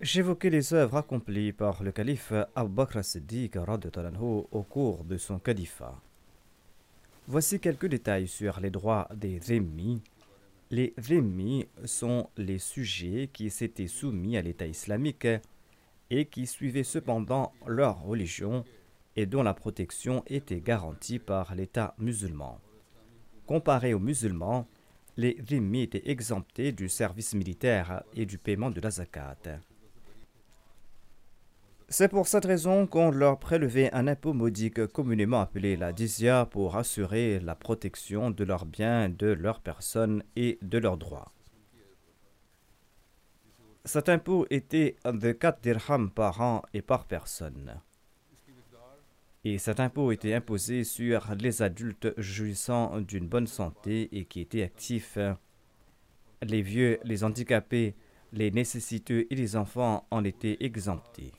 J'évoquais 0.00 0.50
les 0.50 0.74
œuvres 0.74 0.98
accomplies 0.98 1.52
par 1.52 1.82
le 1.82 1.90
calife 1.90 2.32
Abu 2.54 2.72
Bakr 2.72 3.04
Siddiq 3.04 3.56
au 3.56 4.62
cours 4.62 5.02
de 5.02 5.16
son 5.16 5.40
califat. 5.40 6.00
Voici 7.26 7.58
quelques 7.58 7.88
détails 7.88 8.28
sur 8.28 8.60
les 8.60 8.70
droits 8.70 9.08
des 9.12 9.40
Zimmi. 9.40 10.00
Les 10.70 10.94
Zimmi 11.00 11.66
sont 11.84 12.30
les 12.36 12.60
sujets 12.60 13.28
qui 13.32 13.50
s'étaient 13.50 13.88
soumis 13.88 14.36
à 14.36 14.42
l'État 14.42 14.68
islamique 14.68 15.26
et 16.10 16.26
qui 16.26 16.46
suivaient 16.46 16.84
cependant 16.84 17.52
leur 17.66 18.00
religion 18.00 18.64
et 19.16 19.26
dont 19.26 19.42
la 19.42 19.52
protection 19.52 20.22
était 20.28 20.60
garantie 20.60 21.18
par 21.18 21.56
l'État 21.56 21.96
musulman. 21.98 22.60
Comparés 23.46 23.94
aux 23.94 23.98
musulmans, 23.98 24.68
les 25.16 25.36
Zimmi 25.44 25.82
étaient 25.82 26.08
exemptés 26.08 26.70
du 26.70 26.88
service 26.88 27.34
militaire 27.34 28.04
et 28.14 28.26
du 28.26 28.38
paiement 28.38 28.70
de 28.70 28.80
la 28.80 28.92
zakat. 28.92 29.58
C'est 31.90 32.08
pour 32.08 32.28
cette 32.28 32.44
raison 32.44 32.86
qu'on 32.86 33.10
leur 33.10 33.38
prélevait 33.38 33.90
un 33.94 34.08
impôt 34.08 34.34
modique 34.34 34.88
communément 34.88 35.40
appelé 35.40 35.74
la 35.74 35.94
dizya 35.94 36.44
pour 36.44 36.76
assurer 36.76 37.40
la 37.40 37.54
protection 37.54 38.30
de 38.30 38.44
leurs 38.44 38.66
biens, 38.66 39.08
de 39.08 39.28
leurs 39.28 39.62
personnes 39.62 40.22
et 40.36 40.58
de 40.60 40.76
leurs 40.76 40.98
droits. 40.98 41.32
Cet 43.86 44.10
impôt 44.10 44.46
était 44.50 44.96
de 45.06 45.32
4 45.32 45.62
dirhams 45.62 46.10
par 46.10 46.42
an 46.42 46.60
et 46.74 46.82
par 46.82 47.06
personne. 47.06 47.80
Et 49.44 49.56
cet 49.56 49.80
impôt 49.80 50.12
était 50.12 50.34
imposé 50.34 50.84
sur 50.84 51.34
les 51.40 51.62
adultes 51.62 52.12
jouissant 52.18 53.00
d'une 53.00 53.28
bonne 53.28 53.46
santé 53.46 54.10
et 54.12 54.26
qui 54.26 54.42
étaient 54.42 54.62
actifs. 54.62 55.16
Les 56.42 56.60
vieux, 56.60 57.00
les 57.04 57.24
handicapés, 57.24 57.94
les 58.34 58.50
nécessiteux 58.50 59.26
et 59.30 59.34
les 59.34 59.56
enfants 59.56 60.06
en 60.10 60.22
étaient 60.22 60.58
exemptés 60.60 61.32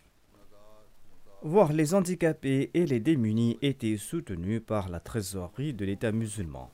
voire 1.41 1.71
les 1.71 1.93
handicapés 1.93 2.69
et 2.73 2.85
les 2.85 2.99
démunis 2.99 3.57
étaient 3.61 3.97
soutenus 3.97 4.61
par 4.65 4.89
la 4.89 4.99
trésorerie 4.99 5.73
de 5.73 5.85
l'État 5.85 6.11
musulman. 6.11 6.69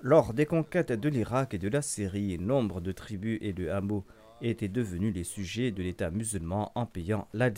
Lors 0.00 0.32
des 0.32 0.46
conquêtes 0.46 0.92
de 0.92 1.08
l'Irak 1.10 1.52
et 1.52 1.58
de 1.58 1.68
la 1.68 1.82
Syrie, 1.82 2.38
nombre 2.38 2.80
de 2.80 2.92
tribus 2.92 3.38
et 3.42 3.52
de 3.52 3.68
hameaux 3.68 4.04
étaient 4.40 4.68
devenus 4.68 5.14
les 5.14 5.24
sujets 5.24 5.72
de 5.72 5.82
l'État 5.82 6.10
musulman 6.10 6.72
en 6.74 6.86
payant 6.86 7.28
la 7.34 7.50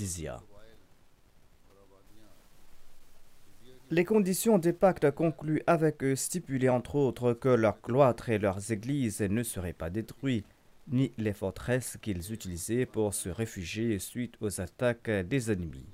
Les 3.91 4.05
conditions 4.05 4.59
des 4.59 4.73
pactes 4.73 5.11
conclus 5.13 5.63
avec 5.69 6.03
eux 6.03 6.17
stipulaient 6.17 6.69
entre 6.69 6.97
autres 6.97 7.35
que 7.35 7.49
leurs 7.49 7.81
cloîtres 7.81 8.31
et 8.31 8.39
leurs 8.39 8.73
églises 8.73 9.21
ne 9.21 9.43
seraient 9.45 9.73
pas 9.73 9.91
détruits, 9.91 10.45
ni 10.89 11.13
les 11.19 11.33
forteresses 11.33 11.97
qu'ils 12.01 12.33
utilisaient 12.33 12.87
pour 12.87 13.15
se 13.15 13.29
réfugier 13.29 13.99
suite 13.99 14.37
aux 14.41 14.61
attaques 14.61 15.11
des 15.11 15.51
ennemis. 15.51 15.87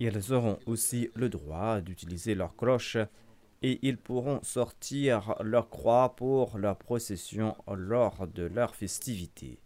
Ils 0.00 0.32
auront 0.32 0.58
aussi 0.66 1.10
le 1.14 1.28
droit 1.28 1.80
d'utiliser 1.80 2.34
leurs 2.34 2.56
cloches 2.56 2.96
et 3.62 3.78
ils 3.82 3.98
pourront 3.98 4.42
sortir 4.42 5.34
leur 5.42 5.68
croix 5.68 6.16
pour 6.16 6.56
leur 6.56 6.76
procession 6.76 7.54
lors 7.68 8.26
de 8.26 8.44
leurs 8.44 8.74
festivités. 8.74 9.58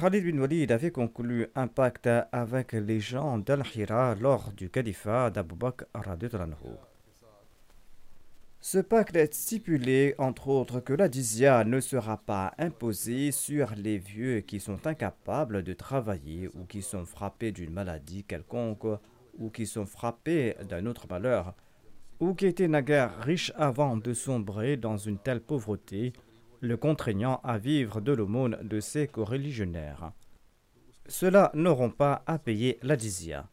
Khalid 0.00 0.24
bin 0.24 0.38
Walid 0.38 0.70
avait 0.70 0.92
conclu 0.92 1.48
un 1.56 1.66
pacte 1.66 2.08
avec 2.30 2.72
les 2.72 3.00
gens 3.00 3.36
d'Al-Hira 3.36 4.14
lors 4.14 4.52
du 4.52 4.70
califat 4.70 5.30
d'Abu 5.30 5.56
Bakr 5.56 5.86
Ce 8.60 8.78
pacte 8.78 9.34
stipulait 9.34 10.14
entre 10.18 10.48
autres 10.48 10.78
que 10.78 10.92
la 10.92 11.08
dizya 11.08 11.64
ne 11.64 11.80
sera 11.80 12.16
pas 12.16 12.54
imposée 12.58 13.32
sur 13.32 13.72
les 13.76 13.98
vieux 13.98 14.38
qui 14.40 14.60
sont 14.60 14.86
incapables 14.86 15.64
de 15.64 15.72
travailler 15.72 16.48
ou 16.54 16.64
qui 16.64 16.82
sont 16.82 17.04
frappés 17.04 17.50
d'une 17.50 17.72
maladie 17.72 18.22
quelconque 18.22 18.86
ou 19.36 19.50
qui 19.50 19.66
sont 19.66 19.86
frappés 19.86 20.54
d'un 20.68 20.86
autre 20.86 21.08
malheur 21.10 21.54
ou 22.20 22.34
qui 22.34 22.46
étaient 22.46 22.68
naguère 22.68 23.18
riches 23.18 23.52
avant 23.56 23.96
de 23.96 24.14
sombrer 24.14 24.76
dans 24.76 24.96
une 24.96 25.18
telle 25.18 25.40
pauvreté 25.40 26.12
le 26.60 26.76
contraignant 26.76 27.40
à 27.44 27.58
vivre 27.58 28.00
de 28.00 28.12
l'aumône 28.12 28.58
de 28.62 28.80
ses 28.80 29.06
coreligionnaires. 29.06 30.12
Ceux-là 31.06 31.50
n'auront 31.54 31.90
pas 31.90 32.22
à 32.26 32.38
payer 32.38 32.78
la 32.82 32.96
dizya. 32.96 33.48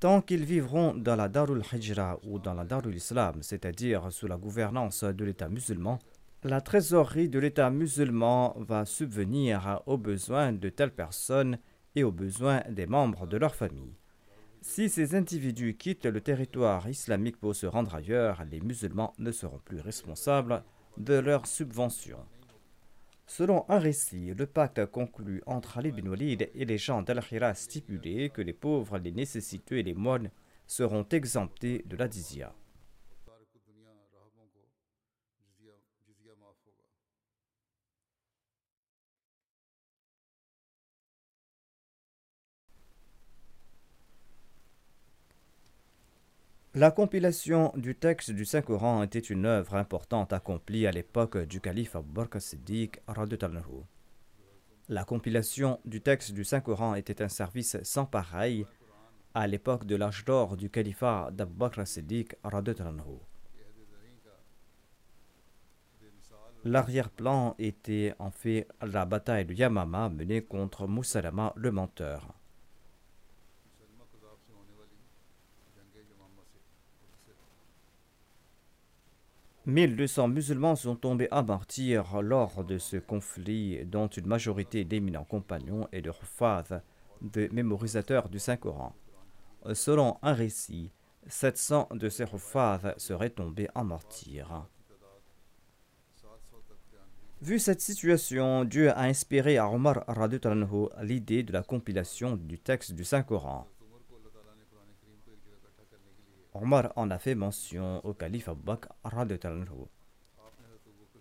Tant 0.00 0.20
qu'ils 0.20 0.44
vivront 0.44 0.94
dans 0.94 1.16
la 1.16 1.28
Darul 1.28 1.62
Hijra 1.72 2.18
ou 2.24 2.38
dans 2.38 2.54
la 2.54 2.64
Darul 2.64 2.94
Islam, 2.94 3.42
c'est-à-dire 3.42 4.12
sous 4.12 4.26
la 4.26 4.36
gouvernance 4.36 5.04
de 5.04 5.24
l'État 5.24 5.48
musulman, 5.48 5.98
la 6.42 6.60
trésorerie 6.60 7.30
de 7.30 7.38
l'État 7.38 7.70
musulman 7.70 8.54
va 8.58 8.84
subvenir 8.84 9.82
aux 9.86 9.96
besoins 9.96 10.52
de 10.52 10.68
telles 10.68 10.94
personnes 10.94 11.58
et 11.94 12.04
aux 12.04 12.12
besoins 12.12 12.62
des 12.68 12.86
membres 12.86 13.26
de 13.26 13.38
leur 13.38 13.54
famille. 13.54 13.94
Si 14.60 14.88
ces 14.88 15.14
individus 15.14 15.76
quittent 15.76 16.06
le 16.06 16.20
territoire 16.20 16.88
islamique 16.88 17.38
pour 17.38 17.54
se 17.54 17.66
rendre 17.66 17.94
ailleurs, 17.94 18.44
les 18.50 18.60
musulmans 18.60 19.14
ne 19.18 19.30
seront 19.30 19.60
plus 19.64 19.80
responsables 19.80 20.62
de 20.96 21.14
leurs 21.14 21.46
subventions. 21.46 22.24
Selon 23.26 23.64
un 23.68 23.78
récit, 23.78 24.32
le 24.34 24.46
pacte 24.46 24.84
conclu 24.86 25.42
entre 25.46 25.78
Ali 25.78 25.92
bin 25.92 26.08
Walid 26.08 26.50
et 26.54 26.64
les 26.64 26.78
gens 26.78 27.02
d'Al-Khira 27.02 27.54
stipulait 27.54 28.28
que 28.28 28.42
les 28.42 28.52
pauvres, 28.52 28.98
les 28.98 29.12
nécessiteux 29.12 29.78
et 29.78 29.82
les 29.82 29.94
moines 29.94 30.30
seront 30.66 31.06
exemptés 31.10 31.84
de 31.86 31.96
la 31.96 32.06
dizya. 32.06 32.54
La 46.76 46.90
compilation 46.90 47.72
du 47.76 47.94
texte 47.94 48.32
du 48.32 48.44
Saint-Coran 48.44 49.04
était 49.04 49.20
une 49.20 49.46
œuvre 49.46 49.76
importante 49.76 50.32
accomplie 50.32 50.88
à 50.88 50.90
l'époque 50.90 51.38
du 51.38 51.60
calife 51.60 51.94
Abu 51.94 52.10
Bakr 52.10 52.40
Siddiq. 52.40 53.00
La 54.88 55.04
compilation 55.04 55.78
du 55.84 56.00
texte 56.00 56.32
du 56.32 56.42
Saint-Coran 56.42 56.96
était 56.96 57.22
un 57.22 57.28
service 57.28 57.76
sans 57.84 58.06
pareil 58.06 58.66
à 59.34 59.46
l'époque 59.46 59.84
de 59.86 59.94
l'âge 59.94 60.24
d'or 60.24 60.56
du 60.56 60.68
califat 60.68 61.28
d'Abu 61.30 61.54
Bakr 61.54 61.86
Siddiq. 61.86 62.34
L'arrière-plan 66.64 67.54
était 67.60 68.14
en 68.18 68.32
fait 68.32 68.66
la 68.82 69.04
bataille 69.04 69.44
de 69.44 69.54
Yamama 69.54 70.08
menée 70.08 70.42
contre 70.42 70.88
Moussalama 70.88 71.52
le 71.54 71.70
menteur. 71.70 72.34
1200 79.66 80.28
musulmans 80.28 80.76
sont 80.76 80.94
tombés 80.94 81.28
à 81.30 81.42
martyr 81.42 82.20
lors 82.20 82.64
de 82.64 82.76
ce 82.76 82.98
conflit, 82.98 83.82
dont 83.86 84.08
une 84.08 84.26
majorité 84.26 84.84
d'éminents 84.84 85.24
compagnons 85.24 85.88
et 85.90 86.02
de 86.02 86.10
Hufaz, 86.10 86.82
de 87.22 87.48
mémorisateurs 87.50 88.28
du 88.28 88.38
Saint-Coran. 88.38 88.94
Selon 89.72 90.18
un 90.22 90.34
récit, 90.34 90.92
700 91.28 91.88
de 91.92 92.10
ces 92.10 92.24
Hufaz 92.24 92.94
seraient 92.98 93.30
tombés 93.30 93.68
en 93.74 93.84
martyr. 93.84 94.66
Vu 97.40 97.58
cette 97.58 97.80
situation, 97.80 98.64
Dieu 98.64 98.90
a 98.90 99.02
inspiré 99.04 99.56
à 99.56 99.70
Omar 99.70 100.04
l'idée 101.02 101.42
de 101.42 101.52
la 101.52 101.62
compilation 101.62 102.36
du 102.36 102.58
texte 102.58 102.92
du 102.92 103.04
Saint-Coran. 103.04 103.66
Omar 106.56 106.92
en 106.94 107.10
a 107.10 107.18
fait 107.18 107.34
mention 107.34 108.00
au 108.06 108.14
calife 108.14 108.48
Abu 108.48 108.62
Bakr 108.62 108.86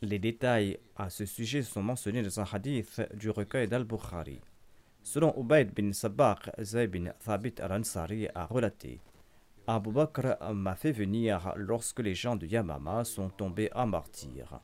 Les 0.03 0.19
détails 0.19 0.77
à 0.95 1.09
ce 1.09 1.25
sujet 1.25 1.63
sont 1.63 1.81
mentionnés 1.81 2.21
dans 2.21 2.39
un 2.39 2.45
hadith 2.51 3.01
du 3.15 3.31
recueil 3.31 3.67
d'Al-Bukhari. 3.67 4.39
Selon 5.01 5.33
Ubaid 5.35 5.73
bin 5.73 5.91
Sabaq, 5.91 6.51
Zayd 6.61 6.91
bin 6.91 7.11
Thabit 7.25 7.55
al-Ansari 7.59 8.27
a 8.35 8.45
relaté 8.45 9.01
Abu 9.65 9.91
Bakr 9.91 10.37
m'a 10.53 10.75
fait 10.75 10.91
venir 10.91 11.53
lorsque 11.55 12.01
les 12.01 12.13
gens 12.13 12.35
de 12.35 12.45
Yamama 12.45 13.03
sont 13.03 13.29
tombés 13.29 13.71
en 13.73 13.87
martyr. 13.87 14.59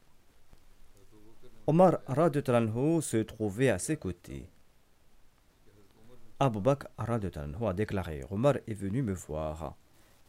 Omar 1.66 2.00
Radutalanhu 2.06 3.02
se 3.02 3.18
trouvait 3.18 3.70
à 3.70 3.80
ses 3.80 3.98
côtés. 3.98 4.50
Abu 6.40 6.62
Bakr 6.62 6.88
a 6.98 7.74
déclaré 7.74 8.24
Omar 8.30 8.58
est 8.68 8.74
venu 8.74 9.02
me 9.02 9.14
voir 9.14 9.76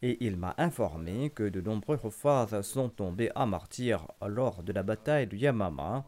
et 0.02 0.24
il 0.24 0.36
m'a 0.36 0.54
informé 0.58 1.30
que 1.30 1.48
de 1.48 1.60
nombreux 1.60 1.98
Hufaz 2.02 2.62
sont 2.62 2.88
tombés 2.88 3.30
à 3.34 3.46
martyr 3.46 4.06
lors 4.26 4.62
de 4.62 4.72
la 4.72 4.82
bataille 4.82 5.26
de 5.26 5.36
Yamama, 5.36 6.04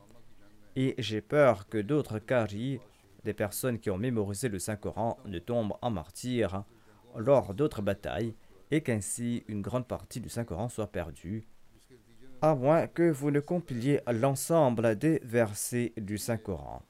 et 0.77 0.95
j'ai 0.99 1.21
peur 1.21 1.69
que 1.69 1.79
d'autres 1.79 2.19
Kari, 2.19 2.81
des 3.25 3.35
personnes 3.35 3.79
qui 3.79 3.91
ont 3.91 3.99
mémorisé 3.99 4.49
le 4.49 4.59
Saint-Coran, 4.59 5.19
ne 5.27 5.39
tombent 5.39 5.77
en 5.83 5.91
martyr 5.91 6.65
lors 7.17 7.53
d'autres 7.53 7.83
batailles, 7.83 8.35
et 8.71 8.81
qu'ainsi 8.81 9.45
une 9.49 9.61
grande 9.61 9.87
partie 9.87 10.21
du 10.21 10.31
Saint-Coran 10.31 10.71
soit 10.71 10.87
perdue, 10.87 11.47
à 12.41 12.55
moins 12.55 12.87
que 12.87 13.11
vous 13.11 13.31
ne 13.31 13.41
compiliez 13.41 14.01
l'ensemble 14.11 14.97
des 14.97 15.21
versets 15.23 15.93
du 15.99 16.17
Saint-Coran. 16.17 16.83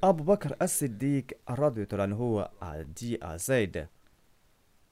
Abu 0.00 0.22
Bakr 0.22 0.54
as-Siddiq 0.60 1.34
a 1.46 2.84
dit 2.84 3.18
à 3.20 3.38
Zayd 3.38 3.88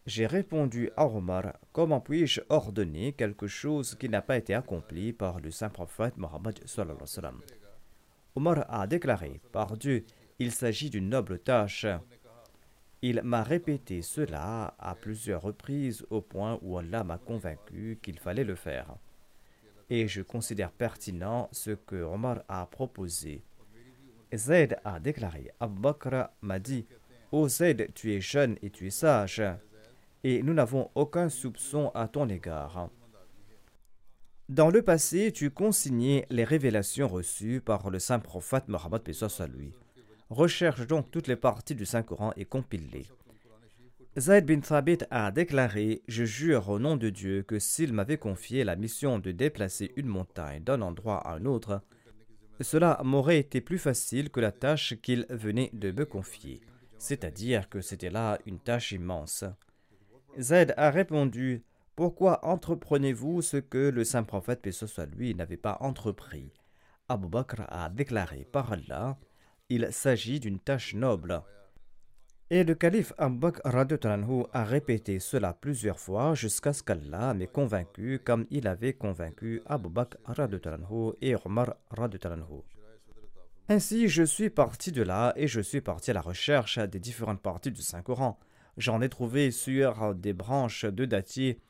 j'ai 0.06 0.26
répondu 0.26 0.90
à 0.96 1.06
Omar 1.06 1.54
Comment 1.72 2.00
puis-je 2.00 2.42
ordonner 2.50 3.12
quelque 3.12 3.46
chose 3.46 3.94
qui 3.94 4.08
n'a 4.08 4.20
pas 4.20 4.36
été 4.36 4.54
accompli 4.54 5.14
par 5.14 5.40
le 5.40 5.50
saint 5.50 5.70
prophète 5.70 6.18
Mohammed 6.18 6.60
Omar 8.34 8.66
a 8.68 8.86
déclaré 8.86 9.40
Par 9.50 9.78
Dieu, 9.78 10.04
il 10.38 10.52
s'agit 10.52 10.90
d'une 10.90 11.08
noble 11.08 11.38
tâche. 11.38 11.86
Il 13.00 13.22
m'a 13.22 13.42
répété 13.42 14.02
cela 14.02 14.74
à 14.78 14.94
plusieurs 14.94 15.40
reprises 15.40 16.04
au 16.10 16.20
point 16.20 16.58
où 16.60 16.76
Allah 16.76 17.02
m'a 17.02 17.18
convaincu 17.18 17.98
qu'il 18.02 18.18
fallait 18.18 18.44
le 18.44 18.56
faire. 18.56 18.96
Et 19.88 20.06
je 20.06 20.20
considère 20.20 20.72
pertinent 20.72 21.48
ce 21.52 21.70
que 21.70 21.96
Omar 21.96 22.42
a 22.48 22.66
proposé. 22.66 23.42
Zayd 24.34 24.76
a 24.84 25.00
déclaré 25.00 25.50
Abu 25.60 25.80
m'a 26.42 26.58
dit 26.58 26.86
Ô 27.32 27.42
oh 27.42 27.48
Zayd, 27.48 27.90
tu 27.94 28.12
es 28.12 28.20
jeune 28.20 28.56
et 28.62 28.70
tu 28.70 28.86
es 28.86 28.90
sage 28.90 29.42
et 30.24 30.42
nous 30.42 30.54
n'avons 30.54 30.90
aucun 30.94 31.28
soupçon 31.28 31.92
à 31.94 32.08
ton 32.08 32.28
égard. 32.28 32.88
Dans 34.48 34.70
le 34.70 34.82
passé, 34.82 35.32
tu 35.32 35.50
consignais 35.50 36.26
les 36.30 36.44
révélations 36.44 37.08
reçues 37.08 37.60
par 37.60 37.90
le 37.90 37.98
saint 37.98 38.18
prophète 38.18 38.68
Mohammed 38.68 39.02
à 39.38 39.46
lui. 39.46 39.72
Recherche 40.30 40.86
donc 40.86 41.10
toutes 41.10 41.28
les 41.28 41.36
parties 41.36 41.74
du 41.74 41.86
Saint-Coran 41.86 42.32
et 42.36 42.44
compile-les. 42.44 43.06
Zayd 44.16 44.46
bin 44.46 44.60
Thabit 44.60 44.98
a 45.10 45.30
déclaré 45.30 46.02
Je 46.08 46.24
jure 46.24 46.68
au 46.68 46.78
nom 46.78 46.96
de 46.96 47.10
Dieu 47.10 47.42
que 47.42 47.58
s'il 47.58 47.92
m'avait 47.92 48.18
confié 48.18 48.64
la 48.64 48.76
mission 48.76 49.18
de 49.18 49.32
déplacer 49.32 49.92
une 49.96 50.06
montagne 50.06 50.62
d'un 50.62 50.82
endroit 50.82 51.18
à 51.26 51.34
un 51.34 51.44
autre, 51.46 51.82
cela 52.60 53.00
m'aurait 53.02 53.38
été 53.38 53.60
plus 53.60 53.78
facile 53.78 54.30
que 54.30 54.40
la 54.40 54.52
tâche 54.52 54.94
qu'il 55.02 55.26
venait 55.30 55.70
de 55.72 55.90
me 55.90 56.04
confier, 56.04 56.60
c'est-à-dire 56.98 57.68
que 57.68 57.80
c'était 57.80 58.10
là 58.10 58.38
une 58.46 58.60
tâche 58.60 58.92
immense. 58.92 59.44
Zaid 60.38 60.74
a 60.76 60.90
répondu 60.90 61.62
Pourquoi 61.94 62.44
entreprenez-vous 62.44 63.42
ce 63.42 63.56
que 63.56 63.90
le 63.90 64.04
saint 64.04 64.24
prophète, 64.24 64.62
paix 64.62 64.72
soit 64.72 65.06
lui, 65.06 65.34
n'avait 65.34 65.56
pas 65.56 65.78
entrepris? 65.80 66.52
Abu 67.08 67.28
Bakr 67.28 67.62
a 67.68 67.88
déclaré 67.88 68.46
par 68.50 68.72
Allah 68.72 69.18
Il 69.68 69.88
s'agit 69.92 70.40
d'une 70.40 70.58
tâche 70.58 70.94
noble. 70.94 71.42
Et 72.50 72.64
le 72.64 72.74
calife 72.74 73.12
Abu 73.18 73.38
Bakr 73.38 73.60
a 74.52 74.64
répété 74.64 75.18
cela 75.18 75.54
plusieurs 75.54 75.98
fois 75.98 76.34
jusqu'à 76.34 76.72
ce 76.72 76.82
qu'Allah 76.82 77.34
m'ait 77.34 77.46
convaincu 77.46 78.20
comme 78.24 78.46
il 78.50 78.66
avait 78.66 78.92
convaincu 78.92 79.62
Abu 79.66 79.88
Bakr 79.88 80.16
et 81.20 81.36
Omar. 81.44 81.74
Ainsi, 83.68 84.08
je 84.08 84.22
suis 84.22 84.50
parti 84.50 84.92
de 84.92 85.02
là 85.02 85.32
et 85.36 85.46
je 85.46 85.60
suis 85.60 85.80
parti 85.80 86.10
à 86.10 86.14
la 86.14 86.20
recherche 86.20 86.78
des 86.78 87.00
différentes 87.00 87.40
parties 87.40 87.70
du 87.70 87.80
Saint-Coran. 87.80 88.38
J'en 88.76 89.00
ai 89.00 89.08
trouvé 89.08 89.50
sur 89.50 90.14
des 90.14 90.32
branches 90.32 90.84
de 90.84 91.04
dattier, 91.04 91.60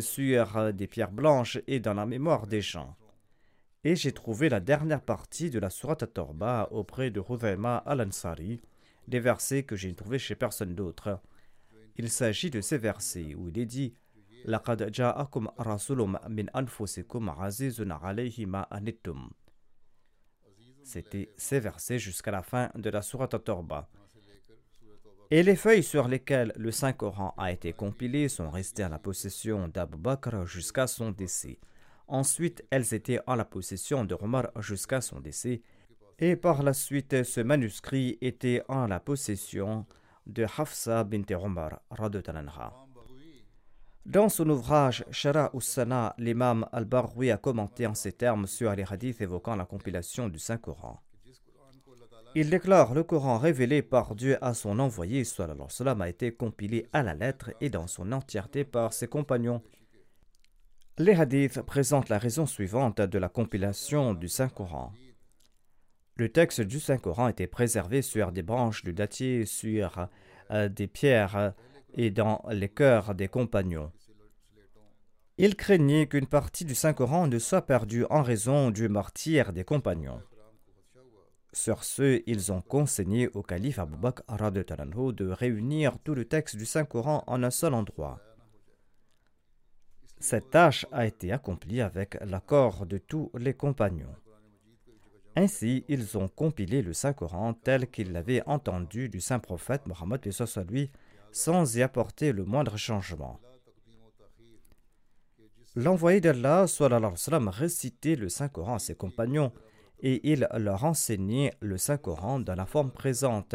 sur 0.00 0.72
des 0.72 0.86
pierres 0.86 1.10
blanches 1.10 1.58
et 1.66 1.80
dans 1.80 1.94
la 1.94 2.06
mémoire 2.06 2.46
des 2.46 2.60
gens. 2.60 2.96
Et 3.84 3.96
j'ai 3.96 4.12
trouvé 4.12 4.48
la 4.48 4.60
dernière 4.60 5.02
partie 5.02 5.50
de 5.50 5.58
la 5.58 5.68
Surat 5.68 5.96
Torba 5.96 6.68
auprès 6.70 7.10
de 7.10 7.20
Hudayma 7.20 7.78
al-Ansari, 7.78 8.60
des 9.08 9.18
versets 9.18 9.64
que 9.64 9.74
j'ai 9.74 9.92
trouvés 9.92 10.20
chez 10.20 10.36
personne 10.36 10.76
d'autre. 10.76 11.20
Il 11.96 12.08
s'agit 12.08 12.50
de 12.50 12.60
ces 12.60 12.78
versets 12.78 13.34
où 13.34 13.48
il 13.48 13.58
est 13.58 13.66
dit 13.66 13.94
C'était 20.84 21.32
ces 21.36 21.60
versets 21.60 21.98
jusqu'à 21.98 22.30
la 22.30 22.42
fin 22.42 22.70
de 22.76 22.88
la 22.88 23.02
Surat 23.02 23.28
Torba. 23.28 23.88
Et 25.34 25.42
les 25.42 25.56
feuilles 25.56 25.82
sur 25.82 26.08
lesquelles 26.08 26.52
le 26.56 26.70
Saint-Coran 26.70 27.32
a 27.38 27.50
été 27.50 27.72
compilé 27.72 28.28
sont 28.28 28.50
restées 28.50 28.82
à 28.82 28.90
la 28.90 28.98
possession 28.98 29.66
d'Abu 29.66 29.96
Bakr 29.96 30.44
jusqu'à 30.44 30.86
son 30.86 31.10
décès. 31.10 31.58
Ensuite, 32.06 32.62
elles 32.68 32.92
étaient 32.92 33.18
en 33.26 33.36
la 33.36 33.46
possession 33.46 34.04
de 34.04 34.14
Omar 34.20 34.48
jusqu'à 34.60 35.00
son 35.00 35.20
décès. 35.20 35.62
Et 36.18 36.36
par 36.36 36.62
la 36.62 36.74
suite, 36.74 37.22
ce 37.22 37.40
manuscrit 37.40 38.18
était 38.20 38.62
en 38.68 38.86
la 38.86 39.00
possession 39.00 39.86
de 40.26 40.44
Hafsa 40.58 41.02
bint 41.02 41.24
Omar. 41.42 41.80
Dans 44.04 44.28
son 44.28 44.50
ouvrage 44.50 45.02
Shara 45.10 45.50
Ussana, 45.54 46.14
l'imam 46.18 46.68
al-Barwi 46.72 47.30
a 47.30 47.38
commenté 47.38 47.86
en 47.86 47.94
ces 47.94 48.12
termes 48.12 48.46
sur 48.46 48.74
les 48.74 48.84
hadiths 48.84 49.22
évoquant 49.22 49.56
la 49.56 49.64
compilation 49.64 50.28
du 50.28 50.38
Saint-Coran. 50.38 51.00
Il 52.34 52.48
déclare 52.48 52.94
le 52.94 53.02
Coran 53.02 53.36
révélé 53.36 53.82
par 53.82 54.14
Dieu 54.14 54.38
à 54.42 54.54
son 54.54 54.78
envoyé, 54.78 55.22
cela 55.24 55.92
a 55.92 56.08
été 56.08 56.32
compilé 56.32 56.86
à 56.94 57.02
la 57.02 57.12
lettre 57.12 57.50
et 57.60 57.68
dans 57.68 57.86
son 57.86 58.10
entièreté 58.10 58.64
par 58.64 58.94
ses 58.94 59.06
compagnons. 59.06 59.62
Les 60.96 61.12
hadiths 61.12 61.60
présentent 61.60 62.08
la 62.08 62.18
raison 62.18 62.46
suivante 62.46 63.02
de 63.02 63.18
la 63.18 63.28
compilation 63.28 64.14
du 64.14 64.28
Saint-Coran. 64.28 64.92
Le 66.16 66.30
texte 66.30 66.62
du 66.62 66.80
Saint-Coran 66.80 67.28
était 67.28 67.46
préservé 67.46 68.00
sur 68.00 68.32
des 68.32 68.42
branches 68.42 68.82
de 68.84 68.92
dattier, 68.92 69.44
sur 69.44 70.08
euh, 70.50 70.70
des 70.70 70.86
pierres 70.86 71.52
et 71.94 72.10
dans 72.10 72.42
les 72.50 72.68
cœurs 72.70 73.14
des 73.14 73.28
compagnons. 73.28 73.92
Il 75.36 75.54
craignait 75.56 76.06
qu'une 76.06 76.26
partie 76.26 76.64
du 76.64 76.74
Saint-Coran 76.74 77.26
ne 77.26 77.38
soit 77.38 77.66
perdue 77.66 78.06
en 78.08 78.22
raison 78.22 78.70
du 78.70 78.88
martyr 78.88 79.52
des 79.52 79.64
compagnons. 79.64 80.20
Sur 81.52 81.84
ce, 81.84 82.22
ils 82.26 82.50
ont 82.50 82.62
conseillé 82.62 83.28
au 83.34 83.42
calife 83.42 83.78
Abu 83.78 83.96
Bakr 83.96 84.22
de 85.12 85.28
réunir 85.28 85.98
tout 85.98 86.14
le 86.14 86.24
texte 86.24 86.56
du 86.56 86.64
Saint-Coran 86.64 87.24
en 87.26 87.42
un 87.42 87.50
seul 87.50 87.74
endroit. 87.74 88.20
Cette 90.18 90.50
tâche 90.50 90.86
a 90.92 91.04
été 91.04 91.30
accomplie 91.30 91.82
avec 91.82 92.16
l'accord 92.22 92.86
de 92.86 92.96
tous 92.96 93.30
les 93.34 93.54
compagnons. 93.54 94.14
Ainsi, 95.36 95.84
ils 95.88 96.16
ont 96.16 96.28
compilé 96.28 96.80
le 96.80 96.92
Saint-Coran 96.92 97.54
tel 97.54 97.90
qu'ils 97.90 98.12
l'avaient 98.12 98.42
entendu 98.46 99.08
du 99.08 99.20
saint 99.20 99.38
prophète 99.38 99.86
Mohammed 99.86 100.20
lui, 100.70 100.90
sans 101.32 101.76
y 101.76 101.82
apporter 101.82 102.32
le 102.32 102.44
moindre 102.44 102.76
changement. 102.76 103.40
L'envoyé 105.74 106.20
d'Allah 106.20 106.66
récitait 107.48 108.16
le 108.16 108.28
Saint-Coran 108.28 108.74
à 108.74 108.78
ses 108.78 108.94
compagnons 108.94 109.52
et 110.02 110.32
il 110.32 110.48
leur 110.58 110.84
enseignait 110.84 111.54
le 111.60 111.78
Saint-Coran 111.78 112.40
dans 112.40 112.54
la 112.54 112.66
forme 112.66 112.90
présente. 112.90 113.54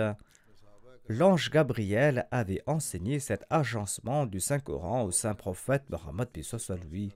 L'ange 1.10 1.51
Gabriel 1.51 2.27
avait 2.32 2.62
enseigné 2.66 3.20
cet 3.20 3.46
agencement 3.50 4.25
du 4.25 4.39
Saint-Coran 4.39 5.04
au 5.04 5.12
Saint-Prophète 5.12 5.84
Mohammed 5.89 6.30
lui. 6.89 7.13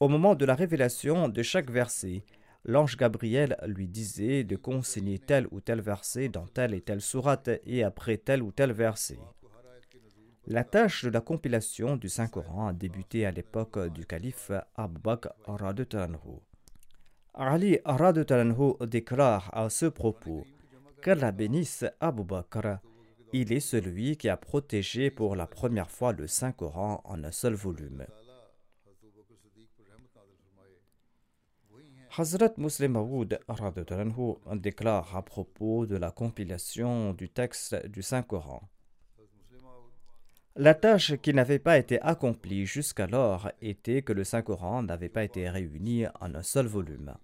Au 0.00 0.08
moment 0.08 0.34
de 0.34 0.44
la 0.44 0.54
révélation 0.54 1.28
de 1.28 1.42
chaque 1.42 1.70
verset, 1.70 2.24
l'ange 2.64 2.96
Gabriel 2.96 3.56
lui 3.66 3.88
disait 3.88 4.44
de 4.44 4.56
consigner 4.56 5.18
tel 5.18 5.46
ou 5.50 5.60
tel 5.60 5.80
verset 5.80 6.28
dans 6.28 6.46
telle 6.46 6.74
et 6.74 6.80
telle 6.80 7.00
sourate 7.00 7.50
et 7.64 7.82
après 7.82 8.16
tel 8.16 8.42
ou 8.42 8.52
tel 8.52 8.72
verset. 8.72 9.18
La 10.46 10.64
tâche 10.64 11.04
de 11.04 11.10
la 11.10 11.20
compilation 11.20 11.96
du 11.96 12.08
Saint-Coran 12.08 12.68
a 12.68 12.72
débuté 12.72 13.26
à 13.26 13.32
l'époque 13.32 13.78
du 13.88 14.06
calife 14.06 14.50
Abu 14.76 15.00
Bakr 15.00 15.28
Ali 17.40 17.78
déclare 18.80 19.48
à 19.56 19.70
ce 19.70 19.86
propos 19.86 20.44
qu'Allah 21.00 21.30
bénisse 21.30 21.84
Abu 22.00 22.24
Bakr. 22.24 22.80
Il 23.32 23.52
est 23.52 23.60
celui 23.60 24.16
qui 24.16 24.28
a 24.28 24.36
protégé 24.36 25.12
pour 25.12 25.36
la 25.36 25.46
première 25.46 25.88
fois 25.88 26.12
le 26.12 26.26
Saint-Coran 26.26 27.00
en 27.04 27.22
un 27.22 27.30
seul 27.30 27.54
volume. 27.54 28.04
Hazrat 32.16 32.54
Muslim 32.56 32.92
Maud 32.94 33.38
déclare 34.56 35.16
à 35.16 35.22
propos 35.22 35.86
de 35.86 35.96
la 35.96 36.10
compilation 36.10 37.12
du 37.12 37.28
texte 37.28 37.86
du 37.86 38.02
Saint-Coran. 38.02 38.68
La 40.56 40.74
tâche 40.74 41.14
qui 41.18 41.32
n'avait 41.32 41.60
pas 41.60 41.78
été 41.78 42.00
accomplie 42.00 42.66
jusqu'alors 42.66 43.52
était 43.62 44.02
que 44.02 44.12
le 44.12 44.24
Saint-Coran 44.24 44.82
n'avait 44.82 45.08
pas 45.08 45.22
été 45.22 45.48
réuni 45.48 46.04
en 46.20 46.34
un 46.34 46.42
seul 46.42 46.66
volume. 46.66 47.14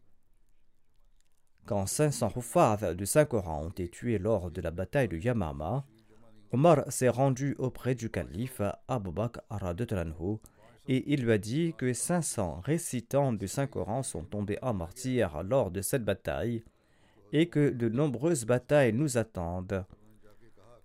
Quand 1.67 1.87
500 1.87 2.33
Hufad 2.37 2.95
du 2.95 3.07
Saint-Coran 3.07 3.65
ont 3.65 3.71
été 3.71 3.89
tués 3.89 4.19
lors 4.19 4.51
de 4.51 4.61
la 4.61 4.71
bataille 4.71 5.09
de 5.09 5.17
Yamama, 5.17 5.87
Omar 6.53 6.85
s'est 6.93 7.09
rendu 7.09 7.55
auprès 7.59 7.95
du 7.95 8.11
calife 8.11 8.61
Abu 8.87 9.11
Bakr 9.11 9.41
et 10.87 11.13
il 11.13 11.25
lui 11.25 11.33
a 11.33 11.39
dit 11.39 11.75
que 11.79 11.95
500 11.95 12.61
récitants 12.65 13.33
du 13.33 13.49
Saint-Coran 13.49 14.03
sont 14.03 14.25
tombés 14.25 14.59
en 14.61 14.75
martyr 14.75 15.43
lors 15.43 15.71
de 15.71 15.81
cette 15.81 16.05
bataille 16.05 16.63
et 17.33 17.49
que 17.49 17.71
de 17.71 17.89
nombreuses 17.89 18.45
batailles 18.45 18.93
nous 18.93 19.17
attendent. 19.17 19.87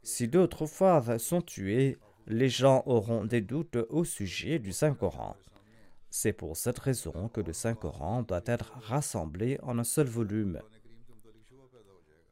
Si 0.01 0.29
d'autres 0.29 0.63
Hufad 0.63 1.17
sont 1.17 1.41
tués, 1.41 1.97
les 2.27 2.49
gens 2.49 2.83
auront 2.85 3.25
des 3.25 3.41
doutes 3.41 3.77
au 3.89 4.05
sujet 4.05 4.59
du 4.59 4.71
Saint-Coran. 4.71 5.35
C'est 6.09 6.33
pour 6.33 6.57
cette 6.57 6.79
raison 6.79 7.29
que 7.29 7.41
le 7.41 7.53
Saint-Coran 7.53 8.23
doit 8.23 8.41
être 8.45 8.73
rassemblé 8.81 9.59
en 9.61 9.77
un 9.77 9.83
seul 9.83 10.07
volume. 10.07 10.59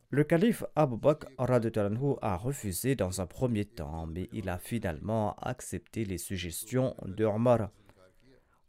Le 0.10 0.24
calife 0.24 0.63
Abu 0.75 0.96
Bakr 0.96 1.27
a 2.22 2.38
refusé 2.38 2.96
dans 2.96 3.19
un 3.19 3.25
premier 3.25 3.65
temps, 3.65 4.07
mais 4.07 4.29
il 4.31 4.48
a 4.48 4.57
finalement 4.57 5.36
accepté 5.36 6.05
les 6.05 6.17
suggestions 6.17 6.96
de 7.05 7.25
Omar. 7.25 7.69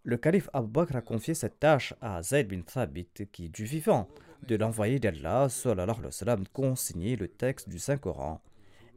Le 0.03 0.17
calife 0.17 0.51
Abu 0.53 0.69
Bakr 0.69 0.97
a 0.97 1.01
confié 1.01 1.35
cette 1.35 1.61
tâche 1.61 1.95
à 2.01 2.23
Zayd 2.23 2.49
bin 2.49 2.63
Thabit, 2.63 3.29
qui, 3.31 3.49
du 3.51 3.65
vivant 3.65 4.09
de 4.47 4.57
l'envoyé 4.57 4.99
d'Allah, 4.99 5.49
consignait 6.53 7.17
le 7.17 7.29
texte 7.29 7.69
du 7.69 7.79
Saint-Coran, 7.79 8.43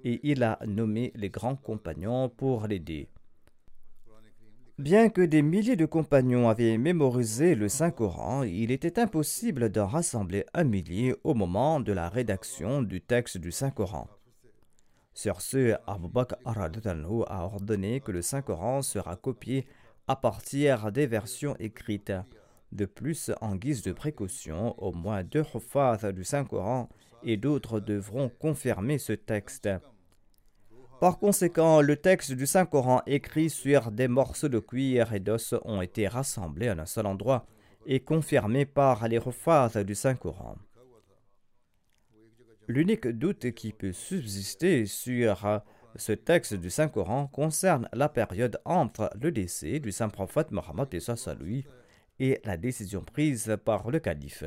et 0.03 0.19
il 0.23 0.43
a 0.43 0.57
nommé 0.65 1.11
les 1.15 1.29
grands 1.29 1.55
compagnons 1.55 2.27
pour 2.29 2.65
l'aider. 2.65 3.07
Bien 4.77 5.09
que 5.09 5.21
des 5.21 5.41
milliers 5.41 5.75
de 5.75 5.85
compagnons 5.85 6.49
avaient 6.49 6.77
mémorisé 6.77 7.55
le 7.55 7.69
Saint-Coran, 7.69 8.43
il 8.43 8.71
était 8.71 8.99
impossible 8.99 9.69
d'en 9.69 9.85
rassembler 9.85 10.45
un 10.53 10.63
millier 10.63 11.13
au 11.23 11.33
moment 11.33 11.79
de 11.79 11.91
la 11.91 12.09
rédaction 12.09 12.81
du 12.81 13.01
texte 13.01 13.37
du 13.37 13.51
Saint-Coran. 13.51 14.07
Sur 15.13 15.41
ce, 15.41 15.75
Abu 15.85 16.07
Bakr 16.07 16.35
a 16.45 17.45
ordonné 17.45 17.99
que 17.99 18.11
le 18.11 18.21
Saint-Coran 18.21 18.81
sera 18.81 19.17
copié 19.17 19.67
à 20.07 20.15
partir 20.15 20.91
des 20.91 21.05
versions 21.05 21.55
écrites. 21.59 22.13
De 22.71 22.85
plus, 22.85 23.31
en 23.41 23.57
guise 23.57 23.83
de 23.83 23.91
précaution, 23.91 24.81
au 24.81 24.93
moins 24.93 25.23
deux 25.23 25.43
hufaz 25.53 26.11
du 26.13 26.23
Saint-Coran 26.23 26.87
et 27.23 27.35
d'autres 27.35 27.81
devront 27.81 28.29
confirmer 28.29 28.97
ce 28.97 29.13
texte. 29.13 29.69
Par 31.01 31.17
conséquent, 31.17 31.81
le 31.81 31.95
texte 31.95 32.31
du 32.31 32.45
Saint-Coran 32.45 33.01
écrit 33.07 33.49
sur 33.49 33.89
des 33.89 34.07
morceaux 34.07 34.49
de 34.49 34.59
cuir 34.59 35.15
et 35.15 35.19
d'os 35.19 35.55
ont 35.65 35.81
été 35.81 36.07
rassemblés 36.07 36.69
en 36.69 36.77
un 36.77 36.85
seul 36.85 37.07
endroit 37.07 37.47
et 37.87 38.01
confirmés 38.01 38.67
par 38.67 39.07
les 39.07 39.17
refaces 39.17 39.77
du 39.77 39.95
Saint-Coran. 39.95 40.57
L'unique 42.67 43.07
doute 43.07 43.49
qui 43.53 43.73
peut 43.73 43.93
subsister 43.93 44.85
sur 44.85 45.63
ce 45.95 46.11
texte 46.11 46.53
du 46.53 46.69
Saint-Coran 46.69 47.25
concerne 47.25 47.89
la 47.93 48.07
période 48.07 48.61
entre 48.63 49.09
le 49.19 49.31
décès 49.31 49.79
du 49.79 49.91
Saint-Prophète 49.91 50.51
Mohammed 50.51 50.87
et 52.19 52.39
la 52.45 52.57
décision 52.57 53.01
prise 53.01 53.57
par 53.65 53.89
le 53.89 53.99
calife. 53.99 54.43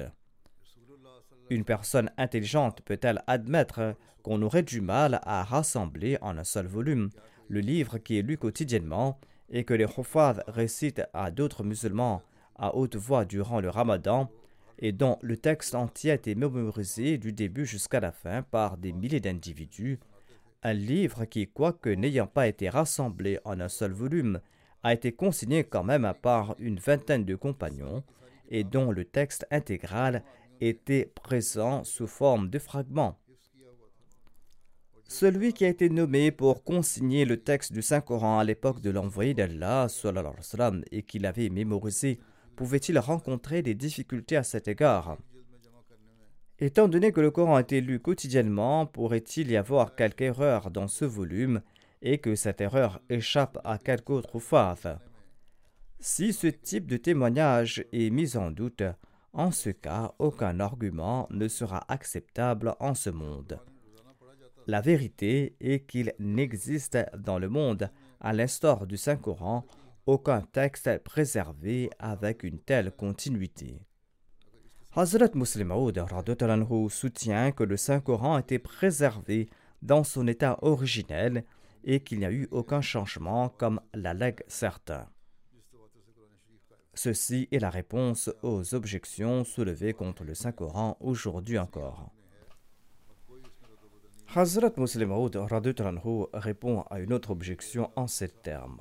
Une 1.51 1.65
personne 1.65 2.11
intelligente 2.17 2.81
peut-elle 2.83 3.23
admettre 3.27 3.97
qu'on 4.23 4.41
aurait 4.43 4.63
du 4.63 4.81
mal 4.81 5.21
à 5.25 5.45
rassembler 5.45 6.17
en 6.21 6.39
un 6.39 6.45
seul 6.45 6.67
volume 6.67 7.11
le 7.49 7.61
livre 7.61 7.99
qui 7.99 8.19
est 8.19 8.23
lu 8.23 8.39
quotidiennement 8.39 9.19
et 9.51 9.65
que 9.65 9.75
les 9.75 9.85
Hufad 9.85 10.43
récitent 10.49 11.03
à 11.13 11.31
d'autres 11.31 11.63
musulmans 11.63 12.23
à 12.57 12.75
haute 12.75 12.97
voix 12.97 13.25
durant 13.25 13.61
le 13.61 13.69
ramadan 13.69 14.31
et 14.79 14.93
dont 14.93 15.19
le 15.23 15.37
texte 15.37 15.75
entier 15.75 16.13
a 16.13 16.15
été 16.15 16.35
mémorisé 16.35 17.19
du 17.19 17.33
début 17.33 17.67
jusqu'à 17.67 18.01
la 18.01 18.13
fin 18.13 18.43
par 18.43 18.77
des 18.77 18.93
milliers 18.93 19.21
d'individus, 19.21 20.01
un 20.63 20.73
livre 20.73 21.27
qui, 21.27 21.47
quoique 21.47 21.91
n'ayant 21.91 22.27
pas 22.27 22.49
été 22.49 22.69
rassemblé 22.69 23.39
en 23.45 23.61
un 23.61 23.69
seul 23.69 23.93
volume, 23.93 24.41
a 24.83 24.93
été 24.93 25.13
consigné 25.13 25.65
quand 25.65 25.85
même 25.85 26.13
par 26.23 26.57
une 26.59 26.79
vingtaine 26.79 27.25
de 27.25 27.35
compagnons 27.37 28.03
et 28.51 28.65
dont 28.65 28.91
le 28.91 29.05
texte 29.05 29.47
intégral 29.51 30.23
était 30.61 31.13
présent 31.23 31.85
sous 31.85 32.07
forme 32.07 32.49
de 32.49 32.59
fragments. 32.59 33.19
Celui 35.07 35.53
qui 35.53 35.65
a 35.65 35.69
été 35.69 35.91
nommé 35.91 36.31
pour 36.31 36.65
consigner 36.65 37.25
le 37.25 37.37
texte 37.37 37.73
du 37.73 37.83
Saint-Coran 37.83 38.39
à 38.39 38.45
l'époque 38.45 38.81
de 38.81 38.91
l'envoyé 38.91 39.35
d'Allah 39.35 39.87
et 40.91 41.03
qu'il 41.03 41.27
avait 41.27 41.51
mémorisé, 41.51 42.19
pouvait-il 42.57 42.99
rencontrer 42.99 43.63
des 43.63 43.75
difficultés 43.75 44.37
à 44.37 44.43
cet 44.43 44.67
égard? 44.67 45.19
Étant 46.59 46.89
donné 46.89 47.13
que 47.13 47.21
le 47.21 47.31
Coran 47.31 47.59
était 47.59 47.81
lu 47.81 48.01
quotidiennement, 48.01 48.87
pourrait-il 48.87 49.51
y 49.51 49.57
avoir 49.57 49.95
quelque 49.97 50.23
erreur 50.23 50.71
dans 50.71 50.89
ce 50.89 51.05
volume 51.05 51.63
et 52.01 52.19
que 52.19 52.37
cette 52.37 52.61
erreur 52.61 53.01
échappe 53.09 53.59
à 53.65 53.79
quelque 53.79 54.13
autre 54.13 54.39
faith 54.39 54.87
Si 55.99 56.33
ce 56.33 56.47
type 56.47 56.87
de 56.87 56.97
témoignage 56.97 57.85
est 57.93 58.11
mis 58.11 58.37
en 58.37 58.51
doute, 58.51 58.83
en 59.35 59.51
ce 59.51 59.71
cas, 59.71 60.13
aucun 60.19 60.61
argument 60.61 61.27
ne 61.31 61.49
sera 61.49 61.85
acceptable 61.89 62.75
en 62.81 62.95
ce 62.95 63.11
monde. 63.11 63.59
La 64.67 64.81
vérité 64.81 65.57
est 65.61 65.85
qu'il 65.87 66.15
n'existe 66.19 66.97
dans 67.19 67.39
le 67.39 67.49
monde, 67.49 67.91
à 68.21 68.33
l'instar 68.33 68.87
du 68.87 68.97
Saint-Coran, 68.97 69.67
aucun 70.07 70.41
texte 70.41 70.99
préservé 71.03 71.91
avec 71.99 72.45
une 72.45 72.61
telle 72.61 72.93
continuité. 72.93 73.83
Hazrat 74.97 75.31
Muslim 75.35 75.69
Maud 75.69 76.01
soutient 76.89 77.53
que 77.53 77.65
le 77.65 77.77
Saint-Coran 77.77 78.39
été 78.39 78.59
préservé 78.59 79.49
dans 79.83 80.05
son 80.05 80.27
état 80.29 80.59
originel 80.63 81.45
et 81.83 82.01
qu'il 82.01 82.21
n'y 82.21 82.25
a 82.25 82.33
eu 82.33 82.49
aucun 82.53 82.81
changement 82.81 83.49
comme 83.49 83.81
l'allègue 83.93 84.43
certains. 84.47 85.09
Ceci 86.95 87.49
est 87.51 87.59
la 87.59 87.71
réponse 87.71 88.31
aux 88.43 88.75
objections 88.75 89.45
soulevées 89.45 89.95
contre 89.95 90.25
le 90.25 90.35
Saint-Coran 90.35 90.97
aujourd'hui 91.01 91.59
encore. 91.59 92.11
Hazrat 94.35 94.73
Muslim 94.77 95.09
Maud 95.09 95.37
répond 96.33 96.83
à 96.91 97.01
une 97.01 97.13
autre 97.13 97.31
objection 97.31 97.91
en 97.97 98.07
ces 98.07 98.29
termes. 98.29 98.81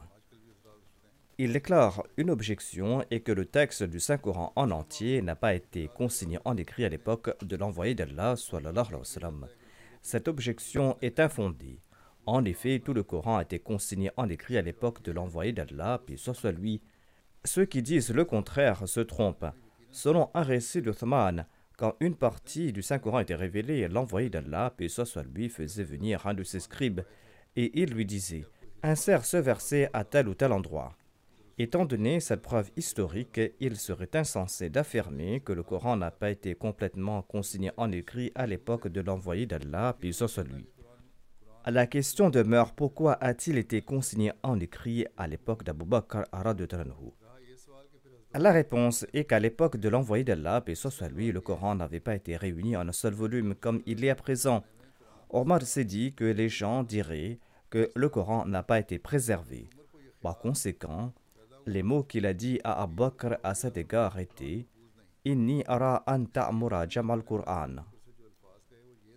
Il 1.40 1.52
déclare 1.54 2.04
une 2.18 2.30
objection 2.30 3.04
et 3.10 3.22
que 3.22 3.32
le 3.32 3.46
texte 3.46 3.84
du 3.84 4.00
Saint-Coran 4.00 4.54
en 4.56 4.70
entier 4.70 5.22
n'a 5.22 5.36
pas 5.36 5.56
été 5.56 5.88
consigné 5.88 6.38
en 6.46 6.56
écrit 6.58 6.86
à 6.86 6.90
l'époque 6.90 7.44
de 7.44 7.56
l'envoyé 7.56 7.96
d'Allah. 7.96 8.36
Cette 10.02 10.28
objection 10.28 10.98
est 11.02 11.20
infondée. 11.20 11.80
En 12.28 12.46
effet, 12.46 12.80
tout 12.80 12.94
le 12.94 13.04
Coran 13.04 13.38
a 13.38 13.42
été 13.42 13.60
consigné 13.60 14.12
en 14.16 14.30
écrit 14.30 14.58
à 14.58 14.62
l'époque 14.62 15.02
de 15.02 15.12
l'envoyé 15.12 15.52
d'Allah, 15.52 16.02
puis 16.06 16.18
soit 16.18 16.52
lui, 16.52 16.82
ceux 17.46 17.66
qui 17.66 17.82
disent 17.82 18.14
le 18.14 18.26
contraire 18.26 18.88
se 18.88 19.00
trompent. 19.00 19.46
Selon 19.92 20.30
un 20.34 20.42
récit 20.42 20.82
d'Othman, 20.82 21.46
quand 21.78 21.96
une 22.00 22.16
partie 22.16 22.72
du 22.72 22.82
Saint-Coran 22.82 23.20
était 23.20 23.36
révélée, 23.36 23.88
l'envoyé 23.88 24.30
d'Allah, 24.30 24.74
paix 24.76 24.88
soit 24.88 25.24
lui, 25.24 25.50
faisait 25.50 25.84
venir 25.84 26.26
un 26.28 26.34
de 26.34 26.44
ses 26.44 26.60
scribes, 26.60 27.02
et 27.56 27.82
il 27.82 27.92
lui 27.92 28.06
disait 28.06 28.46
Insère 28.84 29.26
ce 29.26 29.38
verset 29.38 29.90
à 29.94 30.04
tel 30.04 30.28
ou 30.28 30.34
tel 30.34 30.52
endroit. 30.52 30.96
Étant 31.60 31.86
donné 31.86 32.20
cette 32.20 32.42
preuve 32.42 32.72
historique, 32.76 33.40
il 33.60 33.76
serait 33.76 34.16
insensé 34.16 34.70
d'affirmer 34.70 35.40
que 35.40 35.54
le 35.54 35.62
Coran 35.62 35.98
n'a 35.98 36.10
pas 36.10 36.32
été 36.32 36.56
complètement 36.56 37.22
consigné 37.22 37.72
en 37.78 37.92
écrit 37.92 38.32
à 38.34 38.48
l'époque 38.48 38.88
de 38.88 39.02
l'envoyé 39.02 39.46
d'Allah, 39.46 39.96
puis 40.00 40.14
soit 40.14 40.44
lui. 40.44 40.68
La 41.66 41.88
question 41.88 42.30
demeure 42.30 42.74
pourquoi 42.74 43.14
a-t-il 43.22 43.58
été 43.58 43.82
consigné 43.82 44.32
en 44.42 44.60
écrit 44.60 45.06
à 45.16 45.28
l'époque 45.28 45.64
d'Abu 45.64 45.86
Bakr 45.86 46.24
La 48.36 48.52
réponse 48.52 49.06
est 49.14 49.26
qu'à 49.26 49.40
l'époque 49.40 49.78
de 49.78 49.90
l'envoyé 49.90 50.24
d'Allah, 50.24 50.62
puis 50.62 50.76
soit 50.76 51.08
lui, 51.10 51.32
le 51.32 51.40
Coran 51.40 51.76
n'avait 51.76 52.00
pas 52.00 52.16
été 52.16 52.36
réuni 52.36 52.76
en 52.76 52.88
un 52.88 52.92
seul 52.92 53.14
volume 53.14 53.54
comme 53.54 53.82
il 53.86 54.04
est 54.04 54.10
à 54.10 54.16
présent. 54.16 54.64
Omar 55.30 55.62
s'est 55.62 55.86
dit 55.86 56.14
que 56.14 56.26
les 56.26 56.50
gens 56.50 56.84
diraient 56.84 57.40
que 57.70 57.92
le 57.96 58.10
Coran 58.10 58.46
n'a 58.46 58.64
pas 58.64 58.80
été 58.80 58.98
préservé. 58.98 59.70
Par 60.22 60.40
conséquent, 60.40 61.14
les 61.68 61.84
mots 61.84 62.04
qu'il 62.04 62.26
a 62.26 62.34
dit 62.34 62.60
à 62.64 62.82
Abu 62.82 63.04
à 63.44 63.54
cet 63.54 63.78
égard 63.78 64.18
étaient 64.20 64.66
Inni 65.26 65.64
ara 65.68 66.04
an 66.08 66.26
jamal 66.90 67.24
Qur'an. 67.24 67.86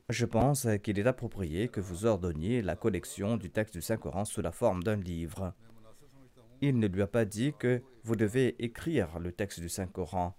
Je 0.09 0.25
pense 0.27 0.69
qu'il 0.83 0.99
est 0.99 1.07
approprié 1.07 1.69
que 1.69 1.81
vous 1.81 2.07
ordonniez 2.07 2.63
la 2.63 2.77
collection 2.77 3.37
du 3.37 3.51
texte 3.51 3.75
du 3.75 3.83
Saint-Coran 3.83 4.25
sous 4.25 4.43
la 4.43 4.53
forme 4.53 4.83
d'un 4.83 4.97
livre. 4.97 5.53
Il 6.63 6.79
ne 6.79 6.87
lui 6.87 7.03
a 7.03 7.07
pas 7.07 7.25
dit 7.25 7.53
que 7.59 7.83
vous 8.03 8.17
devez 8.17 8.57
écrire 8.65 9.19
le 9.19 9.33
texte 9.33 9.61
du 9.61 9.69
Saint-Coran. 9.69 10.35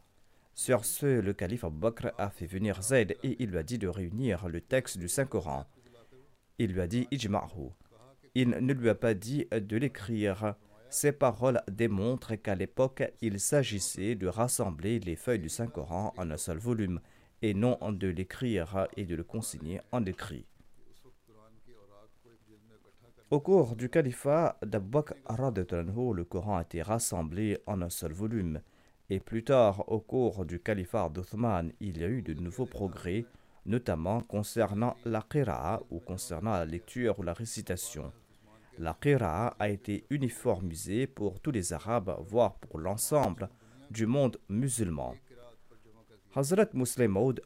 Sur 0.55 0.86
ce, 0.86 1.05
le 1.05 1.33
calife 1.33 1.63
Abu 1.63 1.77
Bakr 1.77 2.12
a 2.17 2.29
fait 2.31 2.47
venir 2.47 2.81
Zayd 2.81 3.15
et 3.24 3.36
il 3.39 3.51
lui 3.51 3.57
a 3.57 3.63
dit 3.63 3.77
de 3.77 3.88
réunir 3.88 4.47
le 4.47 4.62
texte 4.62 4.97
du 4.97 5.07
Saint-Coran. 5.07 5.65
Il 6.57 6.74
lui 6.74 6.81
a 6.81 6.88
dit 6.88 7.07
Ijma'hu. 7.12 7.69
Il 8.33 8.50
ne 8.50 8.74
lui 8.74 8.89
a 8.89 8.95
pas 8.95 9.13
dit 9.13 9.47
de 9.51 9.77
l'écrire. 9.77 10.55
Ces 10.89 11.12
paroles 11.12 11.62
démontrent 11.69 12.36
qu'à 12.36 12.55
l'époque, 12.55 13.03
il 13.21 13.39
s'agissait 13.39 14.15
de 14.15 14.27
rassembler 14.27 15.00
les 15.00 15.15
feuilles 15.15 15.39
du 15.39 15.50
Saint-Coran 15.50 16.13
en 16.17 16.31
un 16.31 16.38
seul 16.38 16.57
volume, 16.57 17.01
et 17.43 17.53
non 17.53 17.77
de 17.91 18.07
l'écrire 18.07 18.88
et 18.95 19.05
de 19.05 19.15
le 19.15 19.24
consigner 19.24 19.81
en 19.91 20.03
écrit. 20.05 20.47
Au 23.29 23.41
cours 23.41 23.75
du 23.75 23.89
califat 23.89 24.57
d'Abu 24.65 24.88
Bakr 24.88 25.15
le 26.13 26.24
Coran 26.24 26.60
a 26.60 26.62
été 26.62 26.81
rassemblé 26.81 27.57
en 27.65 27.81
un 27.81 27.89
seul 27.89 28.13
volume, 28.13 28.62
et 29.10 29.19
plus 29.19 29.43
tard, 29.43 29.84
au 29.91 30.00
cours 30.00 30.46
du 30.46 30.62
califat 30.62 31.10
d'Othman, 31.10 31.74
il 31.81 31.98
y 31.98 32.05
a 32.05 32.07
eu 32.07 32.22
de 32.22 32.34
nouveaux 32.34 32.65
progrès, 32.65 33.25
notamment 33.65 34.22
concernant 34.22 34.96
la 35.03 35.22
qira'a 35.29 35.81
ou 35.89 36.00
concernant 36.00 36.53
la 36.53 36.63
lecture 36.63 37.19
ou 37.19 37.24
la 37.24 37.34
récitation. 37.34 38.13
La 38.79 38.93
qira'a 38.93 39.57
a 39.60 39.67
été 39.67 40.05
uniformisée 40.10 41.05
pour 41.05 41.41
tous 41.41 41.51
les 41.51 41.74
Arabes, 41.74 42.15
voire 42.22 42.53
pour 42.53 42.79
l'ensemble 42.79 43.50
du 43.91 44.05
monde 44.05 44.38
musulman. 44.48 45.15
Hazrat 46.34 46.69
Muslim 46.74 47.12
Maud 47.12 47.41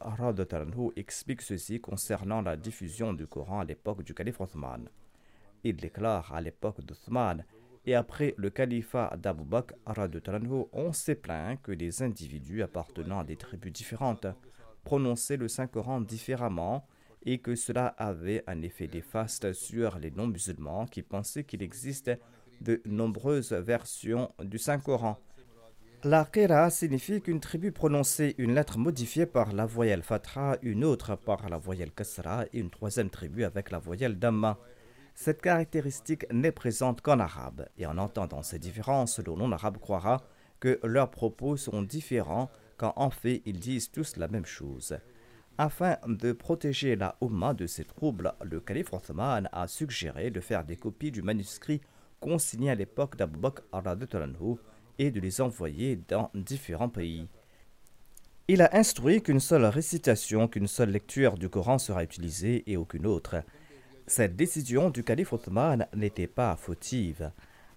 explique 0.94 1.42
ceci 1.42 1.80
concernant 1.80 2.40
la 2.40 2.56
diffusion 2.56 3.12
du 3.12 3.26
Coran 3.26 3.58
à 3.60 3.64
l'époque 3.64 4.04
du 4.04 4.14
calife 4.14 4.40
Othman. 4.40 4.88
Il 5.64 5.76
déclare 5.76 6.32
à 6.34 6.40
l'époque 6.40 6.84
d'Othman 6.84 7.44
et 7.84 7.94
après 7.94 8.34
le 8.36 8.50
califat 8.50 9.16
d'Abu 9.18 9.44
Bakr, 9.44 9.74
on 10.72 10.92
s'est 10.92 11.14
plaint 11.14 11.60
que 11.62 11.72
des 11.72 12.02
individus 12.02 12.62
appartenant 12.62 13.20
à 13.20 13.24
des 13.24 13.36
tribus 13.36 13.72
différentes 13.72 14.26
prononçaient 14.84 15.36
le 15.36 15.48
Saint-Coran 15.48 16.00
différemment 16.00 16.86
et 17.24 17.38
que 17.38 17.54
cela 17.54 17.86
avait 17.98 18.42
un 18.46 18.62
effet 18.62 18.88
néfaste 18.92 19.52
sur 19.52 19.98
les 19.98 20.10
non-musulmans 20.10 20.86
qui 20.86 21.02
pensaient 21.02 21.44
qu'il 21.44 21.62
existe 21.62 22.10
de 22.60 22.80
nombreuses 22.84 23.52
versions 23.52 24.32
du 24.42 24.58
Saint-Coran. 24.58 25.18
La 26.04 26.24
qira 26.24 26.68
signifie 26.70 27.20
qu'une 27.20 27.38
tribu 27.38 27.70
prononçait 27.70 28.34
une 28.38 28.56
lettre 28.56 28.76
modifiée 28.76 29.26
par 29.26 29.52
la 29.52 29.66
voyelle 29.66 30.02
fatra, 30.02 30.56
une 30.62 30.84
autre 30.84 31.14
par 31.14 31.48
la 31.48 31.58
voyelle 31.58 31.92
kasra 31.92 32.44
et 32.52 32.58
une 32.58 32.70
troisième 32.70 33.08
tribu 33.08 33.44
avec 33.44 33.70
la 33.70 33.78
voyelle 33.78 34.18
damma. 34.18 34.58
Cette 35.14 35.42
caractéristique 35.42 36.26
n'est 36.32 36.52
présente 36.52 37.00
qu'en 37.00 37.20
arabe, 37.20 37.68
et 37.76 37.86
en 37.86 37.98
entendant 37.98 38.42
ces 38.42 38.58
différences, 38.58 39.18
le 39.18 39.32
non-arabe 39.32 39.78
croira 39.78 40.22
que 40.58 40.80
leurs 40.84 41.10
propos 41.10 41.56
sont 41.56 41.82
différents 41.82 42.50
quand 42.76 42.92
en 42.96 43.10
fait 43.10 43.42
ils 43.44 43.60
disent 43.60 43.90
tous 43.90 44.16
la 44.16 44.28
même 44.28 44.46
chose. 44.46 44.96
Afin 45.58 45.98
de 46.06 46.32
protéger 46.32 46.96
la 46.96 47.16
Ummah 47.20 47.54
de 47.54 47.66
ces 47.66 47.84
troubles, 47.84 48.32
le 48.42 48.60
calife 48.60 48.92
Othman 48.92 49.48
a 49.52 49.68
suggéré 49.68 50.30
de 50.30 50.40
faire 50.40 50.64
des 50.64 50.76
copies 50.76 51.10
du 51.10 51.22
manuscrit 51.22 51.80
consigné 52.20 52.70
à 52.70 52.74
l'époque 52.74 53.16
d'Abu 53.16 53.38
Bakr 53.38 53.62
et 54.98 55.10
de 55.10 55.20
les 55.20 55.40
envoyer 55.40 55.96
dans 56.08 56.30
différents 56.34 56.88
pays. 56.88 57.28
Il 58.48 58.62
a 58.62 58.76
instruit 58.76 59.22
qu'une 59.22 59.40
seule 59.40 59.64
récitation, 59.66 60.48
qu'une 60.48 60.68
seule 60.68 60.90
lecture 60.90 61.38
du 61.38 61.48
Coran 61.48 61.78
sera 61.78 62.02
utilisée 62.02 62.64
et 62.70 62.76
aucune 62.76 63.06
autre. 63.06 63.36
Cette 64.06 64.36
décision 64.36 64.90
du 64.90 65.04
calife 65.04 65.32
Othman 65.32 65.86
n'était 65.94 66.26
pas 66.26 66.56
fautive. 66.56 67.30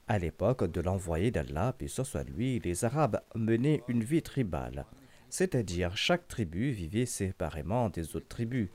À 0.07 0.19
l'époque 0.19 0.69
de 0.69 0.81
l'envoyé 0.81 1.31
d'Allah, 1.31 1.73
puis 1.77 1.89
soit 1.89 2.23
lui, 2.23 2.59
les 2.59 2.85
Arabes 2.85 3.21
menaient 3.35 3.83
une 3.88 4.03
vie 4.03 4.21
tribale 4.21 4.85
c'est-à-dire 5.35 5.97
chaque 5.97 6.29
tribu 6.29 6.71
vivait 6.71 7.05
séparément 7.05 7.89
des 7.89 8.15
autres 8.15 8.27
tribus, 8.27 8.69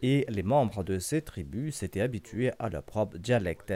et 0.00 0.24
les 0.28 0.44
membres 0.44 0.84
de 0.84 1.00
ces 1.00 1.22
tribus 1.22 1.74
s'étaient 1.74 2.00
habitués 2.00 2.52
à 2.60 2.68
leur 2.68 2.84
propre 2.84 3.18
dialecte, 3.18 3.74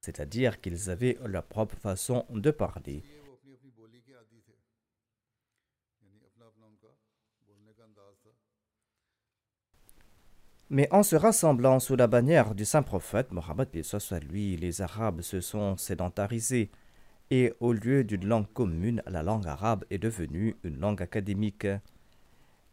c'est-à-dire 0.00 0.60
qu'ils 0.60 0.88
avaient 0.88 1.18
leur 1.24 1.44
propre 1.44 1.76
façon 1.76 2.24
de 2.30 2.52
parler. 2.52 3.02
Mais 10.74 10.88
en 10.90 11.02
se 11.02 11.16
rassemblant 11.16 11.80
sous 11.80 11.96
la 11.96 12.06
bannière 12.06 12.54
du 12.54 12.64
saint 12.64 12.80
prophète 12.80 13.30
Mohammed, 13.30 13.68
soit 13.82 14.20
lui, 14.20 14.56
les 14.56 14.80
Arabes 14.80 15.20
se 15.20 15.42
sont 15.42 15.76
sédentarisés 15.76 16.70
et 17.30 17.52
au 17.60 17.74
lieu 17.74 18.04
d'une 18.04 18.26
langue 18.26 18.50
commune, 18.54 19.02
la 19.06 19.22
langue 19.22 19.46
arabe 19.46 19.84
est 19.90 19.98
devenue 19.98 20.56
une 20.64 20.80
langue 20.80 21.02
académique. 21.02 21.66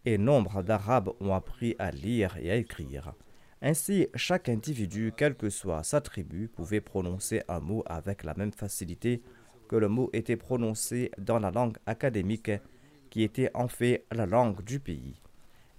Et 0.06 0.18
nombre 0.18 0.64
d'Arabes 0.64 1.10
ont 1.20 1.34
appris 1.34 1.76
à 1.78 1.92
lire 1.92 2.38
et 2.38 2.50
à 2.50 2.56
écrire. 2.56 3.12
Ainsi, 3.62 4.08
chaque 4.16 4.48
individu, 4.48 5.12
quelle 5.18 5.36
que 5.36 5.50
soit 5.50 5.84
sa 5.84 6.00
tribu, 6.00 6.48
pouvait 6.48 6.80
prononcer 6.80 7.42
un 7.50 7.60
mot 7.60 7.84
avec 7.86 8.24
la 8.24 8.34
même 8.34 8.54
facilité 8.54 9.22
que 9.68 9.76
le 9.76 9.90
mot 9.90 10.10
était 10.14 10.38
prononcé 10.38 11.12
dans 11.18 11.40
la 11.40 11.52
langue 11.52 11.76
académique, 11.86 12.52
qui 13.10 13.24
était 13.24 13.52
en 13.54 13.68
fait 13.68 14.06
la 14.10 14.26
langue 14.26 14.64
du 14.64 14.80
pays. 14.80 15.20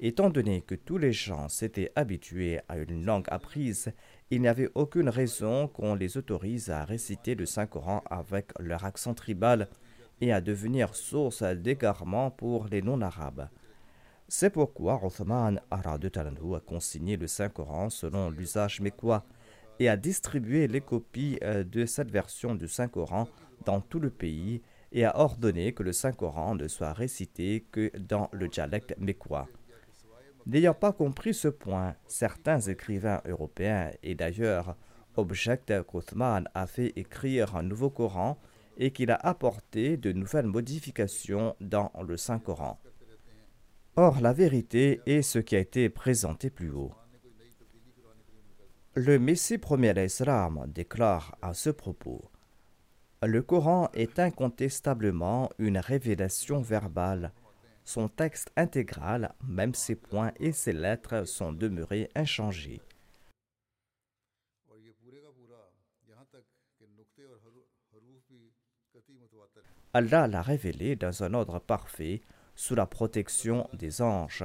Étant 0.03 0.31
donné 0.31 0.63
que 0.63 0.75
tous 0.75 0.97
les 0.97 1.13
gens 1.13 1.49
s'étaient 1.49 1.93
habitués 1.95 2.61
à 2.69 2.79
une 2.79 3.05
langue 3.05 3.27
apprise 3.29 3.93
il 4.33 4.41
n'y 4.41 4.49
avait 4.49 4.71
aucune 4.77 5.09
raison 5.09 5.67
qu'on 5.67 5.97
les 5.97 6.17
autorise 6.17 6.71
à 6.71 6.85
réciter 6.85 7.35
le 7.35 7.47
Saint-Coran 7.47 8.03
avec 8.09 8.53
leur 8.61 8.85
accent 8.85 9.13
tribal 9.13 9.69
et 10.21 10.33
à 10.33 10.41
devenir 10.41 10.95
source 10.95 11.43
d'égarement 11.43 12.31
pour 12.31 12.69
les 12.69 12.81
non-arabes. 12.81 13.49
C'est 14.29 14.51
pourquoi 14.51 15.05
Othman 15.05 15.61
a 15.73 15.99
consigné 16.65 17.17
le 17.17 17.27
Saint-Coran 17.27 17.91
selon 17.91 18.31
l'usage 18.31 18.81
mécois 18.81 19.25
et 19.81 19.89
a 19.89 19.97
distribué 19.97 20.69
les 20.69 20.81
copies 20.81 21.39
euh, 21.43 21.65
de 21.65 21.85
cette 21.87 22.13
version 22.13 22.55
du 22.55 22.69
Saint-Coran 22.69 23.27
dans 23.65 23.81
tout 23.81 23.99
le 23.99 24.11
pays 24.11 24.63
et 24.93 25.05
a 25.05 25.19
ordonné 25.19 25.73
que 25.73 25.83
le 25.83 25.93
Saint-Coran 25.93 26.55
ne 26.55 26.69
soit 26.69 26.93
récité 26.93 27.65
que 27.73 27.91
dans 27.99 28.29
le 28.33 28.47
dialecte 28.47 28.95
mécois. 28.99 29.49
N'ayant 30.51 30.75
pas 30.75 30.93
compris 30.93 31.33
ce 31.33 31.47
point, 31.47 31.95
certains 32.09 32.59
écrivains 32.59 33.21
européens 33.25 33.93
et 34.03 34.17
d'ailleurs 34.17 34.75
objectent 35.17 35.85
qu'Othman 35.85 36.49
a 36.55 36.67
fait 36.67 36.93
écrire 36.97 37.55
un 37.55 37.63
nouveau 37.63 37.89
Coran 37.89 38.37
et 38.77 38.91
qu'il 38.91 39.13
a 39.13 39.15
apporté 39.15 39.97
de 39.97 40.11
nouvelles 40.11 40.49
modifications 40.49 41.55
dans 41.61 41.93
le 42.05 42.17
Saint-Coran. 42.17 42.81
Or, 43.95 44.21
la 44.21 44.33
vérité 44.33 45.01
est 45.07 45.23
ce 45.23 45.39
qui 45.39 45.55
a 45.55 45.61
été 45.61 45.89
présenté 45.89 46.51
plus 46.51 46.73
haut. 46.73 46.95
Le 48.95 49.21
Messie 49.21 49.59
premier 49.59 49.95
d'Islam 49.95 50.65
déclare 50.67 51.37
à 51.43 51.55
ce 51.55 51.71
propos 51.71 52.29
Le 53.23 53.41
Coran 53.41 53.89
est 53.95 54.19
incontestablement 54.19 55.49
une 55.61 55.79
révélation 55.79 56.61
verbale 56.61 57.33
son 57.85 58.09
texte 58.09 58.51
intégral, 58.57 59.35
même 59.47 59.75
ses 59.75 59.97
points 59.97 60.33
et 60.39 60.53
ses 60.53 60.73
lettres, 60.73 61.25
sont 61.25 61.53
demeurés 61.53 62.09
inchangés. 62.15 62.81
Allah 69.93 70.29
l'a 70.29 70.43
révélé 70.43 70.95
dans 70.95 71.25
un 71.25 71.35
ordre 71.35 71.59
parfait, 71.59 72.21
sous 72.55 72.75
la 72.75 72.87
protection 72.87 73.69
des 73.73 74.03
anges. 74.03 74.45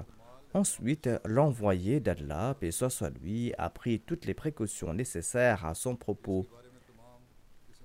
Ensuite, 0.54 1.10
l'envoyé 1.26 2.00
d'Allah, 2.00 2.56
paix 2.60 2.72
soit 2.72 3.10
lui, 3.22 3.54
a 3.58 3.70
pris 3.70 4.00
toutes 4.00 4.26
les 4.26 4.34
précautions 4.34 4.94
nécessaires 4.94 5.66
à 5.66 5.76
son 5.76 5.96
propos. 5.96 6.48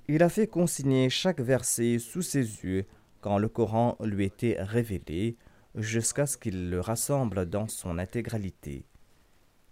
Il 0.06 0.22
a 0.22 0.28
fait 0.28 0.46
consigner 0.46 1.10
chaque 1.10 1.40
verset 1.40 1.98
sous 1.98 2.22
ses 2.22 2.64
yeux 2.64 2.86
quand 3.20 3.38
le 3.38 3.48
Coran 3.48 3.96
lui 4.00 4.24
était 4.24 4.56
révélé, 4.60 5.36
jusqu'à 5.74 6.26
ce 6.26 6.36
qu'il 6.36 6.70
le 6.70 6.80
rassemble 6.80 7.46
dans 7.46 7.68
son 7.68 7.98
intégralité. 7.98 8.84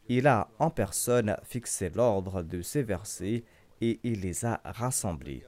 Il 0.09 0.27
a 0.27 0.49
en 0.59 0.71
personne 0.71 1.37
fixé 1.43 1.91
l'ordre 1.91 2.43
de 2.43 2.63
ces 2.63 2.83
versets 2.83 3.45
et 3.81 4.01
il 4.05 4.21
les 4.21 4.45
a 4.47 4.61
rassemblés. 4.65 5.45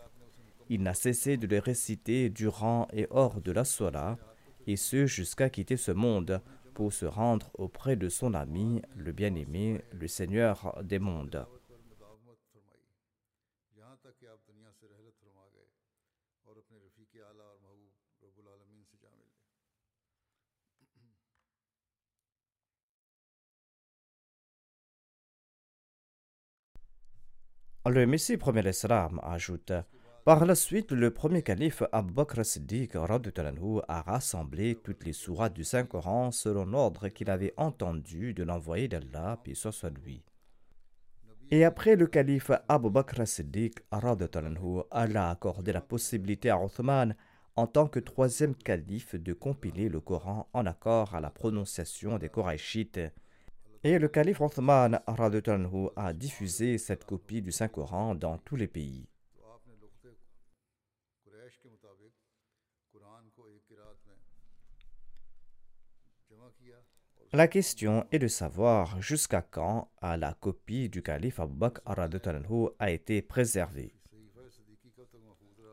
Il 0.69 0.83
n'a 0.83 0.95
cessé 0.95 1.37
de 1.37 1.47
les 1.47 1.59
réciter 1.59 2.31
durant 2.31 2.87
et 2.93 3.07
hors 3.11 3.41
de 3.41 3.53
la 3.53 3.65
Sola, 3.65 4.19
et 4.67 4.77
ce 4.77 5.07
jusqu'à 5.07 5.51
quitter 5.51 5.77
ce 5.77 5.93
monde 5.93 6.41
pour 6.75 6.93
se 6.93 7.07
rendre 7.07 7.51
auprès 7.55 7.97
de 7.97 8.09
son 8.09 8.35
ami, 8.35 8.81
le 8.97 9.13
bien-aimé, 9.13 9.83
le 9.93 10.07
Seigneur 10.07 10.79
des 10.85 10.99
mondes. 10.99 11.47
Le 27.87 28.07
Messie 28.07 28.37
premier 28.37 28.61
l'Islam 28.61 29.19
ajoute 29.23 29.73
Par 30.27 30.45
la 30.45 30.55
suite, 30.55 30.93
le 30.93 31.11
premier 31.11 31.43
calife 31.43 31.83
Abu 31.93 32.13
Bakr 32.13 32.45
Siddiq 32.45 32.95
a 32.95 34.03
rassemblé 34.03 34.75
toutes 34.85 35.07
les 35.07 35.15
sourates 35.15 35.55
du 35.55 35.65
Saint-Coran 35.65 36.31
selon 36.31 36.67
l'ordre 36.67 37.09
qu'il 37.09 37.31
avait 37.31 37.55
entendu 37.57 38.35
de 38.35 38.43
l'envoyé 38.43 38.87
d'Allah, 38.87 39.41
puis 39.43 39.57
soit 39.57 39.89
lui. 40.05 40.23
Et 41.51 41.65
après 41.65 41.97
le 41.97 42.07
calife 42.07 42.51
Abu 42.69 42.91
Bakr 42.91 43.27
Siddiq, 43.27 43.79
Allah 43.91 45.29
a 45.29 45.31
accordé 45.31 45.73
la 45.73 45.81
possibilité 45.81 46.51
à 46.51 46.63
Othman, 46.63 47.17
en 47.57 47.67
tant 47.67 47.89
que 47.89 47.99
troisième 47.99 48.55
calife, 48.55 49.15
de 49.15 49.33
compiler 49.33 49.89
le 49.89 50.01
Coran 50.01 50.51
en 50.53 50.67
accord 50.67 51.15
à 51.15 51.21
la 51.23 51.31
prononciation 51.31 52.19
des 52.19 52.29
Korachites 52.29 53.01
et 53.83 53.99
le 53.99 54.09
calife 54.09 54.41
Othman 54.41 55.01
a 55.97 56.13
diffusé 56.13 56.79
cette 56.79 57.05
copie 57.05 57.43
du 57.43 57.53
Saint-Coran 57.53 58.15
dans 58.15 58.39
tous 58.39 58.57
les 58.57 58.69
pays. 58.69 59.07
La 67.33 67.47
question 67.47 68.07
est 68.11 68.19
de 68.19 68.27
savoir 68.27 69.01
jusqu'à 69.01 69.41
quand 69.41 69.89
la 70.03 70.35
copie 70.35 70.89
du 70.89 71.03
calife 71.03 71.39
Abu 71.39 71.55
Bakr 71.55 71.81
a 72.79 72.91
été 72.91 73.23
préservée. 73.23 73.95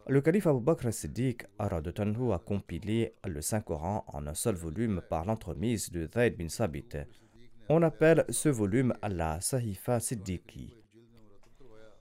Le 0.07 0.21
calife 0.21 0.47
Abu 0.47 0.61
Bakr 0.61 0.93
Siddiq 0.93 1.45
a 1.59 2.39
compilé 2.45 3.15
le 3.25 3.41
Saint-Coran 3.41 4.05
en 4.07 4.27
un 4.27 4.33
seul 4.35 4.55
volume 4.55 5.01
par 5.09 5.25
l'entremise 5.25 5.91
de 5.91 6.07
Zayd 6.07 6.37
bin 6.37 6.47
Sabit, 6.47 6.89
on 7.69 7.81
appelle 7.81 8.23
ce 8.29 8.49
volume 8.49 8.93
la 9.03 9.41
Sahifa 9.41 9.99
Siddiqui. 9.99 10.73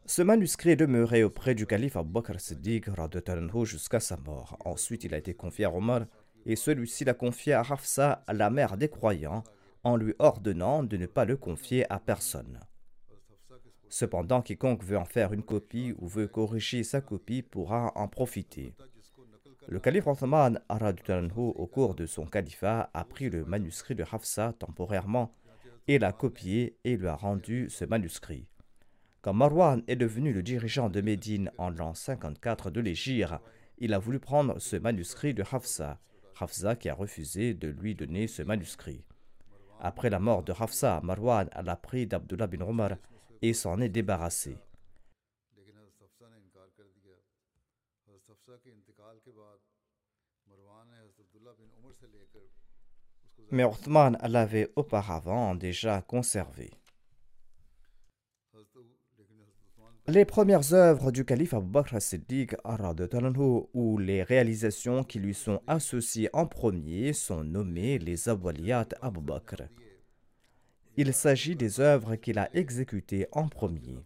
Ce 0.04 0.22
manuscrit 0.22 0.70
est 0.70 0.76
demeuré 0.76 1.24
auprès 1.24 1.56
du 1.56 1.66
calife 1.66 1.96
Abu 1.96 2.12
Bakr 2.12 2.38
Siddiq 2.38 2.88
jusqu'à 3.64 3.98
sa 3.98 4.16
mort. 4.16 4.56
Ensuite, 4.64 5.02
il 5.04 5.14
a 5.14 5.18
été 5.18 5.34
confié 5.34 5.64
à 5.64 5.72
Omar 5.72 6.02
et 6.44 6.54
celui-ci 6.54 7.04
l'a 7.04 7.14
confié 7.14 7.54
à 7.54 7.60
Hafsa, 7.60 8.22
la 8.32 8.50
mère 8.50 8.76
des 8.76 8.88
croyants, 8.88 9.42
en 9.82 9.96
lui 9.96 10.14
ordonnant 10.20 10.84
de 10.84 10.96
ne 10.96 11.06
pas 11.06 11.24
le 11.24 11.36
confier 11.36 11.90
à 11.90 11.98
personne. 11.98 12.60
Cependant, 13.88 14.42
quiconque 14.42 14.84
veut 14.84 14.98
en 14.98 15.04
faire 15.04 15.32
une 15.32 15.42
copie 15.42 15.94
ou 15.98 16.06
veut 16.06 16.28
corriger 16.28 16.84
sa 16.84 17.00
copie 17.00 17.42
pourra 17.42 17.92
en 17.96 18.06
profiter. 18.06 18.74
Le 19.68 19.80
calife 19.80 20.06
Othman, 20.06 20.60
au 20.68 21.66
cours 21.66 21.96
de 21.96 22.06
son 22.06 22.26
califat, 22.26 22.90
a 22.94 23.04
pris 23.04 23.30
le 23.30 23.44
manuscrit 23.44 23.96
de 23.96 24.04
Hafsa 24.04 24.52
temporairement 24.52 25.32
et 25.88 25.98
l'a 25.98 26.12
copié 26.12 26.78
et 26.84 26.96
lui 26.96 27.06
a 27.06 27.14
rendu 27.14 27.70
ce 27.70 27.84
manuscrit. 27.84 28.48
Quand 29.22 29.34
Marwan 29.34 29.82
est 29.88 29.96
devenu 29.96 30.32
le 30.32 30.42
dirigeant 30.42 30.88
de 30.88 31.00
Médine 31.00 31.50
en 31.58 31.70
l'an 31.70 31.94
54 31.94 32.70
de 32.70 32.80
l'Égypte, 32.80 33.34
il 33.78 33.92
a 33.92 33.98
voulu 33.98 34.18
prendre 34.18 34.58
ce 34.58 34.76
manuscrit 34.76 35.34
de 35.34 35.42
Hafsa, 35.42 36.00
Hafsa 36.40 36.76
qui 36.76 36.88
a 36.88 36.94
refusé 36.94 37.54
de 37.54 37.68
lui 37.68 37.94
donner 37.94 38.26
ce 38.26 38.42
manuscrit. 38.42 39.04
Après 39.80 40.10
la 40.10 40.20
mort 40.20 40.42
de 40.42 40.52
Hafsa, 40.52 41.00
Marwan 41.02 41.48
l'a 41.62 41.76
pris 41.76 42.06
d'Abdullah 42.06 42.46
bin 42.46 42.62
Omar 42.62 42.96
et 43.42 43.52
s'en 43.52 43.80
est 43.80 43.88
débarrassé. 43.88 44.56
Mais 53.50 53.64
Othman 53.64 54.18
l'avait 54.22 54.70
auparavant 54.76 55.54
déjà 55.54 56.02
conservé. 56.02 56.70
Les 60.08 60.24
premières 60.24 60.72
œuvres 60.72 61.10
du 61.10 61.24
calife 61.24 61.52
Abu 61.52 61.68
Bakr 61.68 62.00
Siddiq 62.00 62.54
ou 63.74 63.98
les 63.98 64.22
réalisations 64.22 65.02
qui 65.02 65.18
lui 65.18 65.34
sont 65.34 65.60
associées 65.66 66.30
en 66.32 66.46
premier 66.46 67.12
sont 67.12 67.42
nommées 67.42 67.98
les 67.98 68.28
Awaliyat 68.28 68.86
Abu 69.02 69.20
Bakr. 69.20 69.64
Il 70.96 71.12
s'agit 71.12 71.56
des 71.56 71.80
œuvres 71.80 72.14
qu'il 72.14 72.38
a 72.38 72.48
exécutées 72.54 73.26
en 73.32 73.48
premier. 73.48 73.98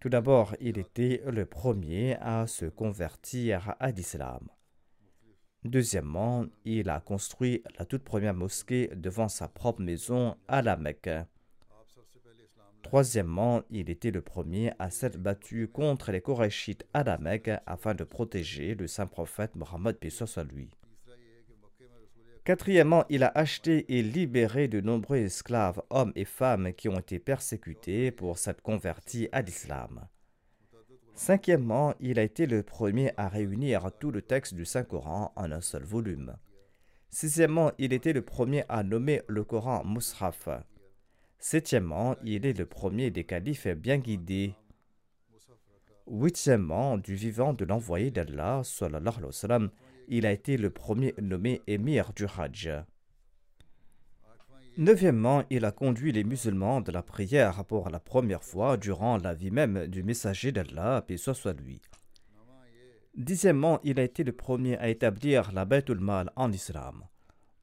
Tout 0.00 0.08
d'abord, 0.08 0.56
il 0.58 0.78
était 0.78 1.22
le 1.26 1.44
premier 1.44 2.16
à 2.16 2.46
se 2.46 2.64
convertir 2.64 3.74
à 3.78 3.90
l'islam. 3.90 4.48
Deuxièmement, 5.64 6.46
il 6.64 6.88
a 6.88 7.00
construit 7.00 7.62
la 7.78 7.84
toute 7.84 8.02
première 8.02 8.34
mosquée 8.34 8.90
devant 8.94 9.28
sa 9.28 9.46
propre 9.46 9.82
maison 9.82 10.36
à 10.48 10.62
la 10.62 10.76
Mecque. 10.76 11.10
Troisièmement, 12.82 13.62
il 13.70 13.90
était 13.90 14.10
le 14.10 14.22
premier 14.22 14.72
à 14.78 14.90
s'être 14.90 15.18
battu 15.18 15.68
contre 15.68 16.12
les 16.12 16.22
Korachites 16.22 16.86
à 16.94 17.04
la 17.04 17.18
Mecque 17.18 17.50
afin 17.66 17.94
de 17.94 18.04
protéger 18.04 18.74
le 18.74 18.86
saint 18.86 19.06
prophète 19.06 19.54
Mohammed 19.54 19.96
soit 20.10 20.44
lui. 20.44 20.70
Quatrièmement, 22.42 23.04
il 23.10 23.22
a 23.22 23.30
acheté 23.34 23.84
et 23.98 24.02
libéré 24.02 24.66
de 24.66 24.80
nombreux 24.80 25.18
esclaves, 25.18 25.82
hommes 25.90 26.12
et 26.16 26.24
femmes 26.24 26.72
qui 26.72 26.88
ont 26.88 26.98
été 26.98 27.18
persécutés 27.18 28.10
pour 28.10 28.38
s'être 28.38 28.62
convertis 28.62 29.28
à 29.30 29.42
l'islam. 29.42 30.08
Cinquièmement, 31.20 31.92
il 32.00 32.18
a 32.18 32.22
été 32.22 32.46
le 32.46 32.62
premier 32.62 33.12
à 33.18 33.28
réunir 33.28 33.90
tout 34.00 34.10
le 34.10 34.22
texte 34.22 34.54
du 34.54 34.64
Saint-Coran 34.64 35.34
en 35.36 35.52
un 35.52 35.60
seul 35.60 35.84
volume. 35.84 36.34
Sixièmement, 37.10 37.72
il 37.76 37.92
était 37.92 38.14
le 38.14 38.22
premier 38.22 38.64
à 38.70 38.82
nommer 38.82 39.20
le 39.28 39.44
Coran 39.44 39.84
Mus'haf. 39.84 40.48
Septièmement, 41.38 42.16
il 42.24 42.46
est 42.46 42.58
le 42.58 42.64
premier 42.64 43.10
des 43.10 43.24
califes 43.24 43.68
bien 43.68 43.98
guidés. 43.98 44.54
Huitièmement, 46.06 46.96
du 46.96 47.16
vivant 47.16 47.52
de 47.52 47.66
l'envoyé 47.66 48.10
d'Allah, 48.10 48.62
il 50.08 50.24
a 50.24 50.32
été 50.32 50.56
le 50.56 50.70
premier 50.70 51.14
nommé 51.20 51.60
émir 51.66 52.14
du 52.14 52.24
Hajj. 52.24 52.70
Neuvièmement, 54.78 55.42
il 55.50 55.64
a 55.64 55.72
conduit 55.72 56.12
les 56.12 56.24
musulmans 56.24 56.80
de 56.80 56.92
la 56.92 57.02
prière 57.02 57.64
pour 57.64 57.90
la 57.90 57.98
première 57.98 58.44
fois 58.44 58.76
durant 58.76 59.18
la 59.18 59.34
vie 59.34 59.50
même 59.50 59.86
du 59.88 60.02
messager 60.02 60.52
d'Allah, 60.52 61.02
paix 61.06 61.16
soit 61.16 61.52
lui. 61.60 61.80
Dixièmement, 63.16 63.80
il 63.82 63.98
a 63.98 64.04
été 64.04 64.22
le 64.22 64.32
premier 64.32 64.78
à 64.78 64.88
établir 64.88 65.50
la 65.52 65.64
Baitul 65.64 65.98
Mal 65.98 66.30
en 66.36 66.52
islam. 66.52 67.04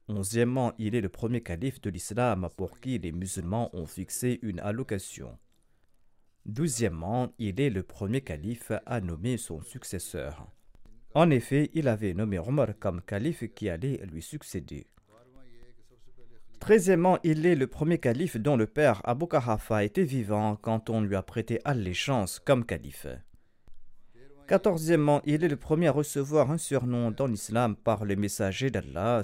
Onzièmement, 0.08 0.74
il 0.78 0.94
est 0.94 1.00
le 1.00 1.08
premier 1.08 1.42
calife 1.42 1.80
de 1.80 1.90
l'islam 1.90 2.48
pour 2.56 2.78
qui 2.78 2.98
les 2.98 3.12
musulmans 3.12 3.70
ont 3.74 3.86
fixé 3.86 4.38
une 4.42 4.60
allocation. 4.60 5.38
Douzièmement, 6.44 7.32
il 7.38 7.60
est 7.60 7.70
le 7.70 7.82
premier 7.82 8.20
calife 8.20 8.72
à 8.86 9.00
nommer 9.00 9.38
son 9.38 9.62
successeur. 9.62 10.46
En 11.14 11.30
effet, 11.30 11.70
il 11.74 11.88
avait 11.88 12.14
nommé 12.14 12.38
Omar 12.38 12.68
comme 12.78 13.00
calife 13.00 13.44
qui 13.54 13.68
allait 13.68 14.00
lui 14.06 14.22
succéder. 14.22 14.86
Treizièmement, 16.60 17.18
il 17.22 17.46
est 17.46 17.54
le 17.54 17.66
premier 17.66 17.98
calife 17.98 18.36
dont 18.36 18.56
le 18.56 18.66
père 18.66 19.00
Abu 19.04 19.26
Kahafa 19.26 19.84
était 19.84 20.02
vivant 20.04 20.56
quand 20.56 20.90
on 20.90 21.00
lui 21.00 21.16
a 21.16 21.22
prêté 21.22 21.60
allégeance 21.64 22.40
comme 22.40 22.64
calife. 22.64 23.06
Quatorzièmement, 24.48 25.20
il 25.24 25.44
est 25.44 25.48
le 25.48 25.56
premier 25.56 25.88
à 25.88 25.92
recevoir 25.92 26.50
un 26.50 26.58
surnom 26.58 27.10
dans 27.10 27.26
l'islam 27.26 27.76
par 27.76 28.04
le 28.04 28.16
messager 28.16 28.70
d'Allah. 28.70 29.22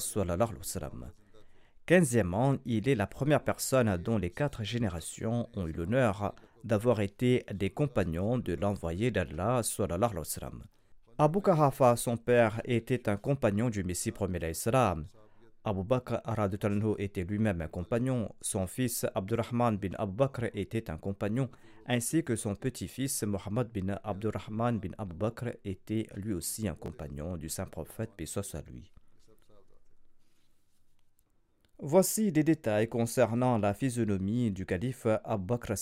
Quinzièmement, 1.86 2.56
il 2.64 2.88
est 2.88 2.94
la 2.94 3.06
première 3.06 3.42
personne 3.42 3.96
dont 3.96 4.18
les 4.18 4.30
quatre 4.30 4.62
générations 4.62 5.48
ont 5.54 5.66
eu 5.66 5.72
l'honneur 5.72 6.34
d'avoir 6.62 7.00
été 7.00 7.44
des 7.52 7.70
compagnons 7.70 8.38
de 8.38 8.54
l'envoyé 8.54 9.10
d'Allah. 9.10 9.62
Abu 11.18 11.40
Kahafa, 11.40 11.96
son 11.96 12.16
père, 12.16 12.60
était 12.64 13.08
un 13.08 13.16
compagnon 13.16 13.70
du 13.70 13.82
Messie 13.84 14.12
premier 14.12 14.38
l'Islam. 14.38 15.06
Abu 15.66 15.82
Bakr 15.82 16.20
était 16.98 17.24
lui-même 17.24 17.62
un 17.62 17.68
compagnon, 17.68 18.30
son 18.42 18.66
fils 18.66 19.06
Abdurrahman 19.14 19.78
bin 19.78 19.92
Abu 19.96 20.12
Bakr 20.12 20.50
était 20.52 20.90
un 20.90 20.98
compagnon, 20.98 21.48
ainsi 21.86 22.22
que 22.22 22.36
son 22.36 22.54
petit-fils 22.54 23.22
Muhammad 23.22 23.70
bin 23.72 23.98
Abdurrahman 24.04 24.78
bin 24.78 24.90
Abu 24.98 25.14
Bakr 25.16 25.56
était 25.64 26.06
lui 26.16 26.34
aussi 26.34 26.68
un 26.68 26.74
compagnon 26.74 27.38
du 27.38 27.48
saint 27.48 27.64
prophète, 27.64 28.10
paix 28.14 28.26
soit 28.26 28.54
à 28.54 28.60
lui. 28.60 28.92
Voici 31.78 32.30
des 32.30 32.44
détails 32.44 32.88
concernant 32.88 33.56
la 33.58 33.72
physionomie 33.72 34.50
du 34.50 34.66
calife 34.66 35.06
Abu 35.24 35.46
Bakr 35.46 35.72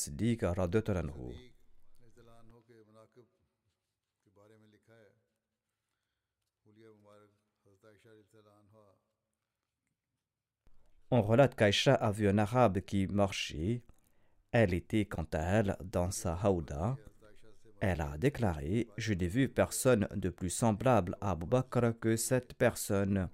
On 11.15 11.21
relate 11.21 11.55
qu'Aïcha 11.55 11.93
a 11.93 12.11
vu 12.11 12.27
un 12.27 12.39
arabe 12.39 12.81
qui 12.81 13.07
marchait. 13.07 13.83
Elle 14.51 14.73
était 14.73 15.05
quant 15.05 15.27
à 15.35 15.41
elle 15.41 15.77
dans 15.85 16.11
sa 16.11 16.33
haouda. 16.33 16.97
Elle 17.81 18.01
a 18.01 18.17
déclaré 18.17 18.89
Je 18.97 19.13
n'ai 19.13 19.29
vu 19.29 19.51
personne 19.51 20.09
de 20.17 20.31
plus 20.31 20.49
semblable 20.49 21.15
à 21.21 21.33
Abu 21.33 21.45
Bakr 21.45 21.93
que 22.01 22.17
cette 22.17 22.55
personne. 22.55 23.29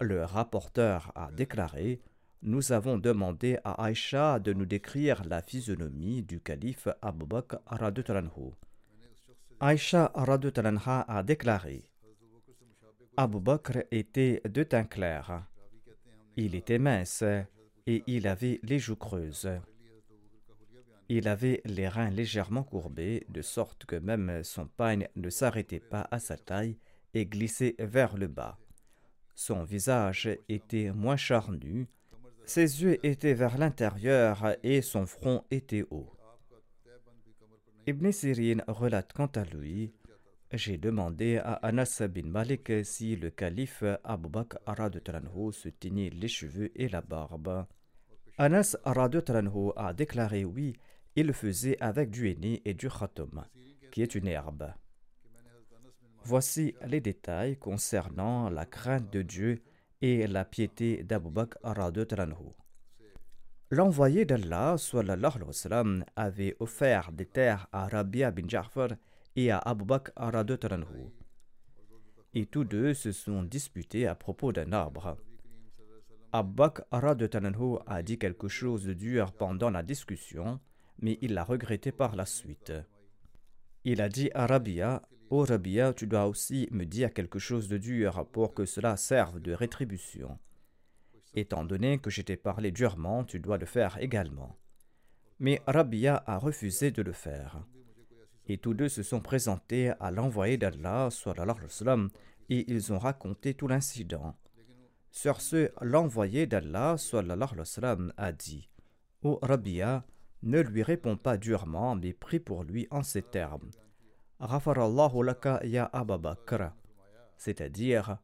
Le 0.00 0.24
rapporteur 0.24 1.12
a 1.14 1.30
déclaré 1.32 2.00
Nous 2.40 2.72
avons 2.72 2.96
demandé 2.96 3.58
à 3.62 3.84
Aïcha 3.84 4.38
de 4.38 4.54
nous 4.54 4.64
décrire 4.64 5.24
la 5.26 5.42
physionomie 5.42 6.22
du 6.22 6.40
calife 6.40 6.88
Abu 7.02 7.26
Bakr. 7.26 7.58
Aïcha 9.60 10.06
a 10.06 11.22
déclaré 11.22 11.90
Abu 13.18 13.38
Bakr 13.38 13.80
était 13.90 14.40
de 14.48 14.62
teint 14.62 14.84
clair. 14.84 15.46
Il 16.40 16.54
était 16.54 16.78
mince 16.78 17.24
et 17.88 18.04
il 18.06 18.28
avait 18.28 18.60
les 18.62 18.78
joues 18.78 18.94
creuses. 18.94 19.50
Il 21.08 21.26
avait 21.26 21.60
les 21.64 21.88
reins 21.88 22.10
légèrement 22.10 22.62
courbés, 22.62 23.26
de 23.28 23.42
sorte 23.42 23.86
que 23.86 23.96
même 23.96 24.44
son 24.44 24.68
pagne 24.68 25.08
ne 25.16 25.30
s'arrêtait 25.30 25.80
pas 25.80 26.06
à 26.12 26.20
sa 26.20 26.36
taille 26.36 26.78
et 27.12 27.26
glissait 27.26 27.74
vers 27.80 28.16
le 28.16 28.28
bas. 28.28 28.56
Son 29.34 29.64
visage 29.64 30.30
était 30.48 30.92
moins 30.92 31.16
charnu, 31.16 31.88
ses 32.44 32.82
yeux 32.84 33.04
étaient 33.04 33.34
vers 33.34 33.58
l'intérieur 33.58 34.54
et 34.62 34.80
son 34.80 35.06
front 35.06 35.42
était 35.50 35.86
haut. 35.90 36.12
Ibn 37.88 38.12
Sirin 38.12 38.62
relate 38.68 39.12
quant 39.12 39.32
à 39.34 39.42
lui 39.42 39.92
j'ai 40.52 40.78
demandé 40.78 41.36
à 41.36 41.54
Anas 41.54 42.02
bin 42.08 42.26
Malik 42.26 42.72
si 42.82 43.16
le 43.16 43.30
calife 43.30 43.84
Abu 44.02 44.30
Bakr 44.30 44.58
se 45.52 45.68
teignait 45.68 46.10
les 46.10 46.28
cheveux 46.28 46.70
et 46.74 46.88
la 46.88 47.02
barbe. 47.02 47.66
Anas 48.38 48.76
a 48.84 49.92
déclaré 49.92 50.44
oui, 50.44 50.74
il 51.16 51.26
le 51.26 51.32
faisait 51.32 51.76
avec 51.80 52.10
du 52.10 52.30
henné 52.30 52.62
et 52.64 52.72
du 52.72 52.88
khatom, 52.88 53.44
qui 53.90 54.02
est 54.02 54.14
une 54.14 54.28
herbe. 54.28 54.72
Voici 56.24 56.74
les 56.86 57.00
détails 57.00 57.56
concernant 57.56 58.48
la 58.48 58.64
crainte 58.64 59.12
de 59.12 59.22
Dieu 59.22 59.58
et 60.00 60.26
la 60.26 60.44
piété 60.44 61.02
d'Abu 61.02 61.30
Bakr 61.30 61.58
L'envoyé 63.70 64.24
d'Allah 64.24 64.76
avait 66.16 66.56
offert 66.58 67.12
des 67.12 67.26
terres 67.26 67.66
à 67.70 67.86
Rabia 67.86 68.30
bin 68.30 68.48
Ja'far 68.48 68.88
et 69.38 69.52
à 69.52 69.58
Abu 69.58 69.84
Bakr 69.84 70.10
Et 72.34 72.46
tous 72.46 72.64
deux 72.64 72.92
se 72.92 73.12
sont 73.12 73.44
disputés 73.44 74.08
à 74.08 74.16
propos 74.16 74.52
d'un 74.52 74.72
arbre. 74.72 75.16
Abu 76.32 76.54
Bakr 76.54 76.82
a 77.86 78.02
dit 78.02 78.18
quelque 78.18 78.48
chose 78.48 78.84
de 78.84 78.94
dur 78.94 79.32
pendant 79.32 79.70
la 79.70 79.84
discussion, 79.84 80.58
mais 81.00 81.18
il 81.22 81.34
l'a 81.34 81.44
regretté 81.44 81.92
par 81.92 82.16
la 82.16 82.26
suite. 82.26 82.72
Il 83.84 84.02
a 84.02 84.08
dit 84.08 84.28
à 84.34 84.48
Rabia 84.48 85.02
oh 85.30 85.44
Rabia, 85.44 85.92
tu 85.92 86.08
dois 86.08 86.26
aussi 86.26 86.68
me 86.72 86.84
dire 86.84 87.12
quelque 87.14 87.38
chose 87.38 87.68
de 87.68 87.78
dur 87.78 88.26
pour 88.32 88.54
que 88.54 88.64
cela 88.64 88.96
serve 88.96 89.38
de 89.38 89.52
rétribution. 89.52 90.36
Étant 91.34 91.62
donné 91.62 91.98
que 91.98 92.10
je 92.10 92.22
t'ai 92.22 92.36
parlé 92.36 92.72
durement, 92.72 93.22
tu 93.22 93.38
dois 93.38 93.58
le 93.58 93.66
faire 93.66 93.98
également. 93.98 94.58
Mais 95.38 95.62
Rabia 95.68 96.24
a 96.26 96.38
refusé 96.38 96.90
de 96.90 97.02
le 97.02 97.12
faire. 97.12 97.62
Et 98.48 98.56
tous 98.56 98.74
deux 98.74 98.88
se 98.88 99.02
sont 99.02 99.20
présentés 99.20 99.92
à 100.00 100.10
l'envoyé 100.10 100.56
d'Allah, 100.56 101.10
et 102.50 102.64
ils 102.72 102.92
ont 102.92 102.98
raconté 102.98 103.54
tout 103.54 103.68
l'incident. 103.68 104.34
Sur 105.10 105.40
ce, 105.40 105.70
l'envoyé 105.82 106.46
d'Allah 106.46 106.96
a 108.16 108.32
dit 108.32 108.68
Ô 109.22 109.38
Rabia, 109.42 110.04
ne 110.42 110.60
lui 110.60 110.82
réponds 110.82 111.16
pas 111.16 111.36
durement, 111.36 111.96
mais 111.96 112.12
prie 112.12 112.40
pour 112.40 112.62
lui 112.62 112.86
en 112.90 113.02
ces 113.02 113.22
termes. 113.22 113.70
laka 114.40 115.60
ya 115.64 115.90
C'est-à-dire, 117.36 118.18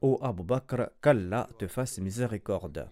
Ô 0.00 0.18
Abu 0.20 0.42
Bakr, 0.42 0.90
qu'Allah 1.00 1.48
te 1.58 1.68
fasse 1.68 1.98
miséricorde. 1.98 2.88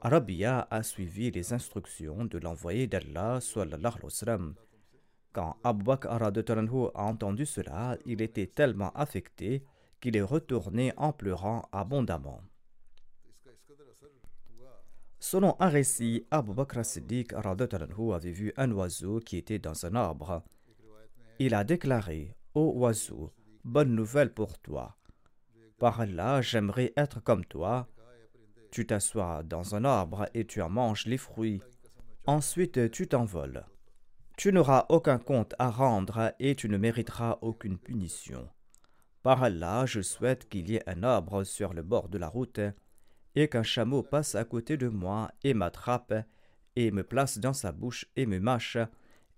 Rabia 0.00 0.66
a 0.68 0.82
suivi 0.82 1.30
les 1.30 1.52
instructions 1.52 2.24
de 2.24 2.38
l'envoyé 2.38 2.88
d'Allah, 2.88 3.38
quand 5.32 5.56
Abu 5.64 5.84
Bakr 5.84 6.08
a 6.10 7.04
entendu 7.04 7.46
cela, 7.46 7.96
il 8.06 8.20
était 8.22 8.46
tellement 8.46 8.92
affecté 8.92 9.64
qu'il 10.00 10.16
est 10.16 10.22
retourné 10.22 10.92
en 10.96 11.12
pleurant 11.12 11.68
abondamment. 11.72 12.40
Selon 15.18 15.56
un 15.60 15.68
récit, 15.68 16.26
Abu 16.30 16.52
Bakr 16.52 16.84
Siddiq 16.84 17.32
avait 17.32 18.32
vu 18.32 18.52
un 18.56 18.70
oiseau 18.72 19.20
qui 19.20 19.36
était 19.36 19.60
dans 19.60 19.86
un 19.86 19.94
arbre. 19.94 20.42
Il 21.38 21.54
a 21.54 21.64
déclaré 21.64 22.36
Ô 22.54 22.72
oiseau, 22.76 23.32
bonne 23.64 23.94
nouvelle 23.94 24.34
pour 24.34 24.58
toi. 24.58 24.96
Par 25.78 26.04
là, 26.06 26.42
j'aimerais 26.42 26.92
être 26.96 27.22
comme 27.22 27.44
toi. 27.44 27.88
Tu 28.70 28.86
t'assois 28.86 29.42
dans 29.42 29.74
un 29.74 29.84
arbre 29.84 30.26
et 30.34 30.44
tu 30.44 30.60
en 30.60 30.68
manges 30.68 31.06
les 31.06 31.18
fruits. 31.18 31.62
Ensuite, 32.26 32.90
tu 32.90 33.06
t'envoles. 33.06 33.64
Tu 34.36 34.52
n'auras 34.52 34.86
aucun 34.88 35.18
compte 35.18 35.54
à 35.58 35.70
rendre 35.70 36.34
et 36.38 36.54
tu 36.54 36.68
ne 36.68 36.76
mériteras 36.76 37.38
aucune 37.42 37.78
punition. 37.78 38.48
Par 39.22 39.48
là, 39.50 39.86
je 39.86 40.00
souhaite 40.00 40.48
qu'il 40.48 40.68
y 40.68 40.76
ait 40.76 40.88
un 40.88 41.02
arbre 41.02 41.44
sur 41.44 41.74
le 41.74 41.82
bord 41.82 42.08
de 42.08 42.18
la 42.18 42.28
route 42.28 42.60
et 43.34 43.48
qu'un 43.48 43.62
chameau 43.62 44.02
passe 44.02 44.34
à 44.34 44.44
côté 44.44 44.76
de 44.76 44.88
moi 44.88 45.30
et 45.44 45.54
m'attrape 45.54 46.14
et 46.76 46.90
me 46.90 47.04
place 47.04 47.38
dans 47.38 47.52
sa 47.52 47.72
bouche 47.72 48.06
et 48.16 48.26
me 48.26 48.40
mâche 48.40 48.78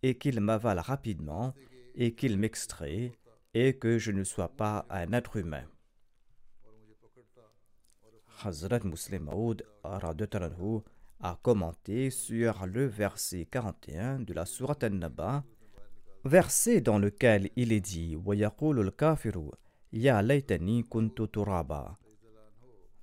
et 0.03 0.17
qu'il 0.17 0.41
m'avale 0.41 0.79
rapidement 0.79 1.55
et 1.95 2.15
qu'il 2.15 2.39
m'extrait 2.39 3.13
et 3.53 3.77
que 3.77 3.99
je 3.99 4.11
ne 4.11 4.25
sois 4.25 4.49
pas 4.49 4.87
un 4.91 5.13
être 5.13 5.37
humain. 5.37 5.65
A 11.21 11.39
commenté 11.43 12.11
sur 12.11 12.67
le 12.67 12.87
verset 12.87 13.47
41 13.51 14.21
de 14.21 14.33
la 14.33 14.47
Sourate 14.47 14.85
An-Naba, 14.85 15.45
verset 16.25 16.81
dans 16.81 16.99
lequel 16.99 17.51
il 17.57 17.73
est 17.73 17.81
dit 17.81 18.17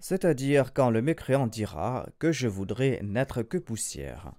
c'est-à-dire 0.02 0.74
quand 0.74 0.90
le 0.90 1.04
mécréant 1.04 1.46
dira 1.46 2.08
que 2.18 2.32
je 2.32 2.48
voudrais 2.48 3.00
n'être 3.04 3.44
que 3.44 3.60
poussière. 3.60 4.34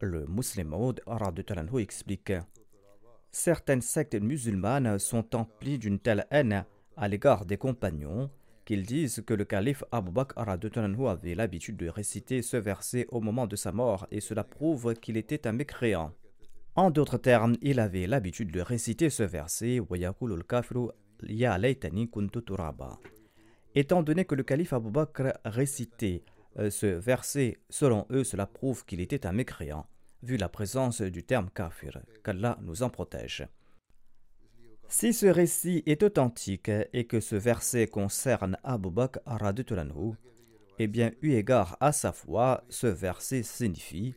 Le 0.00 0.24
musulman 0.26 0.94
explique 1.78 2.32
Certaines 3.32 3.82
sectes 3.82 4.14
musulmanes 4.14 4.98
sont 5.00 5.34
emplies 5.34 5.78
d'une 5.78 5.98
telle 5.98 6.26
haine 6.30 6.64
à 6.96 7.08
l'égard 7.08 7.44
des 7.44 7.56
compagnons 7.56 8.30
qu'ils 8.64 8.86
disent 8.86 9.22
que 9.26 9.34
le 9.34 9.44
calife 9.44 9.84
Abu 9.92 10.10
Bakr 10.10 10.38
avait 10.38 11.34
l'habitude 11.34 11.76
de 11.76 11.88
réciter 11.88 12.42
ce 12.42 12.56
verset 12.56 13.06
au 13.10 13.20
moment 13.20 13.46
de 13.46 13.56
sa 13.56 13.72
mort 13.72 14.06
et 14.10 14.20
cela 14.20 14.44
prouve 14.44 14.94
qu'il 14.94 15.16
était 15.16 15.46
un 15.46 15.52
mécréant. 15.52 16.12
En 16.74 16.90
d'autres 16.90 17.18
termes, 17.18 17.56
il 17.60 17.80
avait 17.80 18.06
l'habitude 18.06 18.50
de 18.50 18.60
réciter 18.60 19.10
ce 19.10 19.22
verset 19.24 19.80
Étant 23.74 24.02
donné 24.02 24.24
que 24.24 24.34
le 24.34 24.42
calife 24.42 24.72
Abu 24.72 24.90
Bakr 24.90 25.32
récitait 25.44 26.24
euh, 26.58 26.70
ce 26.70 26.86
verset, 26.86 27.58
selon 27.70 28.06
eux, 28.10 28.24
cela 28.24 28.46
prouve 28.46 28.84
qu'il 28.84 29.00
était 29.00 29.26
un 29.26 29.32
mécréant, 29.32 29.86
vu 30.22 30.36
la 30.36 30.48
présence 30.48 31.00
du 31.00 31.22
terme 31.22 31.48
kafir, 31.50 32.00
qu'Allah 32.22 32.58
nous 32.62 32.82
en 32.82 32.90
protège. 32.90 33.46
Si 34.92 35.14
ce 35.14 35.24
récit 35.24 35.82
est 35.86 36.02
authentique 36.02 36.70
et 36.92 37.06
que 37.06 37.18
ce 37.18 37.34
verset 37.34 37.86
concerne 37.86 38.58
Abu 38.62 38.90
Bakr 38.90 39.20
eh 40.78 40.86
bien, 40.86 41.12
eu 41.22 41.32
égard 41.32 41.78
à 41.80 41.92
sa 41.92 42.12
foi, 42.12 42.62
ce 42.68 42.88
verset 42.88 43.42
signifie 43.42 44.14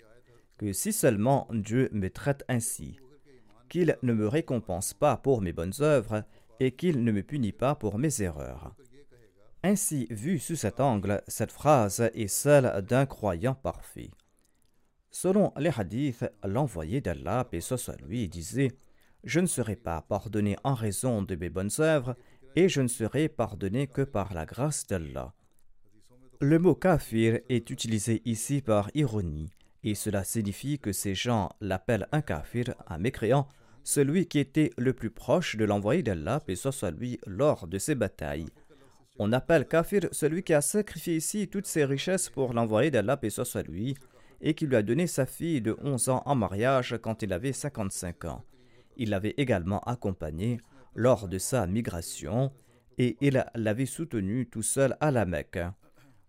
que 0.58 0.74
si 0.74 0.92
seulement 0.92 1.48
Dieu 1.50 1.90
me 1.94 2.10
traite 2.10 2.44
ainsi, 2.50 3.00
qu'il 3.70 3.98
ne 4.04 4.12
me 4.12 4.28
récompense 4.28 4.94
pas 4.94 5.16
pour 5.16 5.42
mes 5.42 5.54
bonnes 5.54 5.74
œuvres 5.80 6.26
et 6.60 6.72
qu'il 6.72 7.06
ne 7.06 7.12
me 7.14 7.24
punit 7.24 7.54
pas 7.54 7.76
pour 7.76 7.98
mes 7.98 8.22
erreurs. 8.22 8.76
Ainsi, 9.64 10.08
vue 10.10 10.40
sous 10.40 10.58
cet 10.58 10.82
angle, 10.82 11.24
cette 11.30 11.54
phrase 11.54 12.02
est 12.14 12.28
celle 12.28 12.82
d'un 12.82 13.06
croyant 13.06 13.56
parfait. 13.56 14.12
Selon 15.10 15.54
les 15.58 15.72
hadiths, 15.76 16.26
l'envoyé 16.44 17.00
d'Allah, 17.00 17.46
paix 17.50 17.62
soit 17.62 17.96
lui, 18.02 18.28
disait 18.28 18.74
Je 19.26 19.40
ne 19.40 19.48
serai 19.48 19.76
pas 19.76 20.02
pardonné 20.02 20.56
en 20.64 20.76
raison 20.76 21.24
de 21.24 21.36
mes 21.36 21.50
bonnes 21.50 21.72
œuvres, 21.80 22.16
et 22.56 22.70
je 22.70 22.82
ne 22.82 22.88
serai 22.88 23.28
pardonné 23.28 23.88
que 23.88 24.04
par 24.04 24.34
la 24.34 24.46
grâce 24.46 24.86
d'Allah. 24.86 25.34
Le 26.40 26.60
mot 26.60 26.76
kafir 26.76 27.40
est 27.50 27.70
utilisé 27.72 28.22
ici 28.26 28.62
par 28.62 28.92
ironie, 28.94 29.50
et 29.84 29.96
cela 29.96 30.24
signifie 30.24 30.78
que 30.78 30.92
ces 30.92 31.16
gens 31.16 31.50
l'appellent 31.60 32.08
un 32.12 32.22
kafir, 32.22 32.76
un 32.88 33.00
mécréant, 33.00 33.48
celui 33.84 34.28
qui 34.28 34.38
était 34.40 34.72
le 34.78 34.94
plus 34.94 35.10
proche 35.10 35.56
de 35.58 35.66
l'envoyé 35.66 36.04
d'Allah, 36.04 36.40
paix 36.40 36.56
soit 36.56 36.92
lui, 36.92 37.20
lors 37.26 37.68
de 37.68 37.80
ces 37.80 37.96
batailles. 37.96 38.50
On 39.18 39.32
appelle 39.32 39.68
kafir 39.68 40.02
celui 40.12 40.44
qui 40.44 40.54
a 40.54 40.62
sacrifié 40.62 41.16
ici 41.16 41.48
toutes 41.48 41.68
ses 41.68 41.86
richesses 41.86 42.30
pour 42.30 42.54
l'envoyé 42.54 42.92
d'Allah, 42.92 43.18
paix 43.18 43.30
soit 43.32 43.64
lui, 43.64 43.96
et 44.42 44.54
qui 44.54 44.68
lui 44.68 44.76
a 44.76 44.84
donné 44.84 45.08
sa 45.08 45.26
fille 45.26 45.62
de 45.62 45.76
11 45.82 46.10
ans 46.10 46.24
en 46.26 46.36
mariage 46.36 46.96
quand 47.02 47.24
il 47.24 47.34
avait 47.34 47.54
55 47.54 48.26
ans. 48.26 48.44
Il 48.98 49.10
l'avait 49.10 49.36
également 49.38 49.80
accompagné 49.82 50.60
lors 50.94 51.28
de 51.28 51.38
sa 51.38 51.68
migration 51.68 52.52
et 52.98 53.18
il 53.22 53.46
l'avait 53.56 53.86
soutenu 53.86 54.48
tout 54.48 54.62
seul 54.62 54.96
à 55.00 55.12
la 55.12 55.26
Mecque. 55.26 55.60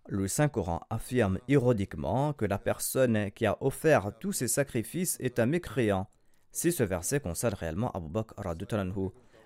Le 0.09 0.29
Saint-Coran 0.29 0.81
affirme 0.91 1.39
ironiquement 1.49 2.33
que 2.33 2.45
la 2.45 2.59
personne 2.59 3.31
qui 3.33 3.47
a 3.47 3.57
offert 3.61 4.13
tous 4.21 4.33
ces 4.33 4.49
sacrifices 4.49 5.17
est 5.21 5.39
un 5.39 5.47
mécréant. 5.47 6.09
Si 6.53 6.73
ce 6.73 6.83
verset 6.85 7.21
concerne 7.21 7.55
réellement 7.55 7.91
Abu 7.91 8.09
Bakr 8.09 8.43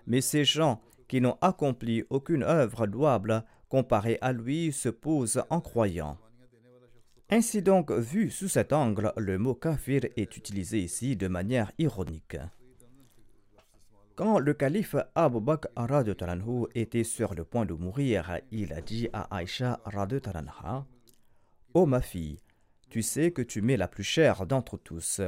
mais 0.06 0.20
ces 0.20 0.44
gens 0.44 0.80
qui 1.08 1.20
n'ont 1.20 1.38
accompli 1.40 2.04
aucune 2.10 2.42
œuvre 2.42 2.86
louable 2.86 3.44
comparée 3.68 4.18
à 4.20 4.32
lui 4.32 4.72
se 4.72 4.88
posent 4.88 5.42
en 5.50 5.60
croyant. 5.60 6.18
Ainsi 7.30 7.62
donc, 7.62 7.92
vu 7.92 8.30
sous 8.30 8.48
cet 8.48 8.72
angle, 8.72 9.12
le 9.16 9.38
mot 9.38 9.54
kafir 9.54 10.02
est 10.16 10.36
utilisé 10.36 10.80
ici 10.80 11.16
de 11.16 11.28
manière 11.28 11.72
ironique. 11.78 12.36
Quand 14.20 14.38
le 14.38 14.52
calife 14.52 14.96
Abu 15.14 15.40
Bakr 15.40 15.70
était 16.74 17.04
sur 17.04 17.34
le 17.34 17.42
point 17.42 17.64
de 17.64 17.72
mourir, 17.72 18.38
il 18.50 18.74
a 18.74 18.82
dit 18.82 19.08
à 19.14 19.34
Aïcha 19.34 19.80
Ô 21.72 21.86
ma 21.86 22.02
fille, 22.02 22.38
tu 22.90 23.00
sais 23.00 23.30
que 23.30 23.40
tu 23.40 23.62
m'es 23.62 23.78
la 23.78 23.88
plus 23.88 24.04
chère 24.04 24.44
d'entre 24.44 24.76
tous. 24.76 25.22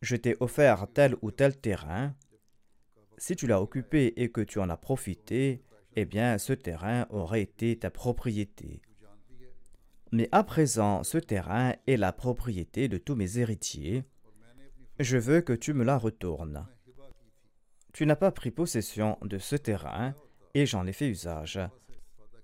Je 0.00 0.16
t'ai 0.16 0.34
offert 0.40 0.86
tel 0.94 1.14
ou 1.20 1.30
tel 1.30 1.60
terrain. 1.60 2.14
Si 3.18 3.36
tu 3.36 3.46
l'as 3.46 3.60
occupé 3.60 4.14
et 4.16 4.30
que 4.30 4.40
tu 4.40 4.60
en 4.60 4.70
as 4.70 4.78
profité, 4.78 5.62
eh 5.94 6.06
bien 6.06 6.38
ce 6.38 6.54
terrain 6.54 7.06
aurait 7.10 7.42
été 7.42 7.78
ta 7.78 7.90
propriété. 7.90 8.80
Mais 10.10 10.30
à 10.32 10.42
présent, 10.42 11.04
ce 11.04 11.18
terrain 11.18 11.74
est 11.86 11.98
la 11.98 12.14
propriété 12.14 12.88
de 12.88 12.96
tous 12.96 13.14
mes 13.14 13.36
héritiers. 13.36 14.04
Je 14.98 15.18
veux 15.18 15.42
que 15.42 15.52
tu 15.52 15.74
me 15.74 15.84
la 15.84 15.98
retournes. 15.98 16.66
Tu 17.92 18.06
n'as 18.06 18.16
pas 18.16 18.30
pris 18.30 18.50
possession 18.50 19.18
de 19.22 19.38
ce 19.38 19.56
terrain 19.56 20.14
et 20.54 20.66
j'en 20.66 20.86
ai 20.86 20.92
fait 20.92 21.08
usage. 21.08 21.60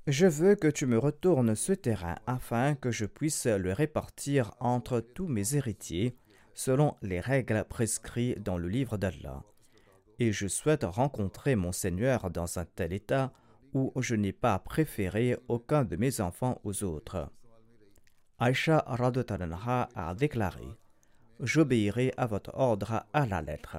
Je 0.06 0.26
veux 0.26 0.54
que 0.54 0.68
tu 0.68 0.86
me 0.86 0.98
retournes 0.98 1.54
ce 1.56 1.72
terrain 1.72 2.14
afin 2.26 2.74
que 2.74 2.90
je 2.90 3.06
puisse 3.06 3.46
le 3.46 3.72
répartir 3.72 4.52
entre 4.60 5.00
tous 5.00 5.26
mes 5.26 5.56
héritiers 5.56 6.16
selon 6.54 6.96
les 7.02 7.20
règles 7.20 7.64
prescrites 7.68 8.42
dans 8.42 8.56
le 8.56 8.68
livre 8.68 8.96
d'Allah. 8.96 9.42
Et 10.18 10.32
je 10.32 10.46
souhaite 10.46 10.84
rencontrer 10.84 11.56
mon 11.56 11.72
Seigneur 11.72 12.30
dans 12.30 12.58
un 12.58 12.64
tel 12.64 12.92
état 12.92 13.32
où 13.74 13.92
je 14.00 14.14
n'ai 14.14 14.32
pas 14.32 14.58
préféré 14.58 15.36
aucun 15.48 15.84
de 15.84 15.96
mes 15.96 16.20
enfants 16.20 16.60
aux 16.64 16.84
autres. 16.84 17.28
Aïcha 18.38 18.84
Radotananha 18.86 19.88
a 19.94 20.14
déclaré 20.14 20.66
J'obéirai 21.40 22.12
à 22.16 22.26
votre 22.26 22.52
ordre 22.54 23.04
à 23.12 23.26
la 23.26 23.42
lettre. 23.42 23.78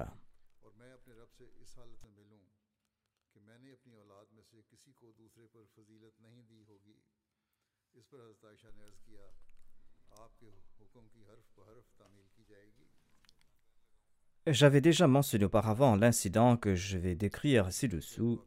J'avais 14.50 14.80
déjà 14.80 15.06
mentionné 15.06 15.44
auparavant 15.44 15.94
l'incident 15.94 16.56
que 16.56 16.74
je 16.74 16.96
vais 16.96 17.14
décrire 17.14 17.70
ci-dessous, 17.70 18.40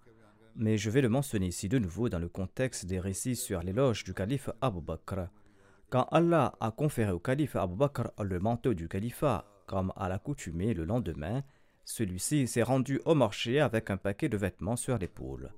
mais 0.55 0.75
je 0.75 0.89
vais 0.89 1.01
le 1.01 1.09
mentionner 1.09 1.45
ici 1.45 1.69
de 1.69 1.77
nouveau 1.77 2.09
dans 2.09 2.17
le 2.17 2.27
contexte 2.27 2.87
des 2.87 2.99
récits 2.99 3.35
sur 3.35 3.61
l'éloge 3.61 4.03
du 4.03 4.15
calife 4.15 4.49
Abu 4.61 4.81
Bakr. 4.81 5.27
Quand 5.91 6.07
Allah 6.11 6.55
a 6.59 6.71
conféré 6.71 7.11
au 7.11 7.19
calife 7.19 7.55
Abu 7.55 7.75
Bakr 7.75 8.09
le 8.19 8.39
manteau 8.39 8.73
du 8.73 8.87
califat, 8.87 9.45
comme 9.67 9.93
à 9.95 10.09
l'accoutumée 10.09 10.73
le 10.73 10.85
lendemain, 10.85 11.43
celui-ci 11.85 12.47
s'est 12.47 12.63
rendu 12.63 12.99
au 13.05 13.13
marché 13.13 13.59
avec 13.59 13.91
un 13.91 13.97
paquet 13.97 14.27
de 14.27 14.37
vêtements 14.37 14.77
sur 14.77 14.97
l'épaule. 14.97 15.51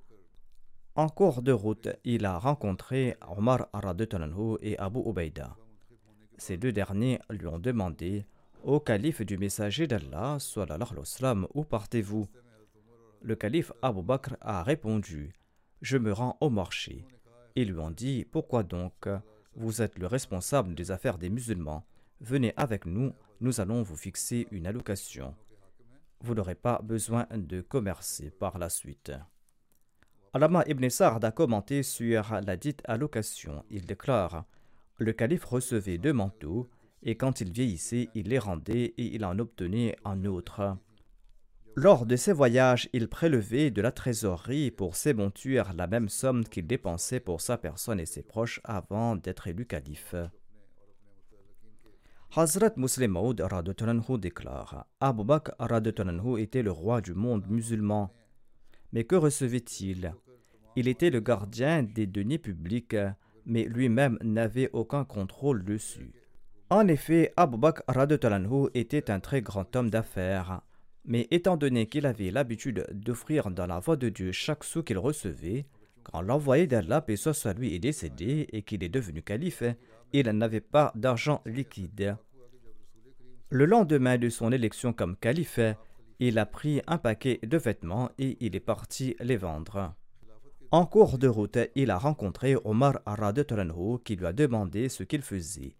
En 0.94 1.08
cours 1.08 1.40
de 1.40 1.52
route, 1.52 1.88
il 2.04 2.26
a 2.26 2.36
rencontré 2.36 3.16
Omar 3.34 3.68
Aradetananhu 3.72 4.58
et 4.60 4.78
Abu 4.78 5.00
Ubaida. 5.06 5.56
Ces 6.36 6.58
deux 6.58 6.72
derniers 6.72 7.18
lui 7.30 7.46
ont 7.46 7.58
demandé 7.58 8.26
Au 8.64 8.80
calife 8.80 9.20
du 9.20 9.36
messager 9.36 9.86
d'Allah, 9.86 10.38
où 11.52 11.64
partez-vous? 11.64 12.26
Le 13.20 13.36
calife 13.36 13.72
Abu 13.82 14.02
Bakr 14.02 14.38
a 14.40 14.62
répondu 14.62 15.34
Je 15.82 15.98
me 15.98 16.10
rends 16.14 16.38
au 16.40 16.48
marché. 16.48 17.04
Ils 17.56 17.72
lui 17.72 17.78
ont 17.78 17.90
dit 17.90 18.24
Pourquoi 18.24 18.62
donc? 18.62 19.06
Vous 19.54 19.82
êtes 19.82 19.98
le 19.98 20.06
responsable 20.06 20.74
des 20.74 20.90
affaires 20.90 21.18
des 21.18 21.28
musulmans. 21.28 21.84
Venez 22.22 22.54
avec 22.56 22.86
nous, 22.86 23.12
nous 23.42 23.60
allons 23.60 23.82
vous 23.82 23.96
fixer 23.96 24.48
une 24.50 24.66
allocation. 24.66 25.34
Vous 26.20 26.34
n'aurez 26.34 26.54
pas 26.54 26.80
besoin 26.82 27.26
de 27.34 27.60
commercer 27.60 28.30
par 28.30 28.56
la 28.56 28.70
suite. 28.70 29.12
Alama 30.32 30.64
ibn 30.66 30.88
Sa'd 30.88 31.22
a 31.22 31.32
commenté 31.32 31.82
sur 31.82 32.40
la 32.40 32.56
dite 32.56 32.80
allocation. 32.86 33.62
Il 33.68 33.84
déclare 33.84 34.46
Le 34.96 35.12
calife 35.12 35.44
recevait 35.44 35.98
deux 35.98 36.14
manteaux, 36.14 36.70
et 37.04 37.16
quand 37.16 37.40
il 37.40 37.52
vieillissait, 37.52 38.08
il 38.14 38.28
les 38.28 38.38
rendait 38.38 38.94
et 38.96 39.14
il 39.14 39.24
en 39.24 39.38
obtenait 39.38 39.94
un 40.04 40.24
autre. 40.24 40.76
Lors 41.76 42.06
de 42.06 42.16
ses 42.16 42.32
voyages, 42.32 42.88
il 42.92 43.08
prélevait 43.08 43.70
de 43.70 43.82
la 43.82 43.92
trésorerie 43.92 44.70
pour 44.70 44.96
ses 44.96 45.12
montures 45.12 45.72
la 45.76 45.86
même 45.86 46.08
somme 46.08 46.44
qu'il 46.44 46.66
dépensait 46.66 47.20
pour 47.20 47.40
sa 47.40 47.58
personne 47.58 48.00
et 48.00 48.06
ses 48.06 48.22
proches 48.22 48.60
avant 48.64 49.16
d'être 49.16 49.48
élu 49.48 49.66
calife. 49.66 50.14
Hazrat 52.36 52.72
Muslim 52.76 53.12
Maud 53.12 53.42
déclare 54.20 54.86
Abu 55.00 55.24
Bakr 55.24 55.54
était 56.38 56.62
le 56.62 56.70
roi 56.70 57.00
du 57.00 57.14
monde 57.14 57.46
musulman. 57.48 58.12
Mais 58.92 59.04
que 59.04 59.16
recevait-il? 59.16 60.14
Il 60.76 60.88
était 60.88 61.10
le 61.10 61.20
gardien 61.20 61.82
des 61.82 62.06
deniers 62.06 62.38
publics, 62.38 62.96
mais 63.44 63.64
lui-même 63.64 64.18
n'avait 64.22 64.70
aucun 64.72 65.04
contrôle 65.04 65.64
dessus. 65.64 66.23
En 66.74 66.88
effet, 66.88 67.32
Abu 67.36 67.56
Bakr 67.56 67.84
était 68.74 69.08
un 69.08 69.20
très 69.20 69.42
grand 69.42 69.76
homme 69.76 69.90
d'affaires. 69.90 70.60
Mais 71.04 71.28
étant 71.30 71.56
donné 71.56 71.86
qu'il 71.86 72.04
avait 72.04 72.32
l'habitude 72.32 72.84
d'offrir 72.90 73.52
dans 73.52 73.68
la 73.68 73.78
voie 73.78 73.94
de 73.94 74.08
Dieu 74.08 74.32
chaque 74.32 74.64
sou 74.64 74.82
qu'il 74.82 74.98
recevait, 74.98 75.66
quand 76.02 76.20
l'envoyé 76.20 76.66
d'Allah, 76.66 77.00
paix 77.00 77.14
soit 77.14 77.54
lui, 77.56 77.76
est 77.76 77.78
décédé 77.78 78.48
et 78.52 78.62
qu'il 78.62 78.82
est 78.82 78.88
devenu 78.88 79.22
calife, 79.22 79.62
il 80.12 80.28
n'avait 80.30 80.60
pas 80.60 80.90
d'argent 80.96 81.42
liquide. 81.46 82.16
Le 83.50 83.66
lendemain 83.66 84.18
de 84.18 84.28
son 84.28 84.50
élection 84.50 84.92
comme 84.92 85.14
calife, 85.14 85.60
il 86.18 86.40
a 86.40 86.44
pris 86.44 86.82
un 86.88 86.98
paquet 86.98 87.38
de 87.44 87.56
vêtements 87.56 88.10
et 88.18 88.36
il 88.40 88.56
est 88.56 88.66
parti 88.74 89.14
les 89.20 89.36
vendre. 89.36 89.94
En 90.72 90.86
cours 90.86 91.18
de 91.18 91.28
route, 91.28 91.58
il 91.76 91.92
a 91.92 91.98
rencontré 91.98 92.56
Omar 92.64 92.98
Aradetanhu 93.06 94.00
qui 94.04 94.16
lui 94.16 94.26
a 94.26 94.32
demandé 94.32 94.88
ce 94.88 95.04
qu'il 95.04 95.22
faisait. 95.22 95.76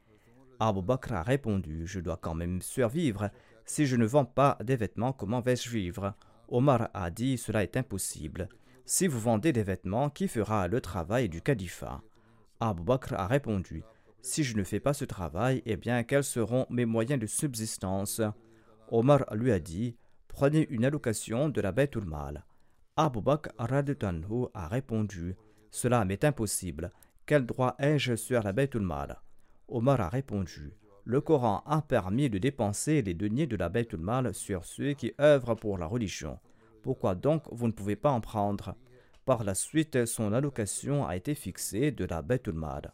Abu 0.67 0.81
Bakr 0.81 1.13
a 1.13 1.23
répondu 1.23 1.87
Je 1.87 2.01
dois 2.01 2.17
quand 2.17 2.35
même 2.35 2.63
survivre 2.63 3.29
si 3.67 3.85
je 3.85 3.97
ne 3.97 4.07
vends 4.07 4.25
pas 4.25 4.57
des 4.65 4.77
vêtements, 4.77 5.13
comment 5.13 5.41
vais-je 5.41 5.69
vivre? 5.69 6.15
Omar 6.49 6.89
a 6.95 7.11
dit 7.11 7.37
Cela 7.37 7.63
est 7.63 7.77
impossible. 7.77 8.49
Si 8.87 9.07
vous 9.07 9.21
vendez 9.21 9.53
des 9.53 9.63
vêtements, 9.63 10.09
qui 10.09 10.27
fera 10.27 10.67
le 10.67 10.81
travail 10.81 11.29
du 11.29 11.43
califat? 11.43 12.01
Abu 12.61 12.83
Bakr 12.83 13.13
a 13.13 13.27
répondu 13.27 13.83
Si 14.23 14.43
je 14.43 14.57
ne 14.57 14.65
fais 14.65 14.81
pas 14.81 14.95
ce 14.95 15.05
travail, 15.05 15.63
eh 15.67 15.77
bien, 15.77 16.03
quels 16.03 16.25
seront 16.25 16.65
mes 16.71 16.87
moyens 16.87 17.21
de 17.21 17.27
subsistance? 17.27 18.23
Omar 18.89 19.27
lui 19.35 19.53
a 19.53 19.61
dit 19.61 19.99
Prenez 20.29 20.67
une 20.71 20.87
allocation 20.87 21.51
de 21.51 21.61
la 21.61 21.73
bête 21.73 21.97
mal. 21.97 22.47
Abu 22.97 23.21
Bakr 23.21 23.51
a 23.59 24.67
répondu 24.69 25.37
Cela 25.71 26.07
m'est 26.07 26.25
impossible. 26.25 26.91
Quel 27.27 27.45
droit 27.45 27.75
ai-je 27.79 28.17
sur 28.17 28.43
la 28.43 28.53
bête 28.53 28.77
mal? 28.77 29.21
Omar 29.69 30.01
a 30.01 30.09
répondu 30.09 30.73
le 31.07 31.21
Coran 31.21 31.63
a 31.67 31.83
permis 31.83 32.31
de 32.31 32.39
dépenser 32.39 33.03
les 33.03 33.13
deniers 33.13 33.47
de 33.47 33.57
la 33.57 33.69
Beit 33.69 33.95
mal 33.99 34.35
sur 34.35 34.65
ceux 34.65 34.95
qui 34.95 35.13
œuvrent 35.21 35.55
pour 35.55 35.77
la 35.77 35.87
religion. 35.87 36.39
Pourquoi 36.83 37.15
donc 37.15 37.43
vous 37.53 37.67
ne 37.67 37.73
pouvez 37.73 37.97
pas 37.97 38.11
en 38.11 38.23
prendre? 38.23 38.75
Par 39.27 39.45
la 39.45 39.55
suite, 39.55 40.07
son 40.07 40.33
allocation 40.33 41.07
a 41.07 41.17
été 41.17 41.35
fixée 41.35 41.91
de 41.91 42.07
la 42.07 42.23
Baitul 42.23 42.55
Mal. 42.55 42.93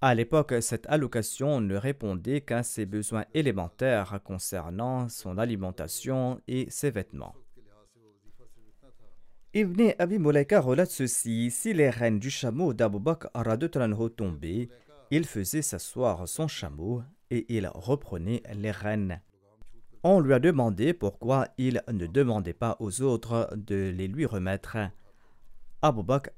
À 0.00 0.14
l'époque, 0.14 0.54
cette 0.60 0.86
allocation 0.86 1.60
ne 1.60 1.74
répondait 1.74 2.40
qu'à 2.40 2.62
ses 2.62 2.86
besoins 2.86 3.24
élémentaires 3.34 4.20
concernant 4.22 5.08
son 5.08 5.38
alimentation 5.38 6.40
et 6.46 6.70
ses 6.70 6.90
vêtements. 6.90 7.34
Ibn 9.54 9.92
Abi 9.98 10.18
Mulaika 10.18 10.60
relate 10.60 10.90
ceci 10.90 11.50
si 11.50 11.72
les 11.72 11.90
rênes 11.90 12.18
du 12.18 12.30
chameau 12.30 12.74
d'Abu 12.74 13.00
Bakr 13.00 13.28
tombaient, 14.14 14.68
il 15.10 15.24
faisait 15.24 15.62
s'asseoir 15.62 16.26
son 16.28 16.48
chameau 16.48 17.02
et 17.30 17.46
il 17.54 17.66
reprenait 17.68 18.42
les 18.54 18.70
rênes. 18.70 19.20
On 20.02 20.20
lui 20.20 20.34
a 20.34 20.38
demandé 20.38 20.94
pourquoi 20.94 21.48
il 21.58 21.82
ne 21.92 22.06
demandait 22.06 22.52
pas 22.52 22.76
aux 22.80 23.02
autres 23.02 23.50
de 23.56 23.92
les 23.96 24.08
lui 24.08 24.26
remettre. 24.26 24.76
Abu 25.82 26.02
Bakr 26.02 26.30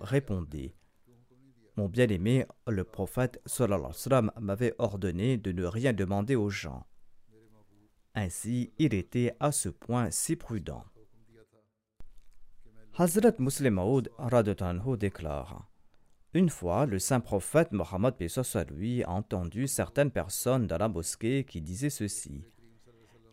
répondit 0.00 0.74
Mon 1.76 1.88
bien-aimé, 1.88 2.46
le 2.66 2.84
prophète 2.84 3.40
m'avait 4.40 4.74
ordonné 4.78 5.36
de 5.36 5.52
ne 5.52 5.64
rien 5.64 5.92
demander 5.92 6.36
aux 6.36 6.50
gens. 6.50 6.84
Ainsi, 8.14 8.72
il 8.78 8.92
était 8.94 9.36
à 9.38 9.52
ce 9.52 9.68
point 9.68 10.10
si 10.10 10.34
prudent. 10.34 10.84
Hazrat 12.98 13.34
Muslim 13.38 13.74
Maud 13.74 14.10
déclare 14.98 15.70
Une 16.32 16.48
fois, 16.48 16.86
le 16.86 16.98
saint 16.98 17.20
prophète 17.20 17.72
Mohammed 17.72 18.14
lui 18.70 19.02
a 19.02 19.10
entendu 19.10 19.66
certaines 19.66 20.10
personnes 20.10 20.66
dans 20.66 20.78
la 20.78 20.88
mosquée 20.88 21.44
qui 21.44 21.60
disaient 21.60 21.90
ceci 21.90 22.44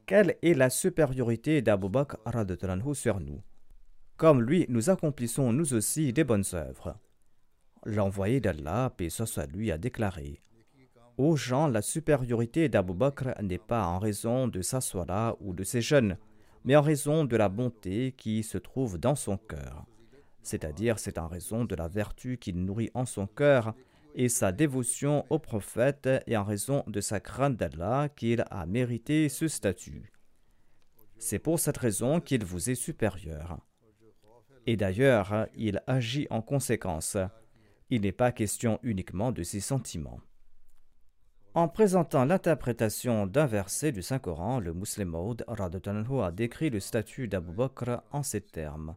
Quelle 0.06 0.38
est 0.42 0.54
la 0.54 0.70
supériorité 0.70 1.62
d'Abu 1.62 1.90
Bakr 1.90 2.18
sur 2.94 3.20
nous? 3.20 3.42
Comme 4.16 4.42
lui, 4.42 4.66
nous 4.70 4.90
accomplissons 4.90 5.54
nous 5.54 5.74
aussi 5.76 6.12
des 6.12 6.24
bonnes 6.24 6.46
œuvres. 6.54 6.98
L'envoyé 7.86 8.40
d'Allah, 8.40 8.92
a 9.72 9.78
déclaré 9.78 10.42
Aux 11.18 11.36
gens, 11.36 11.68
la 11.68 11.84
supériorité 11.84 12.68
d'Abu 12.68 12.94
Bakr 12.94 13.40
n'est 13.44 13.60
pas 13.60 13.86
en 13.86 14.00
raison 14.00 14.48
de 14.48 14.62
sa 14.62 14.82
soie 14.82 15.38
ou 15.40 15.54
de 15.54 15.64
ses 15.64 15.82
jeunes 15.82 16.18
mais 16.68 16.76
en 16.76 16.82
raison 16.82 17.24
de 17.24 17.38
la 17.38 17.48
bonté 17.48 18.14
qui 18.18 18.44
se 18.44 18.58
trouve 18.58 18.98
dans 18.98 19.16
son 19.16 19.38
cœur. 19.38 19.86
C'est-à-dire, 20.48 20.98
c'est 20.98 21.18
en 21.18 21.28
raison 21.28 21.66
de 21.66 21.76
la 21.76 21.90
vertu 21.90 22.38
qu'il 22.38 22.64
nourrit 22.64 22.90
en 22.94 23.06
son 23.06 23.28
cœur 23.28 23.76
et 24.16 24.30
sa 24.30 24.54
dévotion 24.54 25.26
au 25.30 25.40
prophète 25.40 26.08
et 26.26 26.38
en 26.38 26.46
raison 26.46 26.86
de 26.88 27.02
sa 27.02 27.20
crainte 27.20 27.58
d'Allah 27.58 28.08
qu'il 28.16 28.46
a 28.50 28.66
mérité 28.66 29.28
ce 29.28 29.50
statut. 29.50 30.14
C'est 31.18 31.40
pour 31.40 31.60
cette 31.60 31.78
raison 31.78 32.22
qu'il 32.22 32.46
vous 32.46 32.70
est 32.70 32.76
supérieur. 32.76 33.60
Et 34.66 34.78
d'ailleurs, 34.78 35.48
il 35.54 35.84
agit 35.86 36.28
en 36.30 36.42
conséquence. 36.42 37.18
Il 37.90 38.04
n'est 38.04 38.14
pas 38.14 38.32
question 38.32 38.80
uniquement 38.84 39.34
de 39.34 39.44
ses 39.44 39.60
sentiments. 39.60 40.22
En 41.56 41.68
présentant 41.68 42.24
l'interprétation 42.24 43.28
d'un 43.28 43.48
verset 43.48 43.92
du 43.92 44.02
Saint-Coran, 44.02 44.62
le 44.62 44.74
musulman 44.74 45.36
a 45.50 46.32
décrit 46.32 46.70
le 46.70 46.80
statut 46.80 47.28
d'Abu 47.28 47.52
Bakr 47.52 48.02
en 48.14 48.24
ces 48.24 48.40
termes. 48.40 48.96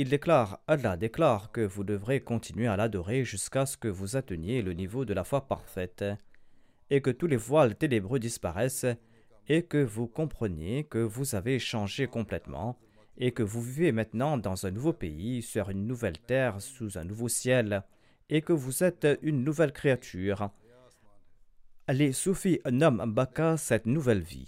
Il 0.00 0.08
déclare 0.08 0.60
Allah 0.68 0.96
déclare 0.96 1.50
que 1.50 1.60
vous 1.60 1.82
devrez 1.82 2.20
continuer 2.20 2.68
à 2.68 2.76
l'adorer 2.76 3.24
jusqu'à 3.24 3.66
ce 3.66 3.76
que 3.76 3.88
vous 3.88 4.14
atteigniez 4.14 4.62
le 4.62 4.72
niveau 4.72 5.04
de 5.04 5.12
la 5.12 5.24
foi 5.24 5.48
parfaite, 5.48 6.04
et 6.88 7.00
que 7.00 7.10
tous 7.10 7.26
les 7.26 7.36
voiles 7.36 7.74
ténébreux 7.74 8.20
disparaissent, 8.20 8.86
et 9.48 9.64
que 9.64 9.82
vous 9.82 10.06
compreniez 10.06 10.84
que 10.84 10.98
vous 10.98 11.34
avez 11.34 11.58
changé 11.58 12.06
complètement, 12.06 12.78
et 13.16 13.32
que 13.32 13.42
vous 13.42 13.60
vivez 13.60 13.90
maintenant 13.90 14.38
dans 14.38 14.66
un 14.66 14.70
nouveau 14.70 14.92
pays, 14.92 15.42
sur 15.42 15.68
une 15.68 15.88
nouvelle 15.88 16.20
terre, 16.20 16.62
sous 16.62 16.96
un 16.96 17.02
nouveau 17.02 17.26
ciel, 17.26 17.82
et 18.30 18.40
que 18.40 18.52
vous 18.52 18.84
êtes 18.84 19.08
une 19.22 19.42
nouvelle 19.42 19.72
créature 19.72 20.52
les 21.88 22.12
soufis 22.12 22.60
nomment 22.70 23.06
Baka 23.06 23.56
cette 23.56 23.86
nouvelle 23.86 24.20
vie. 24.20 24.46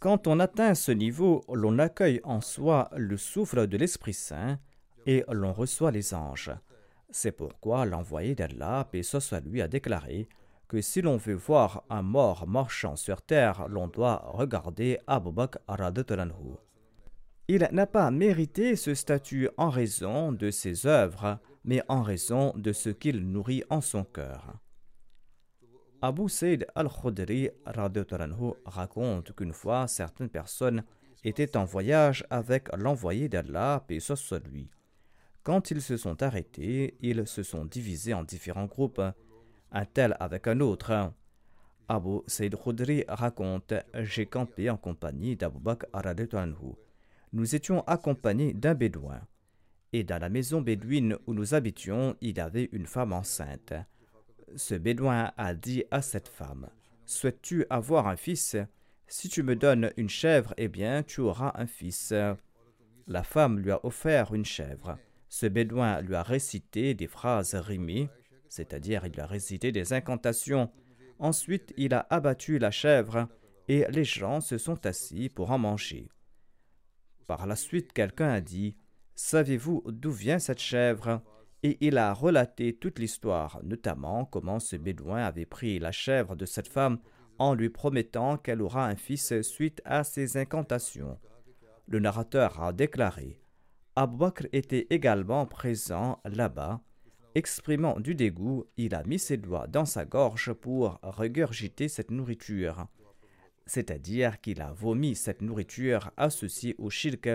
Quand 0.00 0.28
on 0.28 0.38
atteint 0.38 0.74
ce 0.74 0.92
niveau, 0.92 1.42
l'on 1.52 1.78
accueille 1.80 2.20
en 2.22 2.40
soi 2.40 2.88
le 2.96 3.16
souffle 3.16 3.66
de 3.66 3.76
l'Esprit 3.76 4.14
Saint 4.14 4.58
et 5.06 5.24
l'on 5.28 5.52
reçoit 5.52 5.90
les 5.90 6.14
anges. 6.14 6.52
C'est 7.10 7.32
pourquoi 7.32 7.84
l'envoyé 7.84 8.36
d'Allah, 8.36 8.86
paix 8.92 9.02
soit 9.02 9.40
lui, 9.40 9.60
a 9.60 9.66
déclaré 9.66 10.28
que 10.68 10.80
si 10.80 11.00
l'on 11.00 11.16
veut 11.16 11.34
voir 11.34 11.82
un 11.90 12.02
mort 12.02 12.46
marchant 12.46 12.94
sur 12.94 13.22
terre, 13.22 13.66
l'on 13.68 13.88
doit 13.88 14.22
regarder 14.34 14.98
Abu 15.08 15.32
Bakr 15.32 15.58
Il 17.48 17.68
n'a 17.72 17.86
pas 17.86 18.10
mérité 18.12 18.76
ce 18.76 18.94
statut 18.94 19.48
en 19.56 19.70
raison 19.70 20.30
de 20.30 20.50
ses 20.50 20.86
œuvres, 20.86 21.40
mais 21.64 21.82
en 21.88 22.02
raison 22.02 22.52
de 22.54 22.72
ce 22.72 22.90
qu'il 22.90 23.26
nourrit 23.30 23.64
en 23.70 23.80
son 23.80 24.04
cœur. 24.04 24.58
Abu 26.00 26.28
Sayyid 26.28 26.64
al-Khudri 26.76 27.50
raconte 27.64 29.32
qu'une 29.34 29.52
fois, 29.52 29.88
certaines 29.88 30.28
personnes 30.28 30.84
étaient 31.24 31.56
en 31.56 31.64
voyage 31.64 32.24
avec 32.30 32.68
l'envoyé 32.76 33.28
d'Allah, 33.28 33.84
paix 33.88 33.98
soit 33.98 34.46
lui. 34.46 34.70
Quand 35.42 35.72
ils 35.72 35.82
se 35.82 35.96
sont 35.96 36.22
arrêtés, 36.22 36.96
ils 37.00 37.26
se 37.26 37.42
sont 37.42 37.64
divisés 37.64 38.14
en 38.14 38.22
différents 38.22 38.66
groupes, 38.66 39.02
un 39.72 39.84
tel 39.86 40.16
avec 40.20 40.46
un 40.46 40.60
autre. 40.60 41.12
Abu 41.88 42.20
Sayyid 42.28 42.54
Khudri 42.54 43.04
raconte 43.08 43.74
J'ai 43.94 44.26
campé 44.26 44.70
en 44.70 44.76
compagnie 44.76 45.34
d'Abu 45.34 45.58
Bakr 45.58 45.88
Nous 47.32 47.54
étions 47.56 47.82
accompagnés 47.88 48.52
d'un 48.54 48.74
bédouin. 48.74 49.20
Et 49.92 50.04
dans 50.04 50.20
la 50.20 50.28
maison 50.28 50.60
bédouine 50.60 51.16
où 51.26 51.34
nous 51.34 51.54
habitions, 51.54 52.14
il 52.20 52.36
y 52.36 52.40
avait 52.40 52.68
une 52.70 52.86
femme 52.86 53.12
enceinte 53.12 53.74
ce 54.56 54.74
bédouin 54.74 55.32
a 55.36 55.54
dit 55.54 55.84
à 55.90 56.02
cette 56.02 56.28
femme 56.28 56.68
Souhaites-tu 57.06 57.64
avoir 57.70 58.06
un 58.06 58.16
fils? 58.16 58.56
Si 59.06 59.28
tu 59.28 59.42
me 59.42 59.56
donnes 59.56 59.90
une 59.96 60.10
chèvre, 60.10 60.52
eh 60.58 60.68
bien, 60.68 61.02
tu 61.02 61.20
auras 61.20 61.52
un 61.54 61.66
fils. 61.66 62.12
La 63.06 63.22
femme 63.22 63.58
lui 63.58 63.70
a 63.70 63.84
offert 63.84 64.34
une 64.34 64.44
chèvre. 64.44 64.98
Ce 65.28 65.46
bédouin 65.46 66.02
lui 66.02 66.14
a 66.14 66.22
récité 66.22 66.94
des 66.94 67.06
phrases 67.06 67.54
rimées, 67.54 68.10
c'est-à-dire 68.48 69.06
il 69.06 69.12
lui 69.12 69.20
a 69.20 69.26
récité 69.26 69.72
des 69.72 69.92
incantations. 69.92 70.70
Ensuite, 71.18 71.72
il 71.76 71.94
a 71.94 72.06
abattu 72.10 72.58
la 72.58 72.70
chèvre 72.70 73.28
et 73.68 73.86
les 73.90 74.04
gens 74.04 74.40
se 74.40 74.58
sont 74.58 74.84
assis 74.86 75.28
pour 75.28 75.50
en 75.50 75.58
manger. 75.58 76.08
Par 77.26 77.46
la 77.46 77.56
suite, 77.56 77.92
quelqu'un 77.92 78.30
a 78.30 78.40
dit 78.40 78.76
Savez-vous 79.14 79.82
d'où 79.86 80.10
vient 80.10 80.38
cette 80.38 80.60
chèvre? 80.60 81.22
Et 81.62 81.76
il 81.80 81.98
a 81.98 82.12
relaté 82.12 82.74
toute 82.74 82.98
l'histoire, 82.98 83.60
notamment 83.64 84.24
comment 84.24 84.60
ce 84.60 84.76
bédouin 84.76 85.24
avait 85.24 85.46
pris 85.46 85.78
la 85.78 85.92
chèvre 85.92 86.36
de 86.36 86.46
cette 86.46 86.68
femme 86.68 86.98
en 87.38 87.54
lui 87.54 87.68
promettant 87.68 88.36
qu'elle 88.36 88.62
aura 88.62 88.86
un 88.86 88.96
fils 88.96 89.40
suite 89.42 89.80
à 89.84 90.04
ses 90.04 90.36
incantations. 90.36 91.18
Le 91.86 91.98
narrateur 92.00 92.62
a 92.62 92.72
déclaré 92.72 93.40
Bakr 93.96 94.46
était 94.52 94.86
également 94.90 95.46
présent 95.46 96.20
là-bas. 96.24 96.80
Exprimant 97.34 97.98
du 98.00 98.14
dégoût, 98.14 98.64
il 98.76 98.94
a 98.94 99.02
mis 99.04 99.18
ses 99.18 99.36
doigts 99.36 99.66
dans 99.66 99.84
sa 99.84 100.04
gorge 100.04 100.52
pour 100.52 100.98
regurgiter 101.02 101.88
cette 101.88 102.10
nourriture. 102.10 102.86
C'est-à-dire 103.66 104.40
qu'il 104.40 104.62
a 104.62 104.72
vomi 104.72 105.14
cette 105.14 105.42
nourriture 105.42 106.10
associée 106.16 106.74
au 106.78 106.90
shirk, 106.90 107.28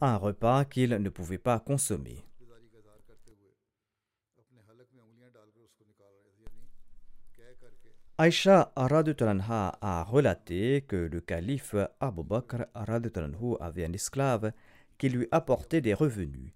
un 0.00 0.16
repas 0.16 0.64
qu'il 0.64 0.90
ne 0.90 1.08
pouvait 1.08 1.38
pas 1.38 1.60
consommer. 1.60 2.24
Aïcha 8.18 8.72
a 8.74 10.04
relaté 10.04 10.80
que 10.88 10.96
le 10.96 11.20
calife 11.20 11.74
Abu 12.00 12.22
Bakr 12.22 12.64
avait 12.74 13.84
un 13.84 13.92
esclave 13.92 14.52
qui 14.96 15.10
lui 15.10 15.28
apportait 15.30 15.82
des 15.82 15.92
revenus. 15.92 16.52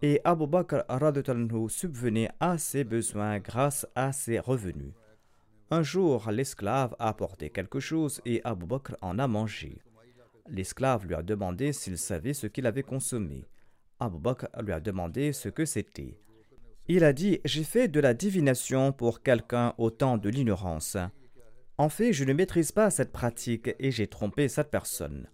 Et 0.00 0.20
Abu 0.22 0.46
Bakr 0.46 0.84
subvenait 1.68 2.30
à 2.38 2.56
ses 2.56 2.84
besoins 2.84 3.40
grâce 3.40 3.84
à 3.96 4.12
ses 4.12 4.38
revenus. 4.38 4.92
Un 5.72 5.82
jour, 5.82 6.30
l'esclave 6.30 6.94
a 7.00 7.08
apporté 7.08 7.50
quelque 7.50 7.80
chose 7.80 8.20
et 8.24 8.40
Abu 8.44 8.66
Bakr 8.66 8.94
en 9.02 9.18
a 9.18 9.26
mangé. 9.26 9.82
L'esclave 10.48 11.06
lui 11.06 11.16
a 11.16 11.22
demandé 11.24 11.72
s'il 11.72 11.98
savait 11.98 12.34
ce 12.34 12.46
qu'il 12.46 12.66
avait 12.66 12.84
consommé. 12.84 13.44
Abu 13.98 14.18
Bakr 14.18 14.46
lui 14.62 14.72
a 14.72 14.78
demandé 14.78 15.32
ce 15.32 15.48
que 15.48 15.64
c'était. 15.64 16.16
Il 16.88 17.04
a 17.04 17.12
dit 17.12 17.40
J'ai 17.44 17.64
fait 17.64 17.88
de 17.88 18.00
la 18.00 18.14
divination 18.14 18.92
pour 18.92 19.22
quelqu'un 19.22 19.74
au 19.78 19.90
temps 19.90 20.18
de 20.18 20.28
l'ignorance. 20.28 20.96
En 21.78 21.88
fait, 21.88 22.12
je 22.12 22.24
ne 22.24 22.32
maîtrise 22.32 22.72
pas 22.72 22.90
cette 22.90 23.12
pratique 23.12 23.70
et 23.78 23.90
j'ai 23.90 24.06
trompé 24.06 24.48
cette 24.48 24.70
personne. 24.70 25.28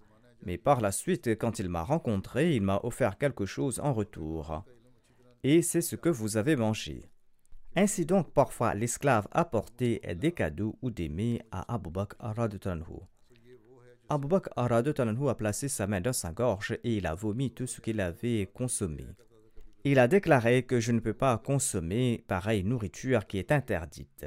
Mais 0.44 0.58
par 0.58 0.80
la 0.80 0.92
suite, 0.92 1.28
quand 1.38 1.58
il 1.58 1.68
m'a 1.68 1.82
rencontré, 1.82 2.54
il 2.54 2.62
m'a 2.62 2.80
offert 2.84 3.18
quelque 3.18 3.46
chose 3.46 3.80
en 3.80 3.92
retour. 3.92 4.64
Et 5.42 5.62
c'est 5.62 5.80
ce 5.80 5.96
que 5.96 6.08
vous 6.08 6.36
avez 6.36 6.54
mangé. 6.54 7.10
Ainsi 7.76 8.06
donc, 8.06 8.32
parfois, 8.32 8.74
l'esclave 8.74 9.28
apportait 9.30 10.00
des 10.16 10.32
cadeaux 10.32 10.76
ou 10.82 10.90
des 10.90 11.08
mets 11.08 11.42
à 11.50 11.74
Abu 11.74 11.90
Bakr. 11.90 12.16
Abu 14.08 14.26
Bakr 14.26 14.50
a 14.56 15.34
placé 15.34 15.68
sa 15.68 15.86
main 15.86 16.00
dans 16.00 16.12
sa 16.12 16.32
gorge 16.32 16.78
et 16.84 16.96
il 16.96 17.06
a 17.06 17.14
vomi 17.14 17.50
tout 17.52 17.66
ce 17.66 17.80
qu'il 17.80 18.00
avait 18.00 18.50
consommé. 18.52 19.06
Il 19.90 19.98
a 19.98 20.06
déclaré 20.06 20.64
que 20.64 20.80
je 20.80 20.92
ne 20.92 21.00
peux 21.00 21.14
pas 21.14 21.38
consommer 21.38 22.22
pareille 22.28 22.62
nourriture 22.62 23.26
qui 23.26 23.38
est 23.38 23.50
interdite. 23.50 24.26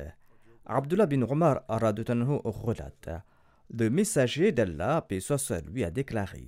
Abdullah 0.66 1.06
bin 1.06 1.22
Omar 1.22 1.62
relate 1.70 3.10
Le 3.70 3.92
messager 3.92 4.52
d'Allah, 4.52 5.06
paix 5.08 5.20
lui, 5.72 5.84
a 5.84 5.92
déclaré 5.92 6.48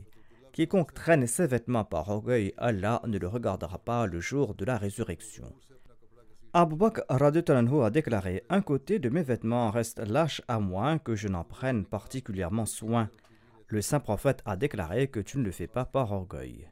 Quiconque 0.51 0.95
traîne 0.95 1.27
ses 1.27 1.45
vêtements 1.45 1.85
par 1.85 2.09
orgueil, 2.09 2.55
Allah 2.57 3.03
ne 3.05 3.19
le 3.19 3.27
regardera 3.27 3.77
pas 3.77 4.07
le 4.07 4.19
jour 4.19 4.55
de 4.55 4.65
la 4.65 4.79
résurrection. 4.79 5.53
Abu 6.53 6.75
Bakr 6.75 7.03
a 7.11 7.91
déclaré 7.91 8.43
Un 8.49 8.63
côté 8.63 8.97
de 8.97 9.09
mes 9.09 9.21
vêtements 9.21 9.69
reste 9.69 9.99
lâche 9.99 10.41
à 10.47 10.59
moins 10.59 10.97
que 10.97 11.13
je 11.13 11.27
n'en 11.27 11.43
prenne 11.43 11.85
particulièrement 11.85 12.65
soin. 12.65 13.11
Le 13.67 13.83
saint 13.83 13.99
prophète 13.99 14.41
a 14.47 14.55
déclaré 14.55 15.07
que 15.07 15.19
tu 15.19 15.37
ne 15.37 15.43
le 15.43 15.51
fais 15.51 15.67
pas 15.67 15.85
par 15.85 16.11
orgueil. 16.11 16.67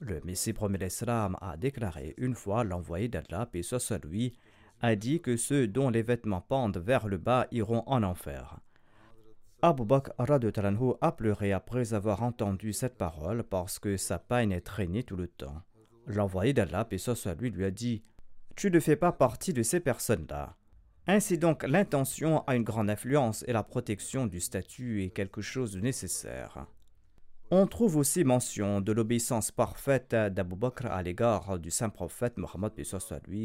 Le 0.00 0.20
Messie 0.24 0.52
premier 0.52 0.78
l'Islam 0.78 1.36
a 1.40 1.56
déclaré 1.56 2.14
une 2.18 2.36
fois 2.36 2.62
l'envoyé 2.62 3.08
d'Allah, 3.08 3.46
paix 3.46 3.62
soit 3.62 4.04
lui, 4.04 4.32
a 4.80 4.94
dit 4.94 5.20
que 5.20 5.36
ceux 5.36 5.66
dont 5.66 5.90
les 5.90 6.02
vêtements 6.02 6.40
pendent 6.40 6.78
vers 6.78 7.08
le 7.08 7.16
bas 7.16 7.48
iront 7.50 7.82
en 7.86 8.04
enfer. 8.04 8.60
Abu 9.60 9.84
Bakr 9.84 10.12
a 11.00 11.12
pleuré 11.12 11.52
après 11.52 11.94
avoir 11.94 12.22
entendu 12.22 12.72
cette 12.72 12.96
parole 12.96 13.42
parce 13.42 13.80
que 13.80 13.96
sa 13.96 14.20
peine 14.20 14.60
traînée 14.60 15.02
tout 15.02 15.16
le 15.16 15.26
temps. 15.26 15.62
L'envoyé 16.06 16.52
d'Allah, 16.52 16.86
et 16.92 16.98
soit 16.98 17.34
lui, 17.34 17.50
lui 17.50 17.64
a 17.64 17.72
dit 17.72 18.04
Tu 18.54 18.70
ne 18.70 18.78
fais 18.78 18.94
pas 18.94 19.10
partie 19.10 19.52
de 19.52 19.64
ces 19.64 19.80
personnes-là. 19.80 20.56
Ainsi 21.08 21.38
donc, 21.38 21.64
l'intention 21.64 22.44
a 22.46 22.54
une 22.54 22.62
grande 22.62 22.88
influence 22.88 23.44
et 23.48 23.52
la 23.52 23.64
protection 23.64 24.26
du 24.26 24.40
statut 24.40 25.02
est 25.02 25.10
quelque 25.10 25.40
chose 25.40 25.72
de 25.72 25.80
nécessaire. 25.80 26.66
On 27.50 27.66
trouve 27.66 27.96
aussi 27.96 28.24
mention 28.24 28.82
de 28.82 28.92
l'obéissance 28.92 29.50
parfaite 29.50 30.10
d'Abu 30.10 30.54
Bakr 30.54 30.84
à 30.84 31.02
l'égard 31.02 31.58
du 31.58 31.70
saint 31.70 31.88
prophète 31.88 32.36
Mohammed, 32.36 32.72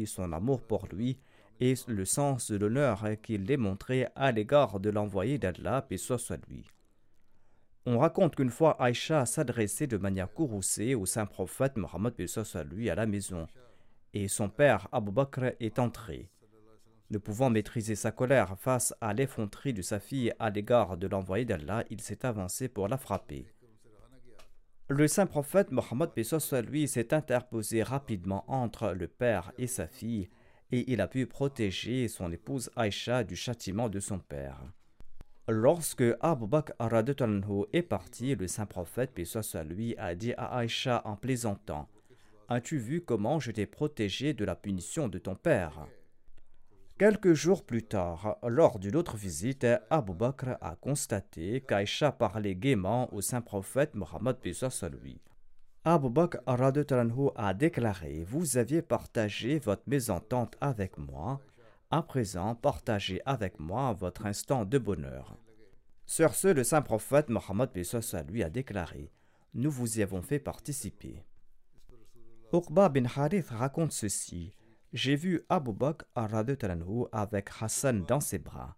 son 0.04 0.32
amour 0.34 0.60
pour 0.60 0.86
lui 0.92 1.18
et 1.58 1.72
le 1.86 2.04
sens 2.04 2.50
de 2.50 2.56
l'honneur 2.56 3.06
qu'il 3.22 3.44
démontrait 3.44 4.12
à 4.14 4.30
l'égard 4.30 4.78
de 4.78 4.90
l'envoyé 4.90 5.38
d'Allah, 5.38 5.80
paix 5.80 5.96
soit. 5.96 6.36
On 7.86 7.98
raconte 7.98 8.36
qu'une 8.36 8.50
fois 8.50 8.76
Aïcha 8.78 9.24
s'adressait 9.24 9.86
de 9.86 9.96
manière 9.96 10.30
courroucée 10.30 10.94
au 10.94 11.06
saint 11.06 11.24
prophète 11.24 11.78
Mohammed 11.78 12.14
lui 12.70 12.90
à 12.90 12.94
la 12.94 13.06
maison, 13.06 13.46
et 14.12 14.28
son 14.28 14.50
père 14.50 14.86
Abu 14.92 15.12
Bakr 15.12 15.54
est 15.60 15.78
entré. 15.78 16.30
Ne 17.08 17.16
pouvant 17.16 17.48
maîtriser 17.48 17.94
sa 17.94 18.12
colère 18.12 18.58
face 18.58 18.94
à 19.00 19.14
l'effronterie 19.14 19.72
de 19.72 19.80
sa 19.80 19.98
fille 19.98 20.30
à 20.38 20.50
l'égard 20.50 20.98
de 20.98 21.06
l'envoyé 21.06 21.46
d'Allah, 21.46 21.84
il 21.88 22.02
s'est 22.02 22.26
avancé 22.26 22.68
pour 22.68 22.86
la 22.88 22.98
frapper. 22.98 23.53
Le 24.88 25.08
saint 25.08 25.24
prophète 25.24 25.70
Mohammed 25.70 26.10
lui 26.68 26.86
s'est 26.88 27.14
interposé 27.14 27.82
rapidement 27.82 28.44
entre 28.48 28.92
le 28.92 29.08
père 29.08 29.50
et 29.56 29.66
sa 29.66 29.86
fille 29.86 30.28
et 30.72 30.92
il 30.92 31.00
a 31.00 31.08
pu 31.08 31.26
protéger 31.26 32.06
son 32.06 32.30
épouse 32.30 32.70
Aïcha 32.76 33.24
du 33.24 33.34
châtiment 33.34 33.88
de 33.88 33.98
son 33.98 34.18
père. 34.18 34.60
Lorsque 35.48 36.04
Abu 36.20 36.46
Bakr 36.46 36.74
est 37.72 37.82
parti, 37.82 38.34
le 38.34 38.46
saint 38.46 38.66
prophète, 38.66 39.18
lui, 39.66 39.96
a 39.96 40.14
dit 40.14 40.34
à 40.34 40.56
Aïcha 40.56 41.00
en 41.06 41.16
plaisantant 41.16 41.88
As-tu 42.48 42.76
vu 42.76 43.00
comment 43.00 43.40
je 43.40 43.52
t'ai 43.52 43.64
protégé 43.64 44.34
de 44.34 44.44
la 44.44 44.54
punition 44.54 45.08
de 45.08 45.18
ton 45.18 45.34
père? 45.34 45.86
Quelques 46.96 47.32
jours 47.32 47.64
plus 47.64 47.82
tard, 47.82 48.36
lors 48.44 48.78
d'une 48.78 48.94
autre 48.94 49.16
visite, 49.16 49.66
Abu 49.90 50.14
Bakr 50.14 50.56
a 50.60 50.76
constaté 50.76 51.60
qu'Aïcha 51.60 52.12
parlait 52.12 52.54
gaiement 52.54 53.12
au 53.12 53.20
saint 53.20 53.40
prophète 53.40 53.96
Mohammed, 53.96 54.36
lui. 55.02 55.20
Abu 55.82 56.08
Bakr 56.08 56.38
a 56.46 57.54
déclaré 57.54 58.22
Vous 58.22 58.58
aviez 58.58 58.80
partagé 58.80 59.58
votre 59.58 59.82
mésentente 59.88 60.56
avec 60.60 60.96
moi, 60.96 61.40
à 61.90 62.00
présent 62.00 62.54
partagez 62.54 63.20
avec 63.26 63.58
moi 63.58 63.92
votre 63.94 64.26
instant 64.26 64.64
de 64.64 64.78
bonheur. 64.78 65.36
Sur 66.06 66.32
ce, 66.36 66.46
le 66.46 66.62
saint 66.62 66.82
prophète 66.82 67.28
Mohammed 67.28 67.70
lui 68.28 68.44
a 68.44 68.48
déclaré 68.50 69.10
Nous 69.52 69.70
vous 69.72 69.98
y 69.98 70.02
avons 70.04 70.22
fait 70.22 70.38
participer. 70.38 71.24
Uqba 72.52 72.88
bin 72.88 73.06
Harith 73.16 73.48
raconte 73.48 73.90
ceci 73.90 74.54
J'ai 74.94 75.16
vu 75.16 75.44
Abu 75.48 75.72
Bakr 75.72 76.04
avec 77.10 77.50
Hassan 77.60 78.04
dans 78.04 78.20
ses 78.20 78.38
bras. 78.38 78.76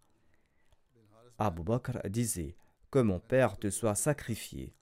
Abu 1.38 1.62
Bakr 1.62 1.98
disait 2.08 2.56
Que 2.90 3.00
mon 3.00 3.20
père 3.20 3.58
te 3.58 3.68
soit 3.68 3.94
sacrifié. 3.94 4.72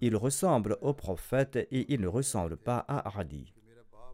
Il 0.00 0.16
ressemble 0.16 0.76
au 0.80 0.92
prophète 0.92 1.54
et 1.54 1.94
il 1.94 2.00
ne 2.00 2.08
ressemble 2.08 2.56
pas 2.56 2.78
à 2.88 3.16
Ali. 3.16 3.54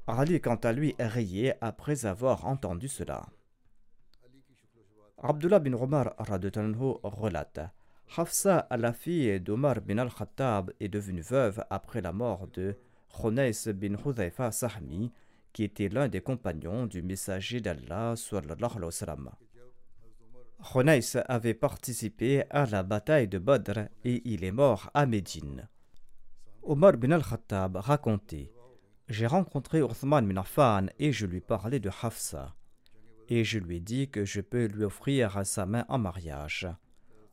Ali, 0.06 0.42
quant 0.42 0.56
à 0.56 0.74
lui, 0.74 0.94
riait 0.98 1.56
après 1.62 2.04
avoir 2.04 2.44
entendu 2.44 2.86
cela. 2.86 3.24
Abdullah 5.22 5.58
bin 5.58 5.72
Omar 5.72 6.14
relate 6.18 7.60
Hafsa, 8.14 8.66
la 8.76 8.92
fille 8.92 9.40
d'Omar 9.40 9.80
bin 9.80 9.96
al-Khattab, 9.96 10.70
est 10.80 10.90
devenue 10.90 11.22
veuve 11.22 11.64
après 11.70 12.02
la 12.02 12.12
mort 12.12 12.46
de 12.48 12.76
Khonais 13.08 13.52
bin 13.72 13.94
Hudhaifa 13.94 14.52
Sahmi, 14.52 15.10
qui 15.52 15.64
était 15.64 15.88
l'un 15.88 16.08
des 16.08 16.20
compagnons 16.20 16.86
du 16.86 17.02
messager 17.02 17.60
d'Allah. 17.60 18.14
Khonais 20.62 21.16
avait 21.26 21.54
participé 21.54 22.44
à 22.50 22.66
la 22.66 22.82
bataille 22.82 23.28
de 23.28 23.38
Badr 23.38 23.88
et 24.04 24.22
il 24.24 24.44
est 24.44 24.52
mort 24.52 24.90
à 24.94 25.06
Médine. 25.06 25.68
Omar 26.62 26.96
bin 26.96 27.10
al-Khattab 27.10 27.76
racontait 27.76 28.52
J'ai 29.08 29.26
rencontré 29.26 29.80
Uthman 29.80 30.26
bin 30.26 30.36
Affan 30.36 30.86
et 30.98 31.12
je 31.12 31.26
lui 31.26 31.40
parlais 31.40 31.80
de 31.80 31.90
Hafsa. 32.02 32.54
Et 33.28 33.42
je 33.42 33.58
lui 33.58 33.76
ai 33.76 33.80
dit 33.80 34.08
que 34.08 34.24
je 34.24 34.40
peux 34.40 34.66
lui 34.66 34.84
offrir 34.84 35.44
sa 35.44 35.66
main 35.66 35.84
en 35.88 35.98
mariage. 35.98 36.68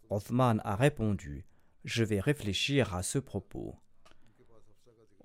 Uthman 0.09 0.59
a 0.63 0.76
répondu 0.76 1.45
Je 1.86 2.03
vais 2.03 2.20
réfléchir 2.20 2.95
à 2.95 3.03
ce 3.03 3.20
propos. 3.20 3.76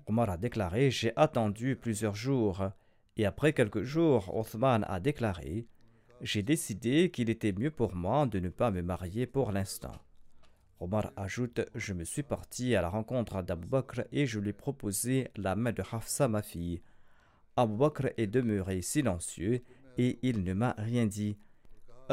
Omar 0.05 0.29
a 0.29 0.37
déclaré 0.37 0.91
J'ai 0.91 1.11
attendu 1.15 1.75
plusieurs 1.75 2.15
jours. 2.15 2.69
Et 3.17 3.25
après 3.25 3.53
quelques 3.53 3.83
jours, 3.83 4.35
Othman 4.35 4.85
a 4.87 4.99
déclaré 4.99 5.67
J'ai 6.21 6.43
décidé 6.43 7.11
qu'il 7.11 7.29
était 7.29 7.53
mieux 7.53 7.71
pour 7.71 7.95
moi 7.95 8.25
de 8.25 8.39
ne 8.39 8.49
pas 8.49 8.71
me 8.71 8.81
marier 8.81 9.25
pour 9.25 9.51
l'instant. 9.51 9.95
Omar 10.81 11.11
ajoute 11.15 11.61
Je 11.75 11.93
me 11.93 12.03
suis 12.03 12.23
parti 12.23 12.75
à 12.75 12.81
la 12.81 12.89
rencontre 12.89 13.41
d'Abu 13.41 13.67
Bakr 13.67 14.01
et 14.11 14.25
je 14.25 14.39
lui 14.39 14.49
ai 14.49 14.53
proposé 14.53 15.29
la 15.37 15.55
main 15.55 15.71
de 15.71 15.81
Hafsa, 15.89 16.27
ma 16.27 16.41
fille. 16.41 16.81
Abu 17.55 17.77
Bakr 17.77 18.09
est 18.17 18.27
demeuré 18.27 18.81
silencieux 18.81 19.61
et 19.97 20.19
il 20.21 20.43
ne 20.43 20.53
m'a 20.53 20.75
rien 20.77 21.05
dit. 21.05 21.37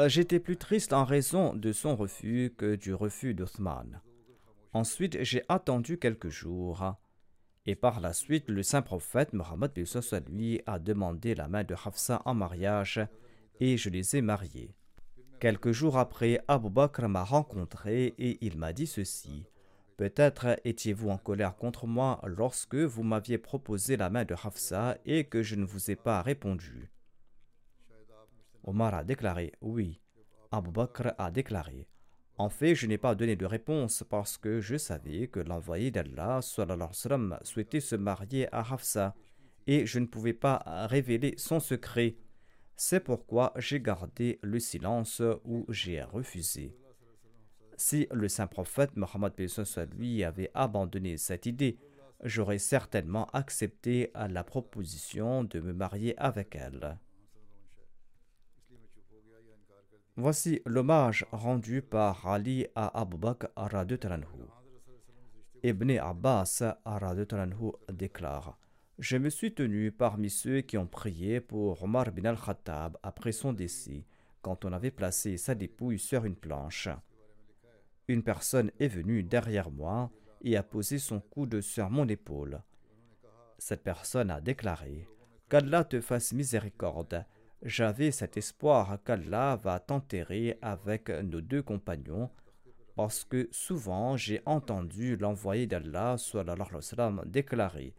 J'étais 0.07 0.39
plus 0.39 0.57
triste 0.57 0.93
en 0.93 1.03
raison 1.03 1.53
de 1.53 1.73
son 1.73 1.97
refus 1.97 2.53
que 2.57 2.75
du 2.75 2.93
refus 2.93 3.33
d'Othman. 3.33 4.01
Ensuite, 4.71 5.21
j'ai 5.21 5.43
attendu 5.49 5.99
quelques 5.99 6.29
jours. 6.29 6.95
Et 7.65 7.75
par 7.75 8.01
la 8.01 8.11
suite, 8.11 8.49
le 8.49 8.61
saint 8.61 8.81
prophète 8.81 9.33
Mohammed 9.33 9.71
lui 10.29 10.61
a 10.65 10.79
demandé 10.79 11.33
la 11.33 11.47
main 11.47 11.63
de 11.63 11.73
Hafsa 11.73 12.21
en 12.25 12.33
mariage 12.33 12.99
et 13.59 13.77
je 13.77 13.89
les 13.89 14.17
ai 14.17 14.21
mariés. 14.21 14.75
Quelques 15.39 15.71
jours 15.71 15.97
après, 15.97 16.41
Abu 16.47 16.69
Bakr 16.69 17.07
m'a 17.07 17.23
rencontré 17.23 18.13
et 18.17 18.37
il 18.45 18.57
m'a 18.57 18.73
dit 18.73 18.87
ceci. 18.87 19.45
Peut-être 19.95 20.59
étiez-vous 20.65 21.09
en 21.09 21.17
colère 21.17 21.55
contre 21.55 21.87
moi 21.87 22.19
lorsque 22.25 22.75
vous 22.75 23.03
m'aviez 23.03 23.37
proposé 23.37 23.95
la 23.95 24.09
main 24.09 24.25
de 24.25 24.33
Hafsa 24.33 24.97
et 25.05 25.25
que 25.25 25.43
je 25.43 25.55
ne 25.55 25.65
vous 25.65 25.91
ai 25.91 25.95
pas 25.95 26.21
répondu. 26.21 26.91
Omar 28.63 28.93
a 28.93 29.03
déclaré 29.03 29.53
Oui. 29.61 30.01
Abu 30.51 30.71
Bakr 30.71 31.13
a 31.17 31.31
déclaré 31.31 31.87
En 32.43 32.49
fait, 32.49 32.75
je 32.75 32.87
n'ai 32.87 32.97
pas 32.97 33.15
donné 33.15 33.37
de 33.37 33.45
réponse 33.45 34.03
parce 34.09 34.37
que 34.37 34.59
je 34.59 34.75
savais 34.75 35.27
que 35.27 35.39
l'envoyé 35.39 35.91
d'Allah 35.91 36.41
souhaitait 36.41 37.79
se 37.79 37.95
marier 37.95 38.53
à 38.53 38.59
Hafsa 38.59 39.15
et 39.65 39.85
je 39.85 39.97
ne 39.99 40.07
pouvais 40.07 40.33
pas 40.33 40.61
révéler 40.67 41.35
son 41.37 41.61
secret. 41.61 42.17
C'est 42.75 42.99
pourquoi 42.99 43.53
j'ai 43.55 43.79
gardé 43.79 44.39
le 44.41 44.59
silence 44.59 45.21
ou 45.45 45.65
j'ai 45.69 46.03
refusé. 46.03 46.75
Si 47.77 48.09
le 48.11 48.27
saint 48.27 48.47
prophète 48.47 48.97
Mohammed 48.97 49.31
lui 49.97 50.25
avait 50.25 50.51
abandonné 50.53 51.15
cette 51.15 51.45
idée, 51.45 51.77
j'aurais 52.25 52.59
certainement 52.59 53.27
accepté 53.27 54.11
la 54.15 54.43
proposition 54.43 55.45
de 55.45 55.61
me 55.61 55.71
marier 55.71 56.13
avec 56.19 56.57
elle. 56.57 56.99
Voici 60.15 60.61
l'hommage 60.65 61.25
rendu 61.31 61.81
par 61.81 62.27
Ali 62.27 62.67
à 62.75 62.99
Abu 62.99 63.17
Bakr 63.17 63.47
Ibn 65.63 65.97
Abbas 65.97 66.63
déclare 67.91 68.57
je 68.99 69.17
me 69.17 69.29
suis 69.29 69.53
tenu 69.53 69.91
parmi 69.91 70.29
ceux 70.29 70.61
qui 70.61 70.77
ont 70.77 70.85
prié 70.85 71.41
pour 71.41 71.81
Omar 71.81 72.11
bin 72.11 72.25
al-Khattab 72.25 72.97
après 73.01 73.31
son 73.31 73.51
décès, 73.51 74.05
quand 74.43 74.65
on 74.65 74.71
avait 74.71 74.91
placé 74.91 75.35
sa 75.37 75.55
dépouille 75.55 75.97
sur 75.97 76.25
une 76.25 76.35
planche. 76.35 76.89
une 78.07 78.21
personne 78.21 78.69
est 78.79 78.87
venue 78.87 79.23
derrière 79.23 79.71
moi 79.71 80.11
et 80.41 80.55
a 80.57 80.63
posé 80.63 80.99
son 80.99 81.21
coude 81.21 81.59
sur 81.61 81.89
mon 81.89 82.07
épaule. 82.07 82.61
Cette 83.57 83.83
personne 83.83 84.29
a 84.29 84.39
déclaré 84.39 85.07
Qu'Allah 85.49 85.83
te 85.83 85.99
fasse 85.99 86.31
miséricorde. 86.31 87.25
J'avais 87.65 88.11
cet 88.11 88.35
espoir 88.35 88.97
qu'Allah 89.05 89.55
va 89.55 89.79
t'enterrer 89.79 90.57
avec 90.61 91.09
nos 91.09 91.39
deux 91.39 91.63
compagnons, 91.63 92.29
parce 92.95 93.23
que 93.23 93.47
souvent 93.51 94.17
j'ai 94.17 94.41
entendu 94.45 95.15
l'envoyé 95.15 95.65
d'Allah 95.65 96.17
déclarer 97.25 97.95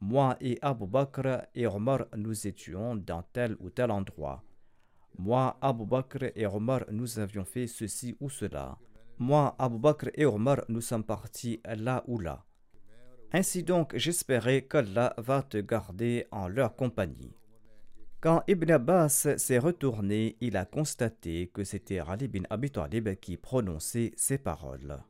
Moi 0.00 0.36
et 0.40 0.58
Abu 0.62 0.86
Bakr 0.86 1.42
et 1.54 1.66
Omar 1.66 2.06
nous 2.16 2.46
étions 2.46 2.96
dans 2.96 3.22
tel 3.22 3.54
ou 3.60 3.68
tel 3.68 3.90
endroit. 3.90 4.42
Moi, 5.18 5.58
Abu 5.60 5.84
Bakr 5.84 6.32
et 6.34 6.46
Omar, 6.46 6.84
nous 6.90 7.18
avions 7.18 7.44
fait 7.44 7.66
ceci 7.66 8.16
ou 8.18 8.30
cela. 8.30 8.78
Moi, 9.18 9.54
Abu 9.58 9.78
Bakr 9.78 10.08
et 10.14 10.24
Omar, 10.24 10.64
nous 10.68 10.80
sommes 10.80 11.04
partis 11.04 11.60
là 11.64 12.02
ou 12.06 12.18
là. 12.18 12.44
Ainsi 13.32 13.62
donc, 13.62 13.94
j'espérais 13.94 14.62
qu'Allah 14.62 15.14
va 15.18 15.42
te 15.42 15.58
garder 15.58 16.26
en 16.30 16.48
leur 16.48 16.74
compagnie. 16.76 17.36
Quand 18.22 18.44
Ibn 18.46 18.70
Abbas 18.70 19.26
s'est 19.36 19.58
retourné, 19.58 20.36
il 20.40 20.56
a 20.56 20.64
constaté 20.64 21.48
que 21.48 21.64
c'était 21.64 21.98
Ali 21.98 22.28
bin 22.28 22.44
Abi 22.50 22.70
Talib 22.70 23.12
qui 23.16 23.36
prononçait 23.36 24.12
ces 24.16 24.38
paroles. 24.38 25.02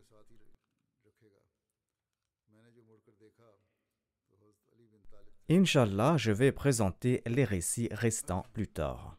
Inch'Allah, 5.50 6.16
je 6.16 6.32
vais 6.32 6.52
présenter 6.52 7.20
les 7.26 7.44
récits 7.44 7.90
restants 7.92 8.46
plus 8.54 8.68
tard. 8.68 9.18